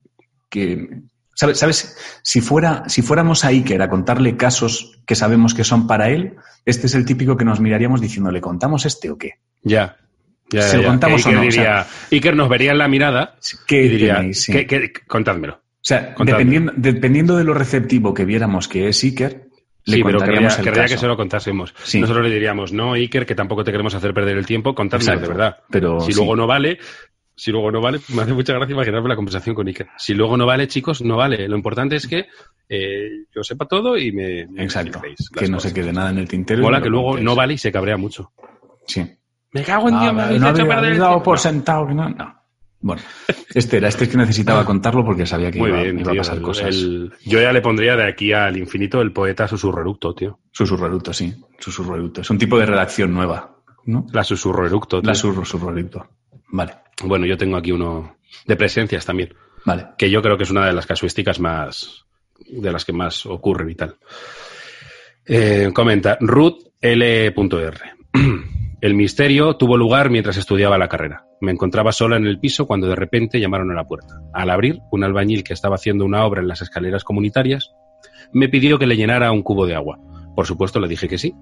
que 0.50 0.90
sabes 1.36 1.58
sabes 1.60 1.98
si 2.24 2.42
fuera 2.42 2.84
si 2.88 3.02
fuéramos 3.02 3.46
a 3.46 3.50
Iker 3.50 3.82
a 3.82 3.90
contarle 3.90 4.36
casos 4.36 5.00
que 5.06 5.16
sabemos 5.16 5.54
que 5.54 5.64
son 5.64 5.88
para 5.88 6.10
él, 6.10 6.36
este 6.66 6.88
es 6.88 6.96
el 6.96 7.06
típico 7.06 7.38
que 7.38 7.46
nos 7.46 7.60
miraríamos 7.60 8.02
diciendo, 8.02 8.32
¿le 8.32 8.42
contamos 8.42 8.86
este 8.86 9.10
o 9.10 9.18
qué? 9.18 9.36
Ya. 9.64 9.96
Ya, 10.52 10.64
¿Se 10.64 10.78
lo 10.80 10.88
contamos 10.90 11.26
o 11.26 11.32
no? 11.32 11.40
Iker 11.42 11.48
O 11.48 11.52
sea- 11.54 11.64
diría, 11.64 11.88
Iker 12.12 12.36
nos 12.36 12.50
vería 12.50 12.72
en 12.74 12.78
la 12.80 12.88
mirada 12.90 13.38
¿Qué 13.68 13.86
y 13.86 13.90
diría, 13.90 14.16
tenéis? 14.18 14.42
Sí. 14.42 14.52
¿qué- 14.52 14.68
qué- 14.68 14.92
contádmelo. 15.08 15.54
O 15.54 15.84
sea, 15.84 16.14
Contadme. 16.14 16.38
dependiendo, 16.40 16.74
dependiendo 16.76 17.38
de 17.38 17.44
lo 17.46 17.54
receptivo 17.54 18.14
que 18.14 18.26
viéramos 18.26 18.68
que 18.68 18.90
es 18.90 19.02
Iker, 19.04 19.48
le 19.86 19.98
sí, 19.98 20.04
pero 20.04 20.20
querría, 20.20 20.20
contaríamos 20.20 20.58
el 20.60 20.64
querría 20.64 20.82
caso. 20.84 20.94
que 20.96 21.00
se 21.00 21.08
lo 21.08 21.18
contásemos. 21.18 21.74
Sí. 21.84 22.00
Nosotros 22.00 22.26
le 22.28 22.34
diríamos, 22.34 22.72
no, 22.74 22.94
Iker, 22.94 23.26
que 23.26 23.36
tampoco 23.36 23.64
te 23.64 23.72
queremos 23.72 23.94
hacer 23.96 24.14
perder 24.14 24.38
el 24.38 24.46
tiempo, 24.46 24.74
Exacto. 24.80 25.22
de 25.22 25.28
verdad. 25.28 25.58
Pero 25.70 26.00
si 26.02 26.12
sí. 26.12 26.18
luego 26.18 26.36
no 26.36 26.46
vale, 26.48 26.78
si 27.36 27.52
luego 27.52 27.72
no 27.72 27.82
vale, 27.82 28.00
me 28.10 28.22
hace 28.22 28.34
mucha 28.34 28.54
gracia 28.54 28.74
imaginarme 28.74 29.10
la 29.10 29.16
conversación 29.16 29.56
con 29.56 29.68
Iker. 29.68 29.88
Si 29.98 30.14
luego 30.14 30.38
no 30.38 30.46
vale, 30.46 30.68
chicos, 30.68 31.02
no 31.02 31.18
vale. 31.18 31.48
Lo 31.48 31.56
importante 31.56 31.96
es 31.96 32.08
que 32.08 32.28
eh, 32.70 33.10
yo 33.36 33.44
sepa 33.44 33.66
todo 33.66 33.98
y 33.98 34.12
me, 34.12 34.46
me 34.48 34.64
Exacto. 34.64 35.02
Que 35.02 35.48
no 35.48 35.58
cosas. 35.58 35.72
se 35.72 35.74
quede 35.74 35.92
nada 35.92 36.12
en 36.12 36.20
el 36.20 36.28
tintero. 36.28 36.62
Mola 36.62 36.78
me 36.78 36.84
que 36.84 36.90
luego 36.90 37.08
contéis. 37.10 37.26
no 37.26 37.36
vale 37.36 37.54
y 37.54 37.58
se 37.58 37.72
cabrea 37.72 37.98
mucho. 37.98 38.32
Sí. 38.86 39.06
Me 39.54 39.64
cago 39.64 39.90
en 39.90 40.00
Dios, 40.00 40.10
Ah, 40.10 40.14
me 40.14 40.22
no 40.22 40.24
habéis 40.24 40.42
hecho 40.44 40.54
perder 40.68 40.78
había 40.78 40.90
el 40.92 40.98
dado 41.00 41.10
tiempo. 41.12 41.24
por 41.24 41.40
sentado 41.40 41.88
que 41.88 41.94
no. 41.94 42.10
No. 42.10 42.41
Bueno, 42.84 43.02
este 43.54 43.78
era, 43.78 43.88
este 43.90 44.06
es 44.06 44.10
que 44.10 44.18
necesitaba 44.18 44.66
contarlo 44.66 45.06
porque 45.06 45.26
sabía 45.28 45.52
que 45.52 45.60
Muy 45.60 45.70
iba, 45.70 45.84
bien, 45.84 46.00
iba 46.00 46.12
a 46.12 46.16
pasar 46.16 46.38
el- 46.38 46.42
cosas. 46.42 46.76
el- 46.76 47.14
yo 47.26 47.40
ya 47.40 47.54
le 47.54 47.62
pondría 47.62 47.96
de 47.96 48.08
aquí 48.08 48.34
al 48.34 48.58
infinito 48.58 49.02
el 49.02 49.12
poeta 49.14 49.48
susurreructo, 49.48 50.16
tío. 50.16 50.40
Susurreructo, 50.52 51.14
sí. 51.14 51.34
Susurreructo. 51.60 52.22
Es 52.22 52.30
un 52.32 52.40
tipo 52.40 52.58
de 52.58 52.66
redacción 52.66 53.14
nueva, 53.14 53.56
¿no? 53.86 54.08
La 54.12 54.24
susurreructo, 54.24 55.00
tío. 55.02 55.08
La 55.08 55.14
susurreructo. 55.16 56.08
Vale, 56.50 56.74
Bueno, 57.04 57.26
yo 57.28 57.38
tengo 57.38 57.56
aquí 57.58 57.72
uno 57.72 58.18
de 58.48 58.56
presencias 58.56 59.06
también, 59.06 59.34
vale. 59.66 59.88
que 59.98 60.10
yo 60.10 60.22
creo 60.24 60.38
que 60.38 60.44
es 60.44 60.52
una 60.52 60.66
de 60.66 60.74
las 60.74 60.86
casuísticas 60.88 61.40
más, 61.40 62.04
de 62.50 62.72
las 62.72 62.84
que 62.84 62.94
más 62.94 63.26
ocurren 63.28 63.70
y 63.70 63.76
tal. 63.76 63.96
Eh, 65.26 65.70
comenta, 65.74 66.18
Ruth 66.20 66.64
L.R. 66.82 67.34
El 68.82 68.96
misterio 68.96 69.58
tuvo 69.58 69.78
lugar 69.78 70.10
mientras 70.10 70.38
estudiaba 70.38 70.80
la 70.80 70.88
carrera. 70.88 71.28
Me 71.40 71.52
encontraba 71.52 71.92
sola 71.92 72.18
en 72.18 72.26
el 72.26 72.40
piso 72.40 72.66
cuando 72.66 72.88
de 72.88 72.96
repente 72.96 73.40
llamaron 73.40 73.70
a 73.70 73.76
la 73.76 73.86
puerta. 73.86 74.20
Al 74.34 74.50
abrir, 74.50 74.80
un 74.90 75.04
albañil 75.04 75.44
que 75.44 75.54
estaba 75.54 75.76
haciendo 75.76 76.04
una 76.04 76.26
obra 76.26 76.42
en 76.42 76.48
las 76.48 76.64
escaleras 76.64 77.04
comunitarias 77.04 77.76
me 78.34 78.50
pidió 78.50 78.80
que 78.80 78.88
le 78.88 78.98
llenara 78.98 79.32
un 79.32 79.44
cubo 79.44 79.68
de 79.68 79.76
agua. 79.76 80.00
Por 80.36 80.48
supuesto, 80.48 80.80
le 80.80 80.88
dije 80.88 81.08
que 81.08 81.20
sí. 81.20 81.36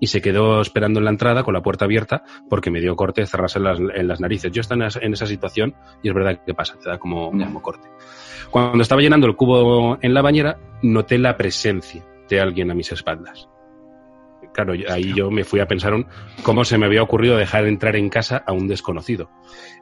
y 0.00 0.06
se 0.06 0.22
quedó 0.22 0.60
esperando 0.60 1.00
en 1.00 1.04
la 1.04 1.10
entrada 1.10 1.42
con 1.42 1.54
la 1.54 1.62
puerta 1.62 1.84
abierta 1.84 2.22
porque 2.48 2.70
me 2.70 2.80
dio 2.80 2.96
corte 2.96 3.26
cerrarse 3.26 3.58
en 3.58 3.64
las, 3.64 3.78
en 3.80 4.08
las 4.08 4.20
narices. 4.20 4.52
Yo 4.52 4.60
estaba 4.60 4.88
en 5.00 5.12
esa 5.12 5.26
situación 5.26 5.74
y 6.02 6.08
es 6.08 6.14
verdad 6.14 6.40
que 6.44 6.54
pasa, 6.54 6.78
te 6.82 6.88
da 6.88 6.98
como, 6.98 7.30
como 7.30 7.60
corte. 7.60 7.88
Cuando 8.50 8.80
estaba 8.80 9.02
llenando 9.02 9.26
el 9.26 9.36
cubo 9.36 9.98
en 10.00 10.14
la 10.14 10.22
bañera, 10.22 10.58
noté 10.82 11.18
la 11.18 11.36
presencia 11.36 12.02
de 12.28 12.40
alguien 12.40 12.70
a 12.70 12.74
mis 12.74 12.92
espaldas. 12.92 13.48
Claro, 14.58 14.74
ahí 14.90 15.14
yo 15.14 15.30
me 15.30 15.44
fui 15.44 15.60
a 15.60 15.68
pensar 15.68 15.94
un, 15.94 16.08
cómo 16.42 16.64
se 16.64 16.78
me 16.78 16.86
había 16.86 17.00
ocurrido 17.00 17.36
dejar 17.36 17.68
entrar 17.68 17.94
en 17.94 18.08
casa 18.08 18.42
a 18.44 18.52
un 18.52 18.66
desconocido. 18.66 19.30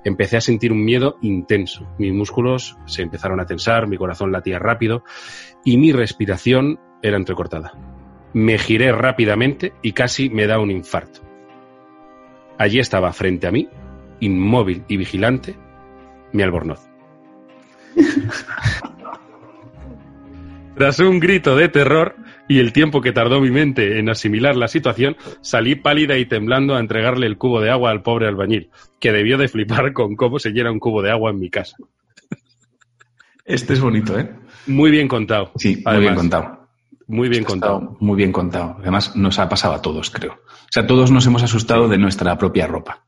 Empecé 0.04 0.36
a 0.36 0.42
sentir 0.42 0.70
un 0.70 0.84
miedo 0.84 1.16
intenso. 1.22 1.88
Mis 1.98 2.12
músculos 2.12 2.76
se 2.84 3.00
empezaron 3.00 3.40
a 3.40 3.46
tensar, 3.46 3.86
mi 3.86 3.96
corazón 3.96 4.32
latía 4.32 4.58
rápido 4.58 5.02
y 5.64 5.78
mi 5.78 5.92
respiración 5.92 6.78
era 7.02 7.16
entrecortada. 7.16 7.72
Me 8.34 8.58
giré 8.58 8.92
rápidamente 8.92 9.72
y 9.80 9.92
casi 9.92 10.28
me 10.28 10.46
da 10.46 10.58
un 10.58 10.70
infarto. 10.70 11.22
Allí 12.58 12.78
estaba 12.78 13.14
frente 13.14 13.46
a 13.46 13.52
mí, 13.52 13.70
inmóvil 14.20 14.84
y 14.88 14.98
vigilante, 14.98 15.56
mi 16.32 16.42
albornoz. 16.42 16.86
Tras 20.76 20.98
un 20.98 21.18
grito 21.18 21.56
de 21.56 21.70
terror 21.70 22.14
y 22.48 22.58
el 22.58 22.72
tiempo 22.72 23.00
que 23.00 23.12
tardó 23.12 23.40
mi 23.40 23.50
mente 23.50 23.98
en 23.98 24.08
asimilar 24.08 24.56
la 24.56 24.68
situación, 24.68 25.16
salí 25.40 25.74
pálida 25.74 26.16
y 26.18 26.26
temblando 26.26 26.74
a 26.74 26.80
entregarle 26.80 27.26
el 27.26 27.38
cubo 27.38 27.60
de 27.60 27.70
agua 27.70 27.90
al 27.90 28.02
pobre 28.02 28.28
albañil, 28.28 28.70
que 29.00 29.12
debió 29.12 29.38
de 29.38 29.48
flipar 29.48 29.92
con 29.92 30.16
cómo 30.16 30.38
se 30.38 30.50
llena 30.50 30.70
un 30.70 30.78
cubo 30.78 31.02
de 31.02 31.10
agua 31.10 31.30
en 31.30 31.40
mi 31.40 31.50
casa. 31.50 31.76
Este 33.44 33.74
es 33.74 33.80
bonito, 33.80 34.18
¿eh? 34.18 34.28
Muy 34.66 34.90
bien 34.90 35.06
contado. 35.06 35.52
Sí, 35.56 35.82
muy 35.84 35.98
bien 36.00 36.14
contado. 36.14 36.68
Muy 37.06 37.28
bien 37.28 37.44
contado. 37.44 37.96
Muy 38.00 38.16
bien 38.16 38.32
contado. 38.32 38.76
Además, 38.80 39.14
nos 39.14 39.38
ha 39.38 39.48
pasado 39.48 39.74
a 39.74 39.82
todos, 39.82 40.10
creo. 40.10 40.32
O 40.32 40.68
sea, 40.70 40.86
todos 40.86 41.12
nos 41.12 41.24
hemos 41.26 41.42
asustado 41.44 41.88
de 41.88 41.98
nuestra 41.98 42.36
propia 42.36 42.66
ropa. 42.66 43.04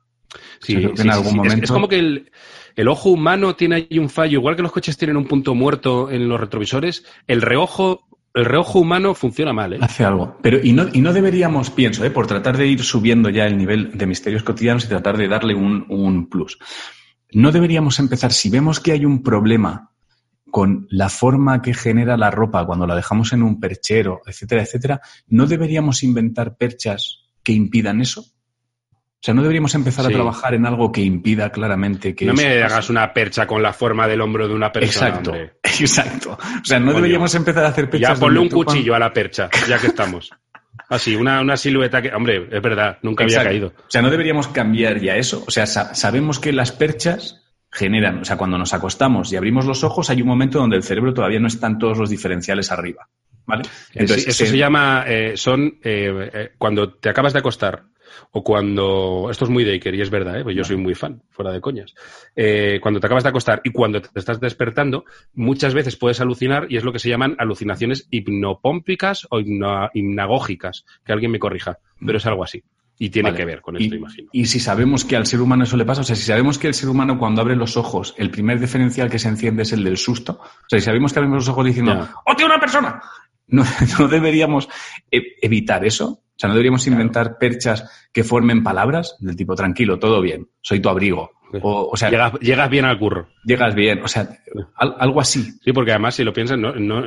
Sí, 0.61 0.75
en 0.75 1.11
algún 1.11 1.37
momento... 1.37 1.65
es, 1.65 1.73
como 1.73 1.89
que 1.89 1.99
el, 1.99 2.31
el 2.77 2.89
ojo 2.89 3.11
humano 3.11 3.57
tiene 3.57 3.75
ahí 3.77 3.99
un 3.99 4.09
fallo, 4.09 4.39
igual 4.39 4.55
que 4.55 4.63
los 4.63 4.71
coches 4.71 4.97
tienen 4.97 5.17
un 5.17 5.27
punto 5.27 5.55
muerto 5.57 6.11
en 6.11 6.29
los 6.29 6.39
retrovisores, 6.39 7.05
el 7.27 7.43
reojo, 7.43 8.08
el 8.35 8.45
reojo 8.45 8.79
humano 8.79 9.15
funciona 9.15 9.53
mal. 9.53 9.75
¿eh? 9.75 9.79
Hace 9.81 10.05
algo. 10.05 10.37
Pero 10.43 10.59
y 10.63 10.73
no, 10.73 10.87
y 10.93 11.01
no 11.01 11.13
deberíamos, 11.13 11.71
pienso, 11.71 12.05
¿eh? 12.05 12.11
por 12.11 12.27
tratar 12.27 12.57
de 12.57 12.67
ir 12.67 12.83
subiendo 12.83 13.31
ya 13.31 13.47
el 13.47 13.57
nivel 13.57 13.97
de 13.97 14.07
misterios 14.07 14.43
cotidianos 14.43 14.85
y 14.85 14.89
tratar 14.89 15.17
de 15.17 15.29
darle 15.29 15.55
un, 15.55 15.87
un 15.89 16.29
plus. 16.29 16.59
No 17.33 17.53
deberíamos 17.53 17.99
empezar, 17.99 18.33
si 18.33 18.51
vemos 18.51 18.81
que 18.81 18.93
hay 18.93 19.05
un 19.05 19.23
problema 19.23 19.91
con 20.51 20.87
la 20.91 21.09
forma 21.09 21.61
que 21.61 21.75
genera 21.75 22.17
la 22.17 22.31
ropa 22.31 22.65
cuando 22.65 22.87
la 22.87 22.97
dejamos 22.97 23.33
en 23.33 23.43
un 23.43 23.61
perchero, 23.61 24.23
etcétera, 24.27 24.63
etcétera, 24.63 25.01
¿no 25.27 25.47
deberíamos 25.47 26.03
inventar 26.03 26.57
perchas 26.57 27.21
que 27.43 27.53
impidan 27.53 28.01
eso? 28.01 28.25
O 29.21 29.21
sea, 29.21 29.35
no 29.35 29.43
deberíamos 29.43 29.75
empezar 29.75 30.07
a 30.07 30.11
trabajar 30.11 30.55
en 30.55 30.65
algo 30.65 30.93
que 30.93 31.01
impida 31.01 31.51
claramente 31.51 32.15
que... 32.15 32.25
No 32.25 32.35
me 32.35 32.63
hagas 32.63 32.89
una 32.89 33.13
percha 33.13 33.49
con 33.49 33.61
la 33.61 33.73
forma 33.73 34.07
del 34.07 34.21
hombro 34.21 34.47
de 34.47 34.55
una 34.55 34.71
persona. 34.71 35.09
Exacto, 35.09 35.35
exacto. 35.63 36.39
O 36.63 36.65
sea, 36.65 36.79
no 36.79 36.93
deberíamos 36.93 37.35
empezar 37.35 37.65
a 37.65 37.69
hacer 37.69 37.91
perchas... 37.91 38.17
Ya 38.17 38.21
ponle 38.21 38.39
un 38.39 38.49
cuchillo 38.49 38.95
a 38.95 38.99
la 39.01 39.13
percha, 39.13 39.51
ya 39.69 39.81
que 39.81 39.89
estamos. 39.89 40.31
Así, 40.89 41.17
una, 41.17 41.41
una 41.41 41.57
silueta 41.57 42.01
que... 42.01 42.15
Hombre, 42.15 42.49
es 42.49 42.63
verdad, 42.63 42.99
nunca 43.03 43.25
había 43.25 43.43
caído. 43.43 43.75
O 43.77 43.91
sea, 43.91 44.03
no 44.03 44.11
deberíamos 44.11 44.47
cambiar 44.47 45.01
ya 45.01 45.17
eso. 45.17 45.43
O 45.49 45.51
sea, 45.51 45.67
sabemos 45.67 46.39
que 46.39 46.53
las 46.53 46.71
perchas 46.71 47.43
generan... 47.73 48.21
O 48.21 48.25
sea, 48.25 48.37
cuando 48.37 48.57
nos 48.57 48.73
acostamos 48.73 49.33
y 49.33 49.37
abrimos 49.37 49.67
los 49.67 49.83
ojos, 49.83 50.11
hay 50.11 50.23
un 50.23 50.29
momento 50.29 50.61
donde 50.61 50.77
el 50.77 50.85
cerebro 50.85 51.13
todavía 51.13 51.41
no 51.41 51.49
están 51.49 51.79
todos 51.79 51.99
los 51.99 52.09
diferenciales 52.09 52.71
arriba. 52.71 53.09
¿Vale? 53.49 53.63
Entonces, 53.95 54.29
eso 54.29 54.47
se 54.47 54.57
llama... 54.57 55.05
Eh, 55.09 55.37
son... 55.37 55.79
Eh, 55.83 56.31
eh, 56.33 56.51
cuando 56.57 56.93
te 56.95 57.09
acabas 57.09 57.33
de 57.33 57.41
acostar 57.41 57.83
o 58.33 58.45
cuando, 58.45 59.29
esto 59.31 59.45
es 59.45 59.51
muy 59.51 59.65
Daker 59.65 59.95
y 59.95 60.03
es 60.03 60.11
verdad, 60.11 60.39
¿eh? 60.39 60.45
pues 60.45 60.57
yo 60.57 60.65
soy 60.65 60.77
muy 60.77 60.95
fan, 60.95 61.23
fuera 61.31 61.53
de 61.53 61.61
coñas, 61.61 61.95
eh, 62.37 62.79
cuando 62.83 63.01
te 63.01 63.07
acabas 63.07 63.25
de 63.25 63.31
acostar 63.31 63.61
y 63.65 63.71
cuando 63.71 64.01
te 64.01 64.19
estás 64.19 64.41
despertando, 64.41 65.05
muchas 65.35 65.75
veces 65.75 65.97
puedes 65.97 66.21
alucinar 66.21 66.67
y 66.69 66.77
es 66.77 66.85
lo 66.85 66.93
que 66.93 66.99
se 66.99 67.09
llaman 67.09 67.37
alucinaciones 67.39 68.07
hipnopómpicas 68.11 69.27
o 69.31 69.41
hipnagógicas, 69.41 70.85
que 71.05 71.13
alguien 71.13 71.31
me 71.31 71.39
corrija, 71.39 71.79
pero 72.05 72.19
es 72.19 72.27
algo 72.27 72.45
así. 72.45 72.63
Y 73.01 73.11
tiene 73.11 73.33
que 73.33 73.45
ver 73.45 73.61
con 73.61 73.77
esto, 73.77 73.95
imagino. 73.95 74.29
Y 74.33 74.47
si 74.47 74.59
sabemos 74.59 75.05
que 75.05 75.15
al 75.15 75.25
ser 75.25 75.41
humano 75.41 75.63
eso 75.63 75.77
le 75.77 75.85
pasa, 75.85 76.01
o 76.01 76.05
sea, 76.05 76.17
si 76.17 76.25
sabemos 76.25 76.59
que 76.59 76.67
el 76.67 76.75
ser 76.75 76.89
humano 76.89 77.17
cuando 77.17 77.41
abre 77.41 77.55
los 77.55 77.77
ojos, 77.77 78.13
el 78.19 78.29
primer 78.29 78.59
diferencial 78.59 79.09
que 79.09 79.21
se 79.21 79.29
enciende 79.29 79.63
es 79.63 79.73
el 79.73 79.85
del 79.85 79.97
susto, 79.97 80.41
o 80.43 80.69
sea, 80.69 80.81
si 80.81 80.85
sabemos 80.85 81.13
que 81.13 81.21
abrimos 81.21 81.39
los 81.39 81.49
ojos 81.49 81.65
diciendo, 81.65 82.09
¡Oh, 82.27 82.35
tiene 82.35 82.53
una 82.53 82.61
persona! 82.61 83.01
No, 83.49 83.65
no 83.99 84.09
deberíamos 84.09 84.69
e-, 85.11 85.37
evitar 85.43 85.85
eso. 85.85 86.07
O 86.07 86.41
sea, 86.41 86.49
no 86.49 86.55
deberíamos 86.55 86.87
inventar 86.87 87.37
perchas 87.37 88.09
que 88.13 88.23
formen 88.23 88.63
palabras 88.63 89.17
del 89.19 89.35
tipo 89.35 89.57
tranquilo, 89.57 89.99
todo 89.99 90.21
bien, 90.21 90.49
soy 90.61 90.79
tu 90.81 90.89
abrigo. 90.89 91.33
O, 91.63 91.97
sea, 91.97 92.11
llegas, 92.11 92.71
bien 92.71 92.85
al 92.85 92.99
curro. 92.99 93.29
Llegas 93.45 93.75
bien, 93.75 94.03
o 94.03 94.09
sea, 94.09 94.29
algo 94.77 95.21
así. 95.21 95.51
Sí, 95.65 95.73
porque 95.73 95.93
además 95.93 96.15
si 96.15 96.23
lo 96.23 96.33
piensas, 96.33 96.59
no, 96.59 97.05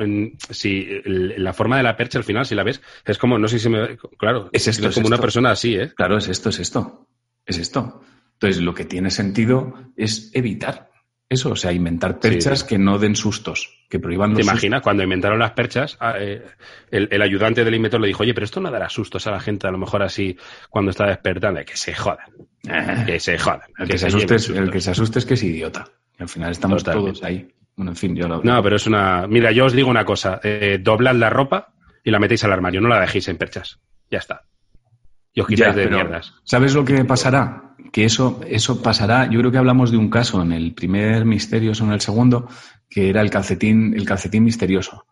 si 0.50 1.00
la 1.04 1.52
forma 1.52 1.76
de 1.76 1.84
la 1.84 1.96
percha 1.96 2.18
al 2.18 2.24
final, 2.24 2.44
si 2.44 2.54
la 2.54 2.64
ves, 2.64 2.82
es 3.04 3.18
como, 3.18 3.38
no 3.38 3.46
sé 3.46 3.58
si 3.58 3.68
me... 3.68 3.96
Claro, 4.18 4.50
es 4.52 4.66
esto. 4.66 4.88
Es, 4.88 4.96
como 4.96 5.06
una 5.06 5.18
persona 5.18 5.52
así, 5.52 5.76
¿eh? 5.76 5.92
Claro, 5.94 6.18
es 6.18 6.28
esto, 6.28 6.48
es 6.48 6.58
esto. 6.58 7.06
Es 7.46 7.58
esto. 7.58 8.02
Entonces, 8.34 8.60
lo 8.60 8.74
que 8.74 8.84
tiene 8.84 9.10
sentido 9.10 9.74
es 9.96 10.30
evitar 10.34 10.90
eso, 11.32 11.50
o 11.50 11.56
sea, 11.56 11.72
inventar 11.72 12.18
perchas 12.20 12.64
que 12.64 12.78
no 12.78 12.98
den 12.98 13.16
sustos, 13.16 13.84
que 13.88 13.98
prohíban 13.98 14.30
los 14.30 14.38
¿Te 14.38 14.42
imaginas? 14.42 14.82
Cuando 14.82 15.02
inventaron 15.02 15.38
las 15.38 15.52
perchas, 15.52 15.96
ah, 16.00 16.14
eh, 16.18 16.42
el, 16.90 17.22
ayudante 17.22 17.64
del 17.64 17.74
inventor 17.74 18.00
le 18.00 18.08
dijo, 18.08 18.22
oye, 18.22 18.34
pero 18.34 18.44
esto 18.44 18.60
no 18.60 18.70
dará 18.70 18.88
sustos 18.88 19.26
a 19.26 19.30
la 19.30 19.40
gente, 19.40 19.66
a 19.66 19.70
lo 19.70 19.78
mejor 19.78 20.02
así, 20.02 20.36
cuando 20.70 20.90
está 20.90 21.06
despertando, 21.06 21.64
que 21.64 21.76
se 21.76 21.94
jodan, 21.94 22.26
que 23.06 23.18
se 23.18 23.38
jodan. 23.38 23.68
El 23.78 23.88
que, 23.88 23.98
se, 23.98 24.06
asuste 24.06 24.36
es, 24.36 24.48
el 24.50 24.70
que 24.70 24.80
se 24.80 24.90
asuste 24.90 25.18
es 25.18 25.26
que 25.26 25.34
es 25.34 25.42
idiota. 25.42 25.86
al 26.18 26.28
final 26.28 26.50
estamos 26.52 26.84
todos 26.84 27.22
ahí. 27.22 27.48
Bueno, 27.74 27.92
en 27.92 27.96
fin, 27.96 28.14
yo 28.14 28.28
lo... 28.28 28.42
No, 28.42 28.62
pero 28.62 28.76
es 28.76 28.86
una... 28.86 29.26
Mira, 29.26 29.50
yo 29.50 29.64
os 29.64 29.72
digo 29.72 29.88
una 29.88 30.04
cosa, 30.04 30.40
eh, 30.42 30.78
doblad 30.80 31.14
la 31.14 31.30
ropa 31.30 31.72
y 32.04 32.10
la 32.10 32.18
metéis 32.18 32.44
al 32.44 32.52
armario, 32.52 32.80
no 32.80 32.88
la 32.88 33.00
dejéis 33.00 33.28
en 33.28 33.38
perchas. 33.38 33.80
Ya 34.10 34.18
está. 34.18 34.42
Y 35.32 35.40
os 35.40 35.46
quitáis 35.46 35.74
de 35.74 35.88
mierdas. 35.88 36.34
¿Sabes 36.44 36.74
lo 36.74 36.84
que 36.84 37.04
pasará? 37.04 37.71
Que 37.90 38.04
eso, 38.04 38.40
eso 38.46 38.82
pasará. 38.82 39.28
Yo 39.30 39.40
creo 39.40 39.50
que 39.50 39.58
hablamos 39.58 39.90
de 39.90 39.96
un 39.96 40.10
caso 40.10 40.42
en 40.42 40.52
el 40.52 40.74
primer 40.74 41.24
misterio 41.24 41.72
o 41.72 41.84
en 41.84 41.92
el 41.92 42.00
segundo, 42.00 42.48
que 42.88 43.08
era 43.08 43.20
el 43.22 43.30
calcetín, 43.30 43.94
el 43.94 44.04
calcetín 44.04 44.44
misterioso. 44.44 45.06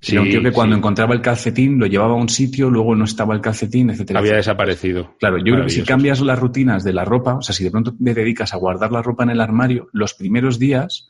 Sí, 0.00 0.16
un 0.16 0.28
tío 0.28 0.42
que 0.42 0.50
cuando 0.50 0.74
encontraba 0.74 1.14
el 1.14 1.20
calcetín 1.20 1.78
lo 1.78 1.86
llevaba 1.86 2.14
a 2.14 2.16
un 2.16 2.28
sitio, 2.28 2.70
luego 2.70 2.96
no 2.96 3.04
estaba 3.04 3.34
el 3.34 3.40
calcetín, 3.40 3.90
etcétera. 3.90 4.18
Había 4.18 4.34
desaparecido. 4.34 5.14
Claro, 5.20 5.38
yo 5.38 5.52
creo 5.54 5.64
que 5.64 5.70
si 5.70 5.82
cambias 5.82 6.20
las 6.20 6.38
rutinas 6.38 6.82
de 6.82 6.92
la 6.92 7.04
ropa, 7.04 7.36
o 7.36 7.42
sea, 7.42 7.54
si 7.54 7.62
de 7.62 7.70
pronto 7.70 7.94
te 7.94 8.14
dedicas 8.14 8.52
a 8.52 8.56
guardar 8.56 8.90
la 8.90 9.00
ropa 9.00 9.22
en 9.22 9.30
el 9.30 9.40
armario, 9.40 9.88
los 9.92 10.14
primeros 10.14 10.58
días 10.58 11.08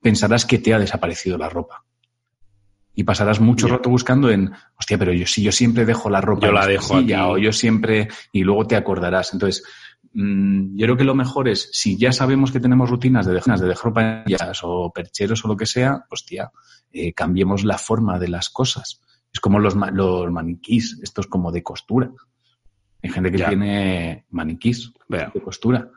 pensarás 0.00 0.46
que 0.46 0.58
te 0.58 0.72
ha 0.72 0.78
desaparecido 0.78 1.36
la 1.36 1.48
ropa. 1.48 1.84
Y 2.94 3.04
pasarás 3.04 3.40
mucho 3.40 3.68
rato 3.68 3.88
buscando 3.88 4.30
en, 4.30 4.52
hostia, 4.78 4.98
pero 4.98 5.12
yo 5.12 5.26
si 5.26 5.42
yo 5.42 5.50
siempre 5.50 5.86
dejo 5.86 6.10
la 6.10 6.20
ropa 6.20 6.46
yo 6.46 6.52
la 6.52 6.66
dejo 6.66 6.98
aquí. 6.98 7.14
o 7.14 7.38
yo 7.38 7.50
siempre, 7.50 8.08
y 8.30 8.42
luego 8.42 8.66
te 8.66 8.76
acordarás. 8.76 9.32
Entonces, 9.32 9.64
Mm, 10.14 10.76
yo 10.76 10.86
creo 10.86 10.96
que 10.96 11.04
lo 11.04 11.14
mejor 11.14 11.48
es, 11.48 11.70
si 11.72 11.96
ya 11.96 12.12
sabemos 12.12 12.52
que 12.52 12.60
tenemos 12.60 12.90
rutinas 12.90 13.26
de 13.26 13.34
dejar, 13.34 13.58
de 13.58 13.68
dejar 13.68 13.84
ropa 13.84 14.24
o 14.62 14.92
percheros 14.92 15.44
o 15.44 15.48
lo 15.48 15.56
que 15.56 15.66
sea, 15.66 16.04
hostia, 16.10 16.50
eh, 16.92 17.12
cambiemos 17.14 17.64
la 17.64 17.78
forma 17.78 18.18
de 18.18 18.28
las 18.28 18.50
cosas. 18.50 19.00
Es 19.32 19.40
como 19.40 19.58
los, 19.58 19.74
los 19.74 20.30
maniquís, 20.30 20.98
esto 21.02 21.22
es 21.22 21.26
como 21.26 21.50
de 21.50 21.62
costura. 21.62 22.10
Hay 23.02 23.10
gente 23.10 23.32
que 23.32 23.42
tiene 23.42 24.26
maniquís 24.30 24.92
de 25.08 25.40
costura. 25.42 25.90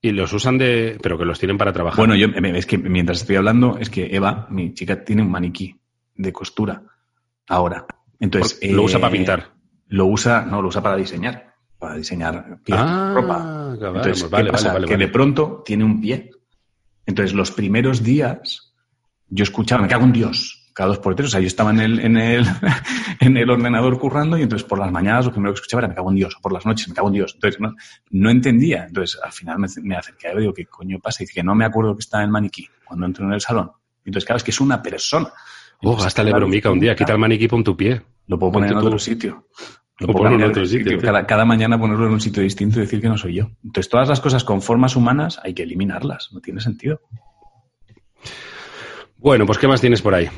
Y 0.00 0.12
los 0.12 0.32
usan 0.34 0.58
de. 0.58 0.98
pero 1.02 1.16
que 1.16 1.24
los 1.24 1.38
tienen 1.38 1.56
para 1.56 1.72
trabajar. 1.72 1.96
Bueno, 1.96 2.14
yo 2.14 2.26
es 2.28 2.66
que 2.66 2.76
mientras 2.76 3.22
estoy 3.22 3.36
hablando, 3.36 3.78
es 3.78 3.88
que 3.88 4.14
Eva, 4.14 4.46
mi 4.50 4.74
chica, 4.74 5.02
tiene 5.02 5.22
un 5.22 5.30
maniquí 5.30 5.80
de 6.14 6.32
costura. 6.32 6.82
Ahora. 7.48 7.86
Entonces. 8.20 8.60
lo 8.70 8.82
usa 8.82 9.00
para 9.00 9.14
eh, 9.14 9.16
pintar. 9.16 9.54
Lo 9.88 10.06
usa, 10.06 10.44
no, 10.44 10.60
lo 10.60 10.68
usa 10.68 10.82
para 10.82 10.96
diseñar 10.96 11.53
para 11.84 11.96
diseñar 11.96 12.60
ah, 12.72 13.12
ropa. 13.14 13.74
Entonces, 13.74 14.24
¿qué 14.24 14.44
pasa? 14.46 14.80
que 14.80 14.96
de 14.96 15.08
pronto 15.08 15.62
tiene 15.66 15.84
un 15.84 16.00
pie. 16.00 16.30
Entonces, 17.04 17.34
los 17.34 17.50
primeros 17.50 18.02
días 18.02 18.72
yo 19.28 19.42
escuchaba, 19.42 19.82
me 19.82 19.88
cago 19.88 20.04
en 20.04 20.12
Dios, 20.12 20.70
cada 20.72 20.88
dos 20.88 20.98
por 20.98 21.14
tres. 21.14 21.28
O 21.28 21.30
sea, 21.32 21.40
yo 21.40 21.46
estaba 21.46 21.72
en 21.72 21.80
el, 21.80 22.00
en 22.00 22.16
el, 22.16 22.46
en 23.20 23.36
el 23.36 23.50
ordenador 23.50 23.98
currando 23.98 24.38
y 24.38 24.42
entonces 24.42 24.66
por 24.66 24.78
las 24.78 24.90
mañanas 24.90 25.26
lo 25.26 25.32
primero 25.32 25.52
que 25.52 25.58
escuchaba 25.58 25.82
era 25.82 25.88
me 25.88 25.94
cago 25.94 26.08
en 26.08 26.16
Dios, 26.16 26.34
o 26.38 26.40
por 26.40 26.54
las 26.54 26.64
noches 26.64 26.88
me 26.88 26.94
cago 26.94 27.08
en 27.08 27.14
Dios. 27.14 27.32
Entonces, 27.34 27.60
no, 27.60 27.74
no 28.12 28.30
entendía. 28.30 28.86
Entonces, 28.86 29.20
al 29.22 29.32
final 29.32 29.58
me, 29.58 29.68
me 29.82 29.96
acerqué 29.96 30.32
y 30.34 30.40
digo, 30.40 30.54
¿qué 30.54 30.64
coño 30.64 30.98
pasa? 31.00 31.22
Y 31.22 31.26
dice 31.26 31.34
que 31.34 31.44
no 31.44 31.54
me 31.54 31.66
acuerdo 31.66 31.94
que 31.94 32.00
está 32.00 32.20
en 32.20 32.24
el 32.24 32.30
maniquí 32.30 32.66
cuando 32.82 33.04
entro 33.04 33.26
en 33.26 33.34
el 33.34 33.42
salón. 33.42 33.72
Entonces, 34.06 34.24
claro, 34.24 34.38
es 34.38 34.44
que 34.44 34.52
es 34.52 34.60
una 34.62 34.82
persona. 34.82 35.30
Oh, 35.82 36.02
hasta 36.02 36.22
le 36.22 36.32
bromica 36.32 36.70
un 36.70 36.80
día, 36.80 36.96
quita 36.96 37.12
el 37.12 37.18
maniquí 37.18 37.46
pon 37.46 37.62
tu 37.62 37.76
pie. 37.76 38.00
Lo 38.26 38.38
puedo 38.38 38.52
poner 38.52 38.72
en 38.72 38.78
otro 38.78 38.98
sitio. 38.98 39.48
Cada, 39.96 41.44
mañana 41.44 41.78
ponerlo 41.78 42.06
en 42.06 42.12
un 42.14 42.20
sitio 42.20 42.42
distinto 42.42 42.78
y 42.78 42.82
decir 42.82 43.00
que 43.00 43.08
no 43.08 43.16
soy 43.16 43.34
yo. 43.34 43.50
Entonces, 43.62 43.88
todas 43.88 44.08
las 44.08 44.20
cosas 44.20 44.42
con 44.42 44.60
formas 44.60 44.96
humanas 44.96 45.40
hay 45.42 45.54
que 45.54 45.62
eliminarlas. 45.62 46.30
No 46.32 46.40
tiene 46.40 46.60
sentido. 46.60 47.00
Bueno, 49.16 49.46
pues 49.46 49.58
¿qué 49.58 49.68
más 49.68 49.80
tienes 49.80 50.02
por 50.02 50.14
ahí? 50.14 50.28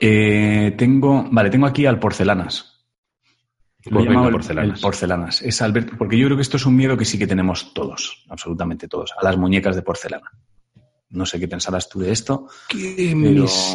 Eh, 0.00 0.74
tengo, 0.76 1.28
vale, 1.30 1.50
tengo 1.50 1.66
aquí 1.66 1.84
al 1.86 1.98
porcelanas. 1.98 2.86
Lo 3.84 4.04
llamado 4.04 4.30
porcelanas. 4.30 4.80
porcelanas. 4.80 5.42
Es 5.42 5.62
Alberto, 5.62 5.92
porque 5.96 6.18
yo 6.18 6.26
creo 6.26 6.36
que 6.36 6.42
esto 6.42 6.56
es 6.56 6.66
un 6.66 6.76
miedo 6.76 6.96
que 6.96 7.04
sí 7.04 7.18
que 7.18 7.26
tenemos 7.26 7.72
todos, 7.74 8.24
absolutamente 8.28 8.88
todos, 8.88 9.12
a 9.16 9.24
las 9.24 9.36
muñecas 9.36 9.76
de 9.76 9.82
porcelana. 9.82 10.32
No 11.10 11.24
sé 11.26 11.38
qué 11.38 11.48
pensarás 11.48 11.88
tú 11.88 12.00
de 12.00 12.12
esto. 12.12 12.48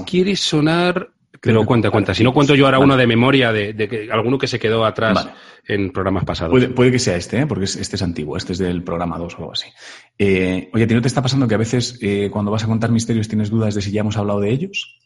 Quiere 0.06 0.36
sonar 0.36 1.13
pero 1.41 1.65
cuenta, 1.65 1.89
cuenta. 1.89 2.13
Si 2.13 2.24
no 2.24 2.34
cuento 2.34 2.56
yo 2.56 2.65
ahora 2.65 2.80
uno 2.80 2.96
de 2.96 3.08
memoria 3.08 3.52
de, 3.52 3.76
que 3.76 4.10
alguno 4.12 4.38
que 4.38 4.48
se 4.48 4.60
quedó 4.60 4.86
atrás 4.86 5.30
en 5.67 5.91
programas 5.91 6.26
pasados. 6.26 6.65
Puede, 6.76 6.91
que 6.91 7.00
sea 7.00 7.15
este, 7.15 7.39
¿eh? 7.39 7.48
porque 7.48 7.65
este 7.65 7.96
es 7.96 8.02
antiguo, 8.02 8.38
este 8.38 8.54
es 8.54 8.60
del 8.60 8.84
programa 8.84 9.17
2 9.17 9.34
o 9.34 9.38
algo 9.38 9.52
así. 9.54 9.67
Eh, 10.17 10.69
oye, 10.74 10.84
¿a 10.84 10.88
no 10.88 11.02
te 11.02 11.08
está 11.08 11.22
pasando 11.22 11.48
que 11.48 11.56
a 11.56 11.60
veces 11.60 11.98
eh, 12.02 12.30
cuando 12.32 12.52
vas 12.52 12.63
a 12.63 12.67
contar 12.67 12.91
misterios 12.91 13.28
tienes 13.28 13.50
dudas 13.50 13.76
de 13.76 13.82
si 13.82 13.91
ya 13.91 14.02
hemos 14.02 14.17
hablado 14.17 14.39
de 14.39 14.52
ellos? 14.52 15.00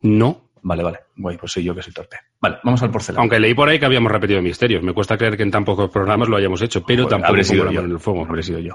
No. 0.00 0.50
Vale, 0.66 0.82
vale. 0.82 0.98
Guay, 1.16 1.36
pues 1.36 1.52
soy 1.52 1.62
yo 1.62 1.74
que 1.74 1.82
soy 1.82 1.92
torpe. 1.92 2.16
Vale, 2.40 2.56
vamos 2.64 2.82
al 2.82 2.90
porcelana. 2.90 3.20
Aunque 3.20 3.38
leí 3.38 3.52
por 3.52 3.68
ahí 3.68 3.78
que 3.78 3.84
habíamos 3.84 4.10
repetido 4.10 4.40
misterios. 4.40 4.82
Me 4.82 4.94
cuesta 4.94 5.18
creer 5.18 5.36
que 5.36 5.42
en 5.42 5.50
tan 5.50 5.62
pocos 5.62 5.90
programas 5.90 6.28
lo 6.28 6.38
hayamos 6.38 6.62
hecho, 6.62 6.82
pero 6.86 7.06
tampoco 7.06 7.32
habré 7.32 7.44
sido 7.44 7.70
yo. 7.70 7.80
en 7.80 7.90
el 7.90 8.00
fuego. 8.00 8.24
Habré 8.26 8.42
sido 8.42 8.60
yo. 8.60 8.74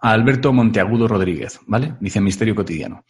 Alberto 0.00 0.52
Monteagudo 0.52 1.08
Rodríguez, 1.08 1.60
¿vale? 1.66 1.94
Dice 2.00 2.20
Misterio 2.20 2.54
Cotidiano. 2.54 3.04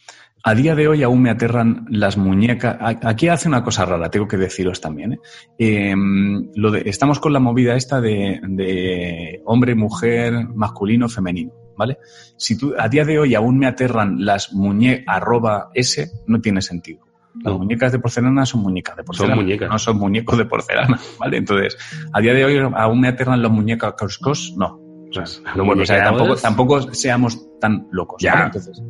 A 0.45 0.55
día 0.55 0.75
de 0.75 0.89
hoy 0.89 1.03
aún 1.05 1.23
me 1.23 1.31
aterran 1.31 1.87
las 1.89 2.17
muñecas. 2.17 2.77
Aquí 2.81 3.29
hace 3.29 3.47
una 3.47 3.63
cosa 3.63 3.85
rara, 3.85 4.11
tengo 4.11 4.27
que 4.27 4.37
deciros 4.37 4.81
también. 4.81 5.13
¿eh? 5.13 5.21
Em, 5.59 6.51
lo 6.57 6.73
de, 6.73 6.83
estamos 6.87 7.21
con 7.21 7.33
la 7.33 7.39
movida 7.39 7.77
esta 7.77 8.01
de, 8.01 9.41
hombre, 9.45 9.77
mujer, 9.77 10.49
masculino, 10.49 11.09
femenino, 11.09 11.53
¿vale? 11.77 11.99
Si 12.37 12.59
tú, 12.59 12.75
a 12.77 12.89
día 12.89 13.05
de 13.05 13.21
hoy 13.21 13.37
aún 13.37 13.57
me 13.57 13.69
aterran 13.69 14.25
las 14.25 14.53
muñecas 14.53 15.05
arroba 15.07 15.71
S, 15.75 16.11
no 16.27 16.41
tiene 16.41 16.61
sentido. 16.61 17.07
Las 17.45 17.57
muñecas 17.57 17.93
de 17.93 17.99
porcelana 17.99 18.45
son 18.45 18.63
muñecas 18.63 18.97
de 18.97 19.05
porcelana. 19.05 19.37
Son 19.37 19.45
muñecas. 19.45 19.71
No 19.71 19.79
son 19.79 19.97
muñecos 19.97 20.37
de 20.37 20.45
porcelana, 20.45 21.01
¿vale? 21.21 21.37
Entonces, 21.37 21.79
a 22.13 22.21
día 22.21 22.35
de 22.35 22.45
hoy 22.45 22.59
aún 22.75 23.01
me 23.01 23.09
aterran 23.09 23.41
las 23.41 23.51
muñecas 23.51 23.95
coscos, 23.95 24.55
no. 24.57 24.81
O 25.09 25.85
sea, 25.85 26.05
tampoco, 26.05 26.37
tampoco 26.37 26.95
seamos 26.95 27.39
tan 27.61 27.87
locos. 27.91 28.21
Ya. 28.21 28.45
Entonces, 28.47 28.83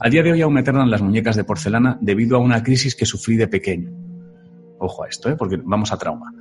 a 0.00 0.08
día 0.08 0.22
de 0.22 0.32
hoy 0.32 0.42
aún 0.42 0.54
me 0.54 0.60
aterran 0.60 0.90
las 0.90 1.02
muñecas 1.02 1.36
de 1.36 1.44
porcelana 1.44 1.98
debido 2.00 2.36
a 2.36 2.40
una 2.40 2.62
crisis 2.62 2.94
que 2.94 3.06
sufrí 3.06 3.36
de 3.36 3.48
pequeño. 3.48 3.90
Ojo 4.78 5.04
a 5.04 5.08
esto, 5.08 5.30
¿eh? 5.30 5.36
porque 5.36 5.58
vamos 5.62 5.92
a 5.92 5.98
trauma. 5.98 6.32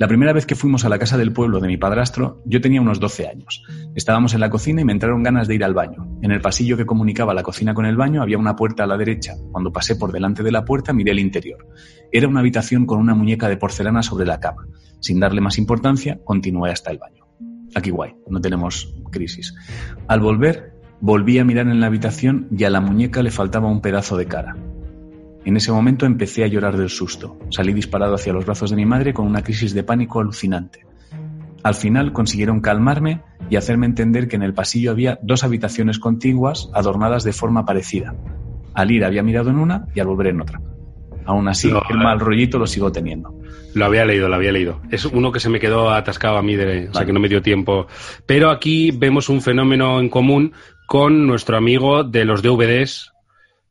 La 0.00 0.08
primera 0.08 0.32
vez 0.32 0.46
que 0.46 0.54
fuimos 0.54 0.86
a 0.86 0.88
la 0.88 0.98
casa 0.98 1.18
del 1.18 1.32
pueblo 1.32 1.60
de 1.60 1.68
mi 1.68 1.76
padrastro, 1.76 2.40
yo 2.46 2.62
tenía 2.62 2.80
unos 2.80 3.00
12 3.00 3.26
años. 3.26 3.62
Estábamos 3.94 4.32
en 4.32 4.40
la 4.40 4.48
cocina 4.48 4.80
y 4.80 4.84
me 4.86 4.92
entraron 4.92 5.22
ganas 5.22 5.46
de 5.46 5.56
ir 5.56 5.62
al 5.62 5.74
baño. 5.74 6.18
En 6.22 6.30
el 6.30 6.40
pasillo 6.40 6.78
que 6.78 6.86
comunicaba 6.86 7.34
la 7.34 7.42
cocina 7.42 7.74
con 7.74 7.84
el 7.84 7.96
baño 7.96 8.22
había 8.22 8.38
una 8.38 8.56
puerta 8.56 8.84
a 8.84 8.86
la 8.86 8.96
derecha. 8.96 9.34
Cuando 9.52 9.72
pasé 9.72 9.96
por 9.96 10.10
delante 10.10 10.42
de 10.42 10.52
la 10.52 10.64
puerta 10.64 10.94
miré 10.94 11.10
el 11.10 11.18
interior. 11.18 11.66
Era 12.10 12.28
una 12.28 12.40
habitación 12.40 12.86
con 12.86 12.98
una 12.98 13.14
muñeca 13.14 13.48
de 13.50 13.58
porcelana 13.58 14.02
sobre 14.02 14.24
la 14.24 14.40
cama. 14.40 14.66
Sin 15.00 15.20
darle 15.20 15.42
más 15.42 15.58
importancia, 15.58 16.18
continué 16.24 16.70
hasta 16.70 16.90
el 16.90 16.98
baño. 16.98 17.26
Aquí 17.74 17.90
guay, 17.90 18.14
no 18.28 18.40
tenemos 18.40 18.94
crisis. 19.10 19.54
Al 20.08 20.20
volver, 20.20 20.69
Volví 21.00 21.38
a 21.38 21.44
mirar 21.44 21.66
en 21.68 21.80
la 21.80 21.86
habitación 21.86 22.48
y 22.56 22.64
a 22.64 22.70
la 22.70 22.80
muñeca 22.80 23.22
le 23.22 23.30
faltaba 23.30 23.68
un 23.68 23.80
pedazo 23.80 24.18
de 24.18 24.26
cara. 24.26 24.56
En 25.46 25.56
ese 25.56 25.72
momento 25.72 26.04
empecé 26.04 26.44
a 26.44 26.46
llorar 26.46 26.76
del 26.76 26.90
susto. 26.90 27.38
Salí 27.50 27.72
disparado 27.72 28.14
hacia 28.14 28.34
los 28.34 28.44
brazos 28.44 28.68
de 28.70 28.76
mi 28.76 28.84
madre 28.84 29.14
con 29.14 29.26
una 29.26 29.42
crisis 29.42 29.72
de 29.72 29.82
pánico 29.82 30.20
alucinante. 30.20 30.84
Al 31.62 31.74
final 31.74 32.12
consiguieron 32.12 32.60
calmarme 32.60 33.22
y 33.48 33.56
hacerme 33.56 33.86
entender 33.86 34.28
que 34.28 34.36
en 34.36 34.42
el 34.42 34.52
pasillo 34.52 34.90
había 34.90 35.18
dos 35.22 35.42
habitaciones 35.42 35.98
contiguas 35.98 36.70
adornadas 36.74 37.24
de 37.24 37.32
forma 37.32 37.64
parecida. 37.64 38.14
Al 38.74 38.90
ir 38.90 39.04
había 39.04 39.22
mirado 39.22 39.48
en 39.48 39.58
una 39.58 39.86
y 39.94 40.00
al 40.00 40.06
volver 40.06 40.28
en 40.28 40.42
otra. 40.42 40.60
Aún 41.24 41.48
así, 41.48 41.70
el 41.88 41.98
mal 41.98 42.20
rollito 42.20 42.58
lo 42.58 42.66
sigo 42.66 42.92
teniendo. 42.92 43.34
Lo 43.74 43.84
había 43.84 44.04
leído, 44.04 44.28
lo 44.28 44.34
había 44.34 44.52
leído. 44.52 44.80
Es 44.90 45.04
uno 45.04 45.30
que 45.30 45.38
se 45.38 45.48
me 45.48 45.60
quedó 45.60 45.90
atascado 45.90 46.36
a 46.36 46.42
mí, 46.42 46.56
de, 46.56 46.88
o 46.88 46.94
sea 46.94 47.06
que 47.06 47.12
no 47.12 47.20
me 47.20 47.28
dio 47.28 47.40
tiempo. 47.40 47.86
Pero 48.26 48.50
aquí 48.50 48.90
vemos 48.90 49.28
un 49.28 49.40
fenómeno 49.40 50.00
en 50.00 50.08
común 50.08 50.52
con 50.90 51.24
nuestro 51.24 51.56
amigo 51.56 52.02
de 52.02 52.24
los 52.24 52.42
DVDs 52.42 53.12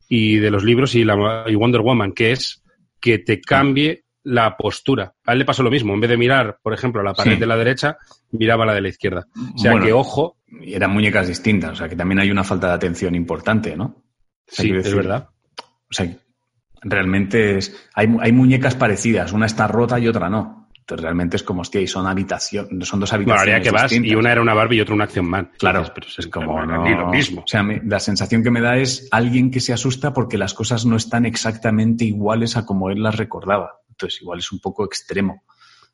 y 0.08 0.38
de 0.38 0.50
los 0.50 0.64
libros 0.64 0.94
y, 0.94 1.04
la, 1.04 1.14
Wonder 1.14 1.82
Woman, 1.82 2.12
que 2.12 2.32
es 2.32 2.62
que 2.98 3.18
te 3.18 3.42
cambie 3.42 4.04
la 4.22 4.56
postura. 4.56 5.12
A 5.26 5.34
él 5.34 5.40
le 5.40 5.44
pasó 5.44 5.62
lo 5.62 5.70
mismo. 5.70 5.92
En 5.92 6.00
vez 6.00 6.08
de 6.08 6.16
mirar, 6.16 6.58
por 6.62 6.72
ejemplo, 6.72 7.02
a 7.02 7.04
la 7.04 7.12
pared 7.12 7.38
de 7.38 7.46
la 7.46 7.58
derecha, 7.58 7.98
miraba 8.30 8.64
la 8.64 8.72
de 8.72 8.80
la 8.80 8.88
izquierda. 8.88 9.26
O 9.54 9.58
sea 9.58 9.78
que, 9.78 9.92
ojo. 9.92 10.38
Eran 10.62 10.92
muñecas 10.92 11.28
distintas, 11.28 11.72
o 11.72 11.76
sea 11.76 11.90
que 11.90 11.94
también 11.94 12.20
hay 12.20 12.30
una 12.30 12.42
falta 12.42 12.68
de 12.68 12.72
atención 12.72 13.14
importante, 13.14 13.76
¿no? 13.76 14.02
sí, 14.46 14.72
es 14.74 14.94
verdad. 14.94 15.28
O 15.58 15.92
sea, 15.92 16.10
realmente 16.80 17.58
es, 17.58 17.86
hay, 17.94 18.08
hay 18.18 18.32
muñecas 18.32 18.76
parecidas, 18.76 19.32
una 19.32 19.44
está 19.44 19.68
rota 19.68 19.98
y 20.00 20.08
otra 20.08 20.30
no 20.30 20.59
realmente 20.96 21.36
es 21.36 21.42
como, 21.42 21.62
hostia, 21.62 21.80
y 21.80 21.86
son 21.86 22.06
habitaciones, 22.06 22.88
son 22.88 23.00
dos 23.00 23.12
habitaciones. 23.12 23.46
Bueno, 23.46 23.62
que 23.62 23.70
vas 23.70 23.92
y 23.92 24.14
una 24.14 24.32
era 24.32 24.40
una 24.40 24.54
Barbie 24.54 24.76
y 24.76 24.80
otra 24.80 24.94
una 24.94 25.04
Acción 25.04 25.26
Man. 25.26 25.50
Claro, 25.58 25.84
pero 25.94 26.06
es 26.06 26.26
como 26.28 26.60
lo 26.62 27.08
mismo. 27.08 27.42
O 27.42 27.46
sea, 27.46 27.64
la 27.84 28.00
sensación 28.00 28.42
que 28.42 28.50
me 28.50 28.60
da 28.60 28.76
es 28.76 29.08
alguien 29.10 29.50
que 29.50 29.60
se 29.60 29.72
asusta 29.72 30.12
porque 30.12 30.38
las 30.38 30.54
cosas 30.54 30.86
no 30.86 30.96
están 30.96 31.26
exactamente 31.26 32.04
iguales 32.04 32.56
a 32.56 32.64
como 32.64 32.90
él 32.90 33.02
las 33.02 33.16
recordaba. 33.16 33.80
Entonces, 33.88 34.22
igual 34.22 34.38
es 34.38 34.50
un 34.52 34.60
poco 34.60 34.84
extremo. 34.84 35.44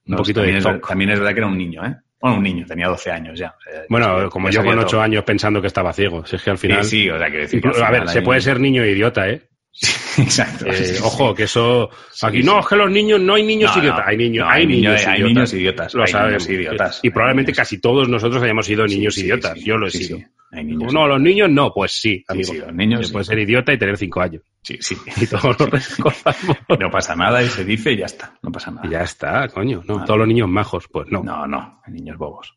Un 0.06 0.16
poquito 0.16 0.40
también 0.40 0.62
de 0.62 0.70
es, 0.70 0.80
también 0.80 1.10
es 1.10 1.18
verdad 1.18 1.34
que 1.34 1.40
era 1.40 1.48
un 1.48 1.58
niño, 1.58 1.84
¿eh? 1.84 1.96
Bueno, 2.20 2.38
un 2.38 2.42
niño, 2.42 2.64
tenía 2.66 2.88
12 2.88 3.10
años 3.10 3.38
ya. 3.38 3.54
bueno, 3.88 4.30
como 4.30 4.48
yo 4.50 4.64
con 4.64 4.78
8 4.78 5.00
años 5.00 5.24
pensando 5.24 5.60
que 5.60 5.66
estaba 5.66 5.92
ciego. 5.92 6.24
Si 6.24 6.36
es 6.36 6.42
que 6.42 6.50
al 6.50 6.58
final. 6.58 6.84
Sí, 6.84 7.02
sí 7.02 7.10
o 7.10 7.18
sea, 7.18 7.30
que 7.30 7.38
decir. 7.38 7.62
a 7.66 7.90
ver, 7.90 8.08
se 8.08 8.22
puede 8.22 8.40
ser 8.40 8.58
niño 8.60 8.82
e 8.82 8.92
idiota, 8.92 9.28
¿eh? 9.28 9.42
Exacto. 10.18 10.66
Eh, 10.66 10.98
ojo, 11.02 11.34
que 11.34 11.44
eso. 11.44 11.90
aquí 12.22 12.42
no, 12.42 12.60
es 12.60 12.66
que 12.66 12.76
los 12.76 12.90
niños, 12.90 13.20
no 13.20 13.34
hay 13.34 13.44
niños 13.44 13.76
idiotas. 13.76 14.04
hay, 14.06 14.16
niños, 14.16 14.46
hay, 14.50 14.66
niños, 14.66 15.06
hay 15.06 15.20
idiotas. 15.20 15.28
niños 15.28 15.54
idiotas. 15.54 15.94
Lo 15.94 16.06
sabes. 16.06 16.48
idiotas. 16.48 17.00
Y 17.02 17.10
probablemente 17.10 17.52
casi 17.52 17.78
todos 17.78 18.08
nosotros 18.08 18.42
hayamos 18.42 18.66
sido 18.66 18.86
niños 18.86 19.18
idiotas. 19.18 19.58
Yo 19.62 19.76
lo 19.76 19.86
he 19.86 19.90
sido. 19.90 20.18
no, 20.52 21.06
los 21.06 21.20
niños 21.20 21.50
no, 21.50 21.72
pues 21.72 21.92
sí, 21.92 22.24
amigo. 22.28 22.54
los 22.54 22.74
niños. 22.74 23.12
Puede 23.12 23.24
ser 23.24 23.38
idiota 23.38 23.72
y 23.72 23.78
tener 23.78 23.98
cinco 23.98 24.20
años. 24.20 24.42
Sí, 24.62 24.78
sí. 24.80 24.96
Y 25.20 25.26
todos 25.26 25.58
lo 25.60 25.66
recordamos. 25.66 26.80
no 26.80 26.90
pasa 26.90 27.14
nada 27.14 27.42
y 27.42 27.48
se 27.48 27.64
dice 27.64 27.92
y 27.92 27.98
ya 27.98 28.06
está. 28.06 28.34
No 28.42 28.50
pasa 28.50 28.70
nada. 28.70 28.86
Y 28.86 28.90
ya 28.90 29.02
está, 29.02 29.48
coño. 29.48 29.82
No, 29.86 30.04
todos 30.04 30.20
los 30.20 30.28
niños 30.28 30.48
majos, 30.48 30.88
pues 30.90 31.08
no. 31.10 31.22
No, 31.22 31.46
no. 31.46 31.80
Hay 31.84 31.92
niños 31.92 32.16
bobos. 32.16 32.54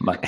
Vale. 0.00 0.20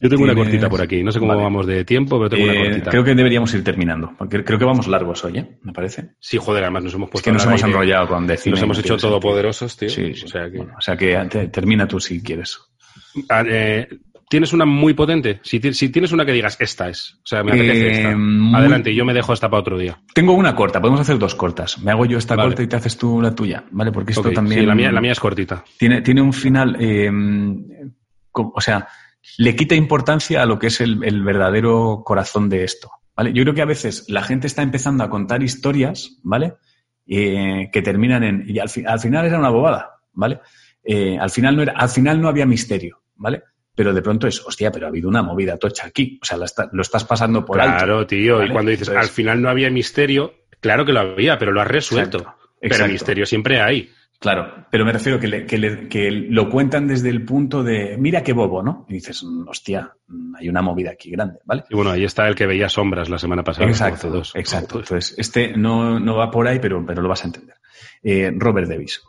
Yo 0.00 0.10
tengo 0.10 0.24
una 0.24 0.34
cortita 0.34 0.68
por 0.68 0.82
aquí. 0.82 1.02
No 1.02 1.12
sé 1.12 1.18
cómo 1.18 1.36
vamos 1.36 1.66
de 1.66 1.84
tiempo, 1.84 2.18
pero 2.18 2.30
tengo 2.30 2.44
una 2.44 2.54
eh, 2.54 2.64
cortita. 2.64 2.90
Creo 2.90 3.04
que 3.04 3.14
deberíamos 3.14 3.54
ir 3.54 3.64
terminando. 3.64 4.12
Porque 4.18 4.44
creo 4.44 4.58
que 4.58 4.64
vamos 4.64 4.86
largos 4.86 5.24
hoy, 5.24 5.38
¿eh? 5.38 5.58
¿Me 5.62 5.72
parece? 5.72 6.10
Sí, 6.20 6.36
joder, 6.38 6.64
además 6.64 6.84
nos 6.84 6.94
hemos 6.94 7.10
puesto. 7.10 7.18
Es 7.18 7.24
que 7.24 7.32
nos 7.32 7.46
hemos 7.46 7.62
enrollado 7.62 8.08
con 8.08 8.26
decir. 8.26 8.52
Nos 8.52 8.62
hemos 8.62 8.78
hecho 8.78 8.96
todopoderosos, 8.96 9.76
tío. 9.76 9.88
Sí, 9.88 10.12
O 10.24 10.28
sea 10.28 10.50
que, 10.50 10.60
o 10.60 10.80
sea 10.80 10.96
que 10.96 11.48
termina 11.48 11.86
tú 11.86 12.00
si 12.00 12.22
quieres. 12.22 12.60
Ah, 13.28 13.44
eh, 13.46 13.88
¿Tienes 14.28 14.52
una 14.52 14.64
muy 14.64 14.94
potente? 14.94 15.40
Si, 15.42 15.60
tienes 15.60 16.12
una 16.12 16.24
que 16.24 16.32
digas, 16.32 16.56
esta 16.58 16.88
es. 16.88 17.14
O 17.22 17.26
sea, 17.26 17.42
me 17.42 17.52
apetece 17.52 17.90
esta. 17.90 18.10
Eh, 18.10 18.16
Adelante, 18.54 18.94
yo 18.94 19.04
me 19.04 19.14
dejo 19.14 19.32
esta 19.32 19.48
para 19.48 19.60
otro 19.60 19.78
día. 19.78 20.00
Tengo 20.12 20.32
una 20.32 20.54
corta, 20.54 20.80
podemos 20.80 21.00
hacer 21.00 21.18
dos 21.18 21.34
cortas. 21.34 21.78
Me 21.78 21.92
hago 21.92 22.04
yo 22.06 22.18
esta 22.18 22.36
corta 22.36 22.62
y 22.62 22.66
te 22.66 22.76
haces 22.76 22.96
tú 22.96 23.20
la 23.22 23.34
tuya, 23.34 23.64
¿vale? 23.70 23.92
Porque 23.92 24.12
esto 24.12 24.30
también. 24.32 24.60
Sí, 24.60 24.66
la 24.66 24.74
mía, 24.74 24.90
la 24.90 25.00
mía 25.00 25.12
es 25.12 25.20
cortita. 25.20 25.64
Tiene, 25.78 26.02
tiene 26.02 26.20
un 26.20 26.32
final. 26.32 26.76
o 28.32 28.60
sea, 28.60 28.88
le 29.38 29.56
quita 29.56 29.74
importancia 29.74 30.42
a 30.42 30.46
lo 30.46 30.58
que 30.58 30.68
es 30.68 30.80
el, 30.80 30.96
verdadero 31.22 32.02
corazón 32.04 32.48
de 32.48 32.64
esto. 32.64 32.90
¿vale? 33.16 33.32
Yo 33.32 33.42
creo 33.42 33.54
que 33.54 33.62
a 33.62 33.66
veces 33.66 34.04
la 34.08 34.22
gente 34.22 34.46
está 34.46 34.62
empezando 34.62 35.04
a 35.04 35.10
contar 35.10 35.42
historias, 35.42 36.18
¿vale? 36.22 36.54
Eh, 37.06 37.68
que 37.72 37.82
terminan 37.82 38.22
en. 38.22 38.44
Y 38.46 38.58
al, 38.58 38.68
final 38.68 39.26
era 39.26 39.38
una 39.38 39.50
bobada, 39.50 40.00
¿vale? 40.12 40.40
Eh, 40.82 41.18
al, 41.18 41.30
final 41.30 41.56
no 41.56 41.62
era, 41.62 41.72
al 41.72 41.88
final 41.88 42.20
no 42.20 42.28
había 42.28 42.46
misterio, 42.46 43.02
¿vale? 43.16 43.42
Pero 43.74 43.92
de 43.92 44.02
pronto 44.02 44.26
es, 44.26 44.40
hostia, 44.46 44.70
pero 44.70 44.86
ha 44.86 44.88
habido 44.88 45.08
una 45.08 45.22
movida 45.22 45.58
tocha 45.58 45.86
aquí. 45.86 46.18
O 46.22 46.24
sea, 46.24 46.38
lo 46.38 46.82
estás 46.82 47.04
pasando 47.04 47.44
por 47.44 47.60
alto. 47.60 47.76
Claro, 47.78 48.06
tío. 48.06 48.44
Y 48.44 48.50
cuando 48.50 48.70
dices, 48.70 48.88
al 48.88 49.08
final 49.08 49.42
no 49.42 49.48
había 49.48 49.68
misterio, 49.68 50.32
claro 50.60 50.86
que 50.86 50.92
lo 50.92 51.00
había, 51.00 51.38
pero 51.38 51.50
lo 51.50 51.60
has 51.60 51.68
resuelto. 51.68 52.36
Pero 52.60 52.86
misterio 52.86 53.26
siempre 53.26 53.60
hay. 53.60 53.90
Claro, 54.24 54.64
pero 54.70 54.86
me 54.86 54.92
refiero 54.92 55.20
que, 55.20 55.44
que, 55.44 56.10
lo 56.10 56.48
cuentan 56.48 56.86
desde 56.86 57.10
el 57.10 57.26
punto 57.26 57.62
de, 57.62 57.98
mira 57.98 58.22
qué 58.22 58.32
bobo, 58.32 58.62
¿no? 58.62 58.86
Y 58.88 58.94
dices, 58.94 59.22
hostia, 59.46 59.98
hay 60.38 60.48
una 60.48 60.62
movida 60.62 60.92
aquí 60.92 61.10
grande, 61.10 61.40
¿vale? 61.44 61.64
Y 61.68 61.74
bueno, 61.74 61.90
ahí 61.90 62.04
está 62.04 62.26
el 62.26 62.34
que 62.34 62.46
veía 62.46 62.70
sombras 62.70 63.10
la 63.10 63.18
semana 63.18 63.44
pasada. 63.44 63.68
Exacto, 63.68 64.08
dos, 64.08 64.32
exacto. 64.34 64.78
Entonces, 64.78 65.14
este 65.18 65.54
no, 65.58 66.00
no, 66.00 66.16
va 66.16 66.30
por 66.30 66.48
ahí, 66.48 66.58
pero, 66.58 66.86
pero 66.86 67.02
lo 67.02 67.08
vas 67.10 67.22
a 67.22 67.26
entender. 67.26 67.56
Eh, 68.02 68.32
Robert 68.34 68.66
Davis. 68.66 69.02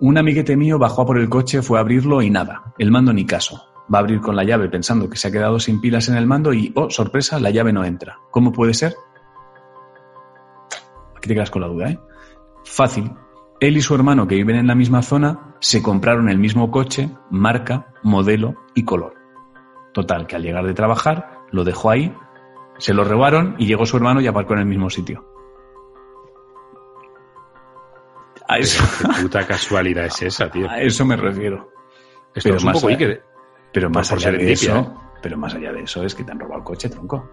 Un 0.00 0.18
amiguete 0.18 0.56
mío 0.56 0.78
bajó 0.78 1.02
a 1.02 1.06
por 1.06 1.18
el 1.18 1.28
coche, 1.28 1.60
fue 1.60 1.78
a 1.78 1.80
abrirlo 1.80 2.22
y 2.22 2.30
nada, 2.30 2.74
el 2.78 2.92
mando 2.92 3.12
ni 3.12 3.26
caso. 3.26 3.60
Va 3.92 3.98
a 3.98 4.02
abrir 4.02 4.20
con 4.20 4.36
la 4.36 4.44
llave 4.44 4.68
pensando 4.68 5.10
que 5.10 5.16
se 5.16 5.26
ha 5.26 5.32
quedado 5.32 5.58
sin 5.58 5.80
pilas 5.80 6.08
en 6.08 6.14
el 6.14 6.28
mando 6.28 6.54
y, 6.54 6.70
oh, 6.76 6.90
sorpresa, 6.90 7.40
la 7.40 7.50
llave 7.50 7.72
no 7.72 7.84
entra. 7.84 8.20
¿Cómo 8.30 8.52
puede 8.52 8.72
ser? 8.74 8.94
Aquí 11.16 11.26
te 11.26 11.34
quedas 11.34 11.50
con 11.50 11.62
la 11.62 11.66
duda, 11.66 11.90
¿eh? 11.90 11.98
Fácil, 12.64 13.10
él 13.60 13.76
y 13.76 13.80
su 13.82 13.94
hermano, 13.94 14.26
que 14.26 14.34
viven 14.34 14.56
en 14.56 14.66
la 14.66 14.74
misma 14.74 15.02
zona, 15.02 15.54
se 15.60 15.82
compraron 15.82 16.28
el 16.28 16.38
mismo 16.38 16.70
coche, 16.70 17.10
marca, 17.30 17.94
modelo 18.02 18.56
y 18.74 18.84
color. 18.84 19.14
Total, 19.92 20.26
que 20.26 20.36
al 20.36 20.42
llegar 20.42 20.64
de 20.66 20.74
trabajar, 20.74 21.40
lo 21.50 21.64
dejó 21.64 21.90
ahí, 21.90 22.14
se 22.78 22.92
lo 22.94 23.04
robaron 23.04 23.54
y 23.58 23.66
llegó 23.66 23.86
su 23.86 23.96
hermano 23.96 24.20
y 24.20 24.26
aparcó 24.26 24.54
en 24.54 24.60
el 24.60 24.66
mismo 24.66 24.90
sitio. 24.90 25.24
A 28.48 28.58
eso, 28.58 28.84
Qué 29.00 29.22
puta 29.22 29.46
casualidad 29.46 30.04
es 30.06 30.20
esa, 30.22 30.50
tío. 30.50 30.68
a 30.68 30.80
eso 30.80 31.04
me 31.06 31.16
refiero. 31.16 31.70
Esto 32.34 32.48
pero 32.50 32.56
es 32.56 32.62
un 32.62 32.66
más 32.66 32.76
poco 32.76 32.88
allá- 32.88 32.96
Iker. 32.98 33.24
Pero 33.72 33.90
más 33.90 34.08
por 34.10 34.18
allá 34.18 34.32
de 34.32 34.52
eso, 34.52 35.00
pero 35.22 35.36
más 35.38 35.54
allá 35.54 35.72
de 35.72 35.82
eso 35.82 36.04
es 36.04 36.14
que 36.14 36.22
te 36.24 36.30
han 36.32 36.38
robado 36.38 36.58
el 36.58 36.64
coche, 36.64 36.88
tronco. 36.88 37.28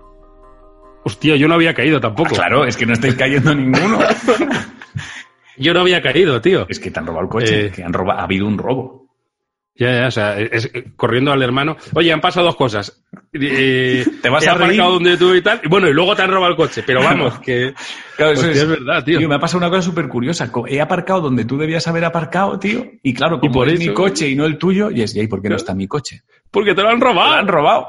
Hostia, 1.03 1.35
yo 1.35 1.47
no 1.47 1.55
había 1.55 1.73
caído 1.73 1.99
tampoco. 1.99 2.29
Ah, 2.33 2.35
claro, 2.35 2.65
es 2.65 2.77
que 2.77 2.85
no 2.85 2.93
estáis 2.93 3.15
cayendo 3.15 3.53
ninguno. 3.53 3.99
Yo 5.61 5.73
no 5.73 5.81
había 5.81 6.01
caído, 6.01 6.41
tío. 6.41 6.65
es 6.69 6.79
que 6.79 6.91
te 6.91 6.99
han 6.99 7.05
robado 7.07 7.23
el 7.25 7.29
coche, 7.29 7.65
Eh. 7.67 7.71
que 7.71 7.83
han 7.83 7.93
robado, 7.93 8.19
ha 8.19 8.23
habido 8.23 8.47
un 8.47 8.57
robo. 8.57 9.01
Ya, 9.73 10.01
ya, 10.01 10.07
o 10.07 10.11
sea, 10.11 10.37
es, 10.39 10.69
corriendo 10.95 11.31
al 11.31 11.41
hermano. 11.41 11.77
Oye, 11.95 12.11
han 12.11 12.19
pasado 12.21 12.45
dos 12.47 12.55
cosas. 12.57 13.03
Eh, 13.33 14.05
¿Te 14.21 14.29
vas 14.29 14.45
a 14.45 14.51
aparcado 14.51 14.91
donde 14.91 15.17
tú 15.17 15.33
y 15.33 15.41
tal. 15.41 15.61
Y 15.63 15.69
bueno, 15.69 15.87
y 15.87 15.93
luego 15.93 16.13
te 16.15 16.21
han 16.21 16.29
robado 16.29 16.51
el 16.51 16.57
coche. 16.57 16.83
Pero 16.85 17.01
vamos, 17.01 17.39
que. 17.39 17.73
Claro, 18.17 18.33
eso 18.33 18.41
Hostia, 18.41 18.51
es, 18.51 18.57
es 18.63 18.67
verdad, 18.67 19.03
tío. 19.03 19.27
me 19.27 19.35
ha 19.35 19.39
pasado 19.39 19.59
una 19.59 19.69
cosa 19.69 19.81
súper 19.81 20.07
curiosa. 20.09 20.51
He 20.67 20.81
aparcado 20.81 21.21
donde 21.21 21.45
tú 21.45 21.57
debías 21.57 21.87
haber 21.87 22.03
aparcado, 22.05 22.59
tío. 22.59 22.85
Y 23.01 23.13
claro, 23.13 23.39
como 23.39 23.53
por 23.53 23.69
es 23.69 23.79
eso- 23.79 23.89
mi 23.89 23.95
coche 23.95 24.29
y 24.29 24.35
no 24.35 24.45
el 24.45 24.57
tuyo, 24.57 24.91
y 24.91 25.01
es, 25.01 25.15
¿y 25.15 25.25
por 25.27 25.41
qué 25.41 25.49
no 25.49 25.55
está 25.55 25.73
mi 25.73 25.87
coche? 25.87 26.21
Porque 26.51 26.75
te 26.75 26.81
lo 26.83 26.89
han 26.89 26.99
Me 26.99 27.05
lo 27.05 27.11
robado. 27.11 27.33
han 27.35 27.47
robado. 27.47 27.87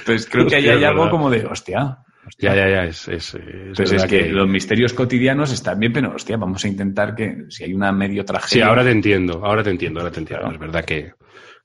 Entonces 0.00 0.28
creo 0.30 0.46
que 0.46 0.56
ahí 0.56 0.62
Hostia, 0.68 0.76
hay 0.76 0.84
algo 0.84 1.08
como 1.08 1.30
de, 1.30 1.46
hostia. 1.46 1.98
Hostia. 2.26 2.54
Ya, 2.54 2.56
ya, 2.56 2.68
ya. 2.70 2.84
Es, 2.84 3.08
es, 3.08 3.34
es 3.34 3.76
verdad 3.78 3.94
es 3.96 4.04
que, 4.06 4.28
los 4.28 4.48
misterios 4.48 4.92
cotidianos 4.92 5.52
están 5.52 5.78
bien, 5.78 5.92
pero 5.92 6.14
hostia, 6.14 6.36
vamos 6.36 6.64
a 6.64 6.68
intentar 6.68 7.14
que 7.14 7.44
si 7.48 7.64
hay 7.64 7.74
una 7.74 7.92
medio 7.92 8.22
Sí, 8.22 8.26
tragedia. 8.26 8.66
ahora 8.66 8.84
te 8.84 8.90
entiendo, 8.90 9.44
ahora 9.44 9.62
te 9.62 9.70
entiendo, 9.70 10.00
ahora 10.00 10.12
te 10.12 10.20
entiendo. 10.20 10.42
Claro. 10.42 10.54
Es 10.54 10.60
verdad 10.60 10.84
que, 10.84 11.12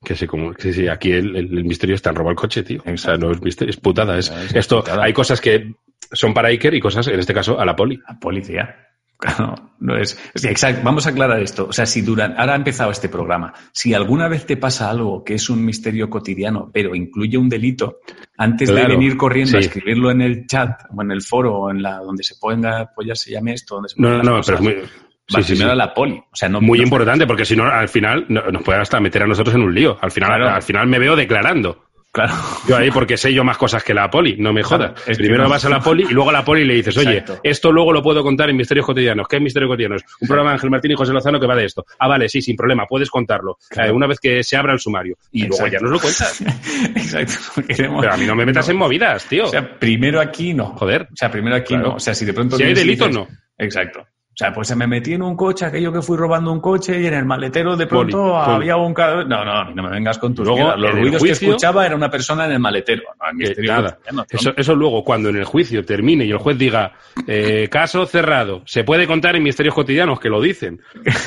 que 0.03 0.15
sí, 0.15 0.27
como, 0.27 0.53
sí, 0.57 0.73
sí, 0.73 0.87
aquí 0.87 1.11
el, 1.11 1.35
el- 1.35 1.57
el 1.57 1.63
misterio 1.65 1.95
está 1.95 2.09
en 2.11 2.15
robar 2.17 2.31
el 2.31 2.37
coche, 2.37 2.63
tío. 2.63 2.81
O 2.85 2.97
sea, 2.97 3.17
no 3.17 3.31
es 3.31 3.41
misterio, 3.41 3.69
es 3.71 3.77
putada. 3.77 4.17
Es, 4.17 4.29
Es 4.29 4.55
esto, 4.55 4.79
putada. 4.79 5.03
hay 5.03 5.13
cosas 5.13 5.39
que 5.41 5.73
son 6.11 6.33
para 6.33 6.47
Iker 6.49 6.73
y 6.73 6.79
cosas, 6.79 7.07
en 7.07 7.19
este 7.19 7.33
caso, 7.33 7.59
a 7.59 7.65
la 7.65 7.75
poli. 7.75 7.99
La 8.07 8.17
policía. 8.19 8.75
Claro, 9.37 9.55
no 9.81 9.97
es. 9.97 10.17
sí, 10.33 10.47
exacto. 10.47 10.81
Vamos 10.83 11.05
a 11.05 11.09
aclarar 11.09 11.41
esto. 11.41 11.67
O 11.69 11.73
sea, 11.73 11.85
si 11.85 12.01
durante, 12.01 12.39
ahora 12.39 12.53
ha 12.53 12.55
empezado 12.55 12.89
este 12.89 13.09
programa, 13.09 13.53
si 13.73 13.93
alguna 13.93 14.29
vez 14.29 14.45
te 14.45 14.55
pasa 14.55 14.89
algo 14.89 15.25
que 15.25 15.33
es 15.33 15.49
un 15.49 15.65
misterio 15.65 16.09
cotidiano, 16.09 16.69
pero 16.73 16.95
incluye 16.95 17.37
un 17.37 17.49
delito, 17.49 17.97
antes 18.37 18.73
de 18.73 18.85
venir 18.87 19.17
corriendo 19.17 19.57
a 19.57 19.59
escribirlo 19.59 20.09
en 20.11 20.21
el 20.21 20.47
chat 20.47 20.83
o 20.95 21.01
en 21.01 21.11
el 21.11 21.21
foro 21.21 21.53
o 21.57 21.69
en 21.69 21.81
la 21.81 21.97
donde 21.97 22.23
se 22.23 22.35
ponga, 22.39 22.91
pues 22.95 23.07
ya 23.09 23.15
se 23.15 23.31
llame 23.31 23.53
esto, 23.53 23.75
donde 23.75 23.89
se 23.89 24.01
No, 24.01 24.23
no, 24.23 24.39
pero 24.45 24.57
es 24.57 24.63
muy, 24.63 24.73
va 24.75 25.41
sí, 25.43 25.53
primero 25.53 25.71
sí. 25.71 25.77
la 25.77 25.93
poli. 25.93 26.13
O 26.31 26.35
sea, 26.35 26.47
no 26.47 26.61
muy 26.61 26.77
no- 26.79 26.83
importante, 26.85 27.27
porque 27.27 27.43
si 27.43 27.57
no, 27.57 27.65
al 27.65 27.89
final 27.89 28.25
no- 28.29 28.49
nos 28.51 28.63
puede 28.63 28.79
hasta 28.79 29.01
meter 29.01 29.23
a 29.23 29.27
nosotros 29.27 29.53
en 29.53 29.63
un 29.63 29.75
lío. 29.75 29.97
Al 30.01 30.11
final, 30.11 30.29
Claro. 30.29 30.49
al 30.55 30.61
final 30.63 30.87
me 30.87 30.97
veo 30.97 31.17
declarando. 31.17 31.88
Claro. 32.25 32.33
Yo 32.67 32.77
ahí 32.77 32.91
porque 32.91 33.17
sé 33.17 33.33
yo 33.33 33.43
más 33.43 33.57
cosas 33.57 33.83
que 33.83 33.93
la 33.93 34.09
poli, 34.09 34.35
no 34.37 34.51
me 34.53 34.63
jodas. 34.63 34.91
Claro, 35.01 35.17
Primero 35.17 35.43
no. 35.43 35.49
vas 35.49 35.63
a 35.65 35.69
la 35.69 35.79
poli 35.79 36.03
y 36.09 36.13
luego 36.13 36.29
a 36.29 36.33
la 36.33 36.43
poli 36.43 36.65
le 36.65 36.73
dices, 36.75 36.95
oye, 36.97 37.17
Exacto. 37.19 37.39
esto 37.43 37.71
luego 37.71 37.93
lo 37.93 38.01
puedo 38.03 38.21
contar 38.23 38.49
en 38.49 38.57
Misterios 38.57 38.85
Cotidianos. 38.85 39.27
¿Qué 39.27 39.37
es 39.37 39.41
Misterios 39.41 39.69
Cotidianos? 39.69 40.01
Un 40.21 40.27
programa 40.27 40.49
de 40.51 40.53
Ángel 40.55 40.69
Martín 40.69 40.91
y 40.91 40.95
José 40.95 41.13
Lozano 41.13 41.39
que 41.39 41.47
va 41.47 41.55
de 41.55 41.65
esto. 41.65 41.85
Ah, 41.99 42.07
vale, 42.07 42.27
sí, 42.29 42.41
sin 42.41 42.55
problema, 42.55 42.85
puedes 42.85 43.09
contarlo. 43.09 43.57
Claro. 43.69 43.89
Eh, 43.89 43.93
una 43.93 44.07
vez 44.07 44.19
que 44.19 44.43
se 44.43 44.57
abra 44.57 44.73
el 44.73 44.79
sumario. 44.79 45.15
Y 45.31 45.45
luego 45.47 45.67
ya 45.67 45.79
nos 45.79 45.91
lo 45.91 45.99
cuentas. 45.99 46.41
Exacto. 46.95 47.61
Queremos- 47.67 48.01
Pero 48.01 48.13
a 48.13 48.17
mí 48.17 48.25
no 48.25 48.35
me 48.35 48.45
metas 48.45 48.67
en 48.69 48.77
movidas, 48.77 49.25
tío. 49.25 49.45
O 49.45 49.49
sea, 49.49 49.77
primero 49.79 50.19
aquí 50.19 50.53
no. 50.53 50.67
Joder. 50.77 51.03
O 51.11 51.15
sea, 51.15 51.29
primero 51.31 51.55
aquí 51.55 51.73
Claro. 51.73 51.89
no. 51.89 51.95
O 51.95 51.99
sea, 51.99 52.13
si 52.13 52.25
de 52.25 52.33
pronto. 52.33 52.57
Si 52.57 52.63
hay 52.63 52.73
delito, 52.73 53.05
dices- 53.07 53.15
no. 53.15 53.27
Exacto. 53.57 54.05
O 54.39 54.41
sea, 54.41 54.53
pues 54.53 54.69
se 54.69 54.75
me 54.77 54.87
metí 54.87 55.11
en 55.11 55.21
un 55.21 55.35
coche, 55.35 55.65
aquello 55.65 55.91
que 55.91 56.01
fui 56.01 56.15
robando 56.15 56.53
un 56.53 56.61
coche 56.61 56.97
y 57.01 57.05
en 57.05 57.13
el 57.13 57.25
maletero 57.25 57.75
de 57.75 57.87
pronto 57.87 58.19
Poli, 58.19 58.45
poli. 58.45 58.55
había 58.55 58.77
un... 58.77 58.93
No, 58.93 59.43
no, 59.43 59.51
a 59.51 59.65
mí 59.65 59.73
no 59.75 59.83
me 59.83 59.89
vengas 59.89 60.17
con 60.17 60.33
tus 60.33 60.47
Luego. 60.47 60.77
Los 60.77 60.93
ruidos 60.93 61.21
que 61.21 61.31
escuchaba 61.31 61.85
era 61.85 61.93
una 61.93 62.09
persona 62.09 62.45
en 62.45 62.53
el 62.53 62.59
maletero. 62.59 63.03
No, 63.19 63.25
Que 63.31 63.35
misterio 63.35 63.73
nada. 63.73 63.95
cotidiano, 63.97 64.25
Eso, 64.29 64.53
eso 64.55 64.75
luego, 64.75 65.03
cuando 65.03 65.27
en 65.27 65.35
el 65.35 65.43
juicio 65.43 65.83
termine 65.83 66.23
y 66.23 66.31
el 66.31 66.37
juez 66.37 66.57
diga, 66.57 66.93
eh, 67.27 67.67
caso 67.69 68.05
cerrado, 68.05 68.63
se 68.65 68.85
puede 68.85 69.07
contar 69.07 69.35
en 69.35 69.43
misterios 69.43 69.75
cotidianos, 69.75 70.21
que 70.21 70.29
lo 70.29 70.39
dicen, 70.39 70.79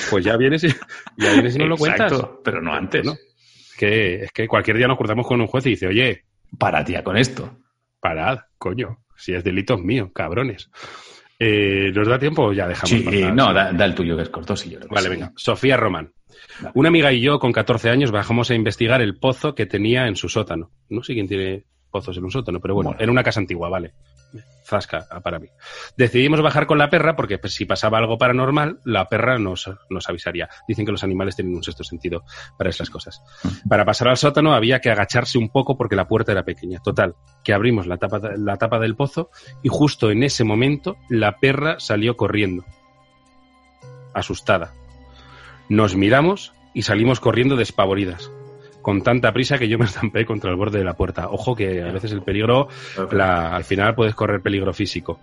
pues 0.08 0.24
ya 0.24 0.38
vienes 0.38 0.64
y, 0.64 0.68
ya 1.18 1.34
vienes 1.34 1.54
y 1.54 1.58
nos 1.58 1.68
lo 1.68 1.76
cuentas. 1.76 2.12
Exacto, 2.12 2.40
pero 2.42 2.62
no 2.62 2.72
antes. 2.72 3.04
¿no? 3.04 3.14
Que, 3.76 4.24
es 4.24 4.32
que 4.32 4.48
cualquier 4.48 4.78
día 4.78 4.88
nos 4.88 4.96
cruzamos 4.96 5.26
con 5.26 5.38
un 5.38 5.48
juez 5.48 5.66
y 5.66 5.70
dice, 5.70 5.86
oye, 5.86 6.24
Para 6.58 6.82
tía 6.82 7.04
con 7.04 7.18
esto. 7.18 7.58
parad, 8.00 8.38
coño, 8.56 9.00
si 9.18 9.34
es 9.34 9.44
delito 9.44 9.76
mío, 9.76 10.10
cabrones. 10.14 10.70
Eh, 11.38 11.90
¿Nos 11.94 12.06
da 12.06 12.18
tiempo 12.18 12.44
o 12.44 12.52
ya 12.52 12.68
dejamos? 12.68 12.90
Sí, 12.90 13.04
eh, 13.10 13.32
no, 13.32 13.52
da, 13.52 13.72
da 13.72 13.84
el 13.84 13.94
tuyo 13.94 14.16
que 14.16 14.22
es 14.22 14.28
corto, 14.28 14.56
sí, 14.56 14.70
yo 14.70 14.80
que 14.80 14.86
Vale, 14.88 15.08
venga. 15.08 15.32
Sofía 15.36 15.76
Román. 15.76 16.12
Vale. 16.60 16.72
Una 16.74 16.88
amiga 16.88 17.12
y 17.12 17.20
yo, 17.20 17.38
con 17.38 17.52
14 17.52 17.90
años, 17.90 18.10
bajamos 18.10 18.50
a 18.50 18.54
investigar 18.54 19.02
el 19.02 19.18
pozo 19.18 19.54
que 19.54 19.66
tenía 19.66 20.06
en 20.06 20.16
su 20.16 20.28
sótano. 20.28 20.70
No 20.88 21.02
sé 21.02 21.14
quién 21.14 21.28
tiene 21.28 21.64
pozos 21.92 22.16
en 22.16 22.24
un 22.24 22.30
sótano, 22.32 22.58
pero 22.58 22.74
bueno, 22.74 22.90
Bueno. 22.90 23.02
era 23.02 23.12
una 23.12 23.22
casa 23.22 23.38
antigua, 23.38 23.68
vale. 23.68 23.92
Zasca 24.64 25.06
ah, 25.10 25.20
para 25.20 25.38
mí. 25.38 25.48
Decidimos 25.96 26.40
bajar 26.40 26.66
con 26.66 26.78
la 26.78 26.88
perra 26.88 27.14
porque 27.14 27.36
pues, 27.38 27.52
si 27.54 27.66
pasaba 27.66 27.98
algo 27.98 28.16
paranormal, 28.16 28.80
la 28.84 29.08
perra 29.08 29.38
nos, 29.38 29.70
nos 29.90 30.08
avisaría. 30.08 30.48
Dicen 30.66 30.86
que 30.86 30.92
los 30.92 31.04
animales 31.04 31.36
tienen 31.36 31.54
un 31.54 31.62
sexto 31.62 31.84
sentido 31.84 32.24
para 32.56 32.70
esas 32.70 32.88
cosas. 32.88 33.22
Para 33.68 33.84
pasar 33.84 34.08
al 34.08 34.16
sótano 34.16 34.54
había 34.54 34.80
que 34.80 34.90
agacharse 34.90 35.36
un 35.36 35.50
poco 35.50 35.76
porque 35.76 35.96
la 35.96 36.08
puerta 36.08 36.32
era 36.32 36.44
pequeña. 36.44 36.80
Total, 36.82 37.14
que 37.44 37.52
abrimos 37.52 37.86
la 37.86 37.98
tapa, 37.98 38.20
la 38.36 38.56
tapa 38.56 38.78
del 38.78 38.96
pozo 38.96 39.30
y 39.62 39.68
justo 39.68 40.10
en 40.10 40.22
ese 40.22 40.44
momento 40.44 40.96
la 41.10 41.38
perra 41.38 41.78
salió 41.78 42.16
corriendo. 42.16 42.64
Asustada. 44.14 44.72
Nos 45.68 45.94
miramos 45.96 46.52
y 46.72 46.82
salimos 46.82 47.20
corriendo 47.20 47.56
despavoridas. 47.56 48.30
Con 48.82 49.02
tanta 49.02 49.32
prisa 49.32 49.58
que 49.58 49.68
yo 49.68 49.78
me 49.78 49.84
estampé 49.86 50.26
contra 50.26 50.50
el 50.50 50.56
borde 50.56 50.78
de 50.78 50.84
la 50.84 50.94
puerta. 50.94 51.28
Ojo 51.30 51.54
que 51.54 51.82
a 51.82 51.92
veces 51.92 52.12
el 52.12 52.22
peligro, 52.22 52.68
la- 53.12 53.54
al 53.54 53.64
final 53.64 53.94
puedes 53.94 54.14
correr 54.14 54.42
peligro 54.42 54.72
físico. 54.74 55.20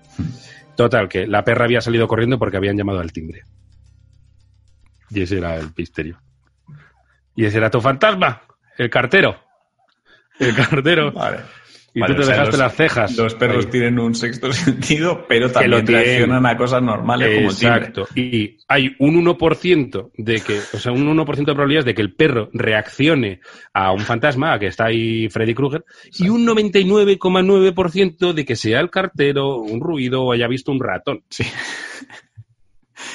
Total, 0.76 1.10
que 1.10 1.28
la 1.28 1.43
perra 1.43 1.66
había 1.66 1.82
salido 1.82 2.07
corriendo 2.07 2.39
porque 2.39 2.55
habían 2.57 2.78
llamado 2.78 2.99
al 3.01 3.12
timbre. 3.12 3.43
Y 5.10 5.22
ese 5.22 5.39
era 5.39 5.57
el 5.57 5.70
misterio. 5.76 6.20
Y 7.36 7.45
ese 7.45 7.57
era 7.57 7.70
tu 7.70 7.82
fantasma, 7.82 8.41
el 8.78 8.89
cartero. 8.89 9.38
El 10.39 10.55
cartero. 10.55 11.12
Vale. 11.12 11.39
Y 11.94 12.02
Vale, 12.02 12.14
tú 12.14 12.20
te 12.20 12.24
o 12.24 12.26
sea, 12.28 12.34
dejaste 12.36 12.52
los- 12.52 12.60
las 12.60 12.76
cejas. 12.76 13.18
Los 13.18 13.36
perros 13.36 13.66
Ahí. 13.66 13.72
tienen 13.72 13.98
un 14.00 14.14
sexto 14.14 14.54
sentido, 14.54 15.26
pero 15.28 15.52
también 15.52 15.86
reaccionan 15.88 16.46
a 16.46 16.56
cosas 16.56 16.84
normales 16.84 17.28
como 17.36 17.50
el. 17.50 17.56
Exacto. 17.56 18.08
Y 18.16 18.58
hay 18.68 18.96
un 19.00 19.16
1% 19.16 20.12
de 20.16 20.40
que, 20.42 20.60
o 20.74 20.78
sea, 20.78 20.92
un 20.92 21.08
1% 21.08 21.52
de 21.52 21.54
probabilidades 21.56 21.86
de 21.86 21.96
que 21.96 22.02
el 22.04 22.14
perro 22.14 22.50
reaccione 22.54 23.40
a 23.74 23.92
un 23.92 24.02
fantasma, 24.02 24.54
a 24.54 24.60
que 24.60 24.68
está 24.68 24.86
ahí 24.86 25.30
Freddy 25.30 25.56
Krueger, 25.56 25.84
y 26.20 26.30
un 26.30 26.46
99,9% 26.46 28.34
de 28.34 28.46
que 28.46 28.56
sea 28.56 28.80
el 28.80 28.90
cartero, 28.90 29.58
un 29.58 29.80
ruido 29.82 30.24
o 30.24 30.32
haya 30.32 30.48
visto 30.48 30.72
un 30.72 30.80
ratón. 30.80 31.24
Sí. 31.30 31.44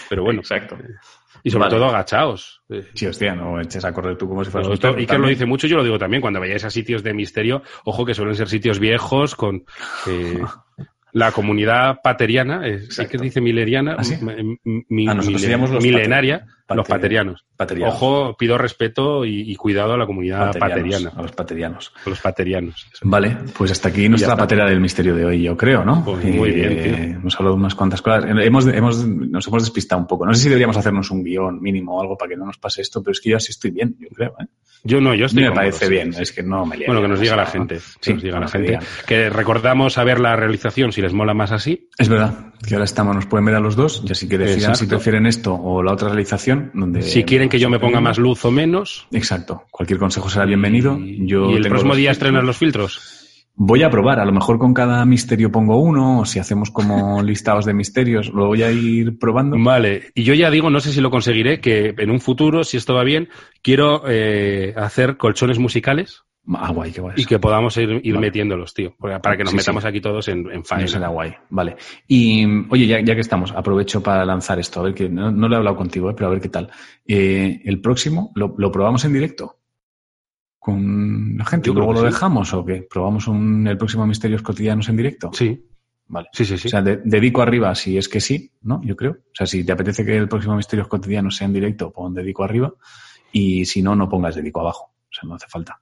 Pero 0.08 0.22
bueno, 0.24 0.40
Exacto. 0.40 0.76
Y 1.44 1.50
sobre 1.50 1.66
Vale. 1.66 1.76
todo 1.76 1.88
agachaos. 1.90 2.62
Sí, 2.94 3.06
hostia, 3.06 3.34
no 3.36 3.60
eches 3.60 3.84
a 3.84 3.92
correr 3.92 4.16
tú 4.16 4.26
como 4.28 4.42
si 4.44 4.50
fueras 4.50 4.68
un 4.70 4.78
perro 4.78 4.96
Iker 4.98 5.20
lo 5.20 5.28
dice 5.28 5.44
mucho, 5.46 5.66
yo 5.68 5.76
lo 5.76 5.84
digo 5.84 5.98
también, 5.98 6.20
cuando 6.20 6.40
vayáis 6.40 6.64
a 6.64 6.70
sitios 6.70 7.02
de 7.04 7.14
misterio, 7.14 7.62
ojo 7.84 8.04
que 8.04 8.14
suelen 8.14 8.34
ser 8.34 8.48
sitios 8.48 8.78
viejos 8.80 9.36
con 9.36 9.64
eh, 10.08 10.40
la 11.12 11.30
comunidad 11.30 12.00
pateriana, 12.02 12.66
eh, 12.66 12.74
Exacto. 12.74 13.02
Iker 13.02 13.20
dice 13.20 13.40
mileriana, 13.40 13.94
¿Ah, 13.98 14.02
sí? 14.04 14.14
m- 14.20 14.32
m- 14.64 14.84
mi- 14.88 15.06
Ah, 15.06 15.14
nosotros 15.14 15.26
mile- 15.26 15.38
seríamos 15.38 15.70
los 15.70 15.84
milenaria, 15.84 16.46
pater- 16.66 16.76
los 16.76 16.88
paterianos. 16.88 17.44
Paterianos. 17.56 17.94
Ojo, 17.94 18.36
pido 18.36 18.58
respeto 18.58 19.24
y, 19.24 19.50
y 19.52 19.54
cuidado 19.54 19.92
a 19.94 19.96
la 19.96 20.06
comunidad 20.06 20.52
Paterianos, 20.58 20.60
pateriana, 21.04 21.12
A 21.16 21.22
los 21.22 21.32
paterianos. 21.32 21.92
a 22.04 22.10
los 22.10 22.20
paterianos. 22.20 22.86
Vale, 23.02 23.36
pues 23.56 23.70
hasta 23.70 23.88
aquí 23.90 24.08
nuestra 24.08 24.36
patera 24.36 24.66
del 24.68 24.80
misterio 24.80 25.14
de 25.14 25.24
hoy, 25.24 25.42
yo 25.42 25.56
creo, 25.56 25.84
¿no? 25.84 26.04
Pues 26.04 26.24
muy 26.24 26.50
bien, 26.50 26.82
tío. 26.82 26.94
Hemos 27.18 27.34
hablado 27.36 27.54
de 27.54 27.60
unas 27.60 27.74
cuantas 27.76 28.02
cosas. 28.02 28.24
Hemos, 28.28 28.66
hemos, 28.66 29.06
nos 29.06 29.46
hemos 29.46 29.62
despistado 29.62 30.00
un 30.00 30.08
poco. 30.08 30.26
No 30.26 30.34
sé 30.34 30.42
si 30.42 30.48
deberíamos 30.48 30.76
hacernos 30.76 31.10
un 31.12 31.22
guion 31.22 31.60
mínimo 31.62 31.96
o 31.96 32.00
algo 32.02 32.16
para 32.18 32.30
que 32.30 32.36
no 32.36 32.46
nos 32.46 32.58
pase 32.58 32.82
esto, 32.82 33.02
pero 33.02 33.12
es 33.12 33.20
que 33.20 33.30
yo 33.30 33.36
así 33.36 33.52
estoy 33.52 33.70
bien, 33.70 33.94
yo 34.00 34.08
creo. 34.08 34.34
¿eh? 34.40 34.46
Yo 34.86 35.00
no, 35.00 35.14
yo 35.14 35.26
estoy 35.26 35.38
mí 35.38 35.44
me 35.44 35.48
cómodo, 35.50 35.60
parece 35.62 35.86
sí, 35.86 35.90
bien, 35.90 36.12
sí. 36.12 36.22
es 36.22 36.32
que 36.32 36.42
no 36.42 36.66
me 36.66 36.76
Bueno, 36.86 37.00
que 37.00 37.08
nos 37.08 37.20
diga 37.20 37.36
la 37.36 37.46
gente. 37.46 37.76
Que 37.76 37.80
Sí, 38.00 38.12
nos 38.14 38.22
diga 38.22 38.34
bueno, 38.38 38.46
la 38.46 38.52
que 38.52 38.58
gente. 38.58 38.70
digan. 38.72 38.84
Que 39.06 39.30
recordamos 39.30 39.96
a 39.96 40.04
ver 40.04 40.20
la 40.20 40.36
realización 40.36 40.92
si 40.92 41.00
les 41.00 41.14
mola 41.14 41.32
más 41.32 41.52
así. 41.52 41.88
Es 41.96 42.08
verdad 42.10 42.52
que 42.66 42.74
ahora 42.74 42.84
estamos, 42.84 43.14
nos 43.14 43.26
pueden 43.26 43.44
ver 43.46 43.54
a 43.54 43.60
los 43.60 43.76
dos, 43.76 44.02
y 44.06 44.12
así 44.12 44.28
que 44.28 44.36
decidan 44.38 44.74
si 44.76 44.86
prefieren 44.86 45.26
esto 45.26 45.54
o 45.54 45.82
la 45.82 45.92
otra 45.92 46.08
realización. 46.08 46.53
Donde 46.74 47.02
si 47.02 47.24
quieren 47.24 47.48
que 47.48 47.58
yo 47.58 47.70
me 47.70 47.78
ponga 47.78 48.00
más 48.00 48.18
luz 48.18 48.44
o 48.44 48.50
menos. 48.50 49.06
Exacto, 49.12 49.64
cualquier 49.70 49.98
consejo 49.98 50.28
será 50.28 50.44
bienvenido. 50.44 50.98
Y, 50.98 51.26
Yo 51.26 51.50
y 51.50 51.56
el 51.56 51.68
próximo 51.68 51.94
día 51.94 52.10
estrenas 52.10 52.44
los 52.44 52.56
filtros. 52.56 53.20
Voy 53.56 53.84
a 53.84 53.90
probar, 53.90 54.18
a 54.18 54.24
lo 54.24 54.32
mejor 54.32 54.58
con 54.58 54.74
cada 54.74 55.04
misterio 55.04 55.52
pongo 55.52 55.76
uno, 55.76 56.20
o 56.20 56.24
si 56.24 56.40
hacemos 56.40 56.70
como 56.70 57.22
listados 57.22 57.64
de 57.64 57.74
misterios, 57.74 58.28
lo 58.30 58.48
voy 58.48 58.62
a 58.62 58.72
ir 58.72 59.18
probando. 59.18 59.56
Vale, 59.58 60.10
y 60.14 60.24
yo 60.24 60.34
ya 60.34 60.50
digo, 60.50 60.70
no 60.70 60.80
sé 60.80 60.92
si 60.92 61.00
lo 61.00 61.10
conseguiré, 61.10 61.60
que 61.60 61.94
en 61.96 62.10
un 62.10 62.20
futuro, 62.20 62.64
si 62.64 62.76
esto 62.76 62.94
va 62.94 63.04
bien, 63.04 63.28
quiero 63.62 64.02
eh, 64.08 64.74
hacer 64.76 65.16
colchones 65.16 65.60
musicales 65.60 66.24
Ah, 66.46 66.70
guay, 66.72 66.92
qué 66.92 67.00
guay. 67.00 67.14
y 67.16 67.24
que 67.24 67.38
podamos 67.38 67.74
ir, 67.78 67.88
ir 68.04 68.14
Vale. 68.14 68.26
metiéndolos, 68.26 68.74
tío, 68.74 68.94
para 68.98 69.36
que 69.36 69.44
nos 69.44 69.52
Sí, 69.52 69.56
metamos 69.56 69.82
sí. 69.82 69.88
aquí 69.88 70.00
todos 70.02 70.28
en, 70.28 70.40
en 70.50 70.60
Eso 70.60 70.64
faena. 70.64 70.86
será 70.88 71.08
guay, 71.08 71.34
vale. 71.48 71.76
Y 72.06 72.44
oye, 72.68 72.86
ya, 72.86 73.00
ya 73.00 73.14
que 73.14 73.22
estamos, 73.22 73.50
aprovecho 73.52 74.02
para 74.02 74.26
lanzar 74.26 74.58
esto, 74.58 74.80
a 74.80 74.82
ver 74.82 74.94
que 74.94 75.08
no, 75.08 75.30
no 75.30 75.48
lo 75.48 75.54
he 75.54 75.58
hablado 75.58 75.76
contigo, 75.76 76.10
eh, 76.10 76.14
pero 76.14 76.26
a 76.26 76.30
ver 76.30 76.40
qué 76.42 76.50
tal. 76.50 76.70
Eh, 77.06 77.62
el 77.64 77.80
próximo, 77.80 78.30
¿lo, 78.34 78.54
lo 78.58 78.70
probamos 78.70 79.04
en 79.06 79.14
directo? 79.14 79.58
¿Con 80.58 81.36
la 81.36 81.44
gente? 81.44 81.68
Yo 81.68 81.74
¿Luego 81.74 81.92
lo 81.92 82.00
sí. 82.00 82.06
dejamos 82.06 82.52
o 82.54 82.64
qué? 82.64 82.86
¿Probamos 82.90 83.26
un, 83.28 83.66
el 83.66 83.76
próximo 83.76 84.06
Misterios 84.06 84.42
Cotidianos 84.42 84.88
en 84.88 84.96
directo? 84.96 85.30
Sí, 85.32 85.66
Vale. 86.06 86.28
Sí, 86.32 86.44
sí, 86.44 86.58
sí. 86.58 86.68
O 86.68 86.70
sea, 86.70 86.82
de- 86.82 87.00
dedico 87.02 87.40
arriba 87.40 87.74
si 87.74 87.96
es 87.96 88.10
que 88.10 88.20
sí, 88.20 88.52
¿no? 88.62 88.82
Yo 88.84 88.94
creo. 88.94 89.12
O 89.12 89.32
sea, 89.32 89.46
si 89.46 89.64
te 89.64 89.72
apetece 89.72 90.04
que 90.04 90.14
el 90.14 90.28
próximo 90.28 90.54
Misterios 90.54 90.86
Cotidianos 90.88 91.34
sea 91.36 91.46
en 91.46 91.54
directo, 91.54 91.90
pon 91.90 92.12
dedico 92.12 92.44
arriba. 92.44 92.74
Y 93.32 93.64
si 93.64 93.80
no, 93.82 93.96
no 93.96 94.06
pongas 94.06 94.34
dedico 94.34 94.60
abajo. 94.60 94.92
O 95.04 95.08
sea, 95.10 95.26
no 95.26 95.34
hace 95.36 95.46
falta. 95.48 95.80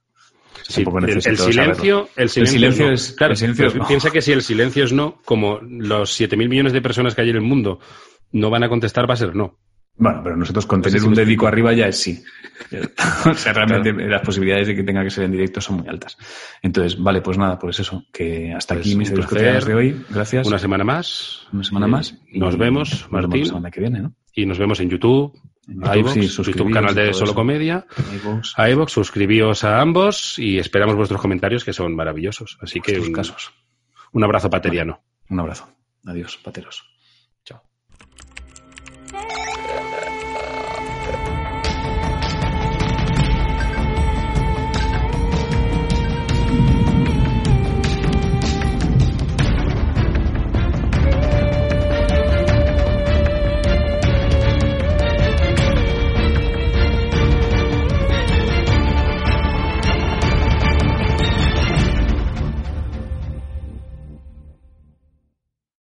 Sí, 0.67 0.83
el, 0.83 1.21
silencio, 1.21 2.09
el 2.15 2.29
silencio, 2.29 2.87
no. 2.87 2.93
es- 2.93 3.11
Claro, 3.13 3.31
el 3.33 3.37
silencio 3.37 3.65
pero 3.65 3.69
es 3.75 3.81
no. 3.81 3.87
piensa 3.87 4.09
que 4.11 4.21
si 4.21 4.31
el 4.31 4.41
silencio 4.41 4.83
es 4.85 4.93
no, 4.93 5.21
como 5.25 5.59
los 5.61 6.19
7.000 6.19 6.49
millones 6.49 6.73
de 6.73 6.81
personas 6.81 7.15
que 7.15 7.21
hay 7.21 7.29
en 7.29 7.35
el 7.37 7.41
mundo 7.41 7.79
no 8.31 8.49
van 8.49 8.63
a 8.63 8.69
contestar, 8.69 9.07
va 9.09 9.13
a 9.13 9.17
ser 9.17 9.35
no. 9.35 9.59
Bueno, 9.95 10.21
pero 10.23 10.35
nosotros 10.35 10.65
con 10.65 10.79
No 10.79 10.83
tener 10.85 11.03
un 11.03 11.13
dedico 11.13 11.45
arriba 11.45 11.71
ya 11.71 11.87
es 11.87 11.99
sí. 12.01 12.23
o 13.29 13.33
sea, 13.35 13.53
realmente 13.53 13.93
las 13.93 14.21
posibilidades 14.21 14.67
de 14.67 14.75
que 14.75 14.83
tenga 14.83 15.03
que 15.03 15.11
ser 15.11 15.25
en 15.25 15.31
directo 15.33 15.61
son 15.61 15.77
muy 15.77 15.87
altas. 15.87 16.17
Entonces, 16.63 16.99
vale, 16.99 17.21
pues 17.21 17.37
nada, 17.37 17.59
pues 17.59 17.79
eso, 17.79 18.03
que 18.11 18.51
hasta 18.51 18.73
Pues 18.73 18.87
aquí 18.87 18.95
placer. 18.95 19.19
Cotidianos 19.25 19.65
de 19.65 19.75
hoy. 19.75 20.03
Gracias. 20.09 20.47
Una 20.47 20.57
semana 20.57 20.83
más. 20.83 21.45
Una 21.53 21.63
semana 21.63 21.85
más. 21.87 22.17
Nos 22.33 22.57
vemos, 22.57 22.89
nos 22.91 23.11
vemos 23.11 23.11
Martín. 23.11 23.41
la 23.41 23.45
semana 23.47 23.69
que 23.71 23.81
viene, 23.81 23.99
¿no? 24.01 24.15
Y 24.33 24.47
nos 24.47 24.57
vemos 24.57 24.79
en 24.79 24.89
YouTube, 24.89 25.31
En 25.67 25.75
YouTube, 25.75 25.97
iVoox, 25.97 26.13
sí, 26.13 26.21
YouTube 26.21 26.33
suscribiros 26.33 26.73
canal 26.73 26.95
de 26.95 27.13
Solo. 27.13 27.33
Comedia, 27.33 27.85
a 28.57 28.69
suscribíos 28.91 29.63
a 29.63 29.79
ambos 29.79 30.37
y 30.37 30.59
esperamos 30.59 30.95
vuestros 30.95 31.21
comentarios 31.21 31.63
que 31.63 31.73
son 31.73 31.95
maravillosos. 31.95 32.57
Así 32.61 32.81
que 32.81 32.99
un, 32.99 33.13
casos. 33.13 33.53
un 34.11 34.23
abrazo 34.23 34.49
pateriano. 34.49 35.01
Un 35.29 35.39
abrazo. 35.39 35.69
Adiós, 36.05 36.37
pateros. 36.37 36.92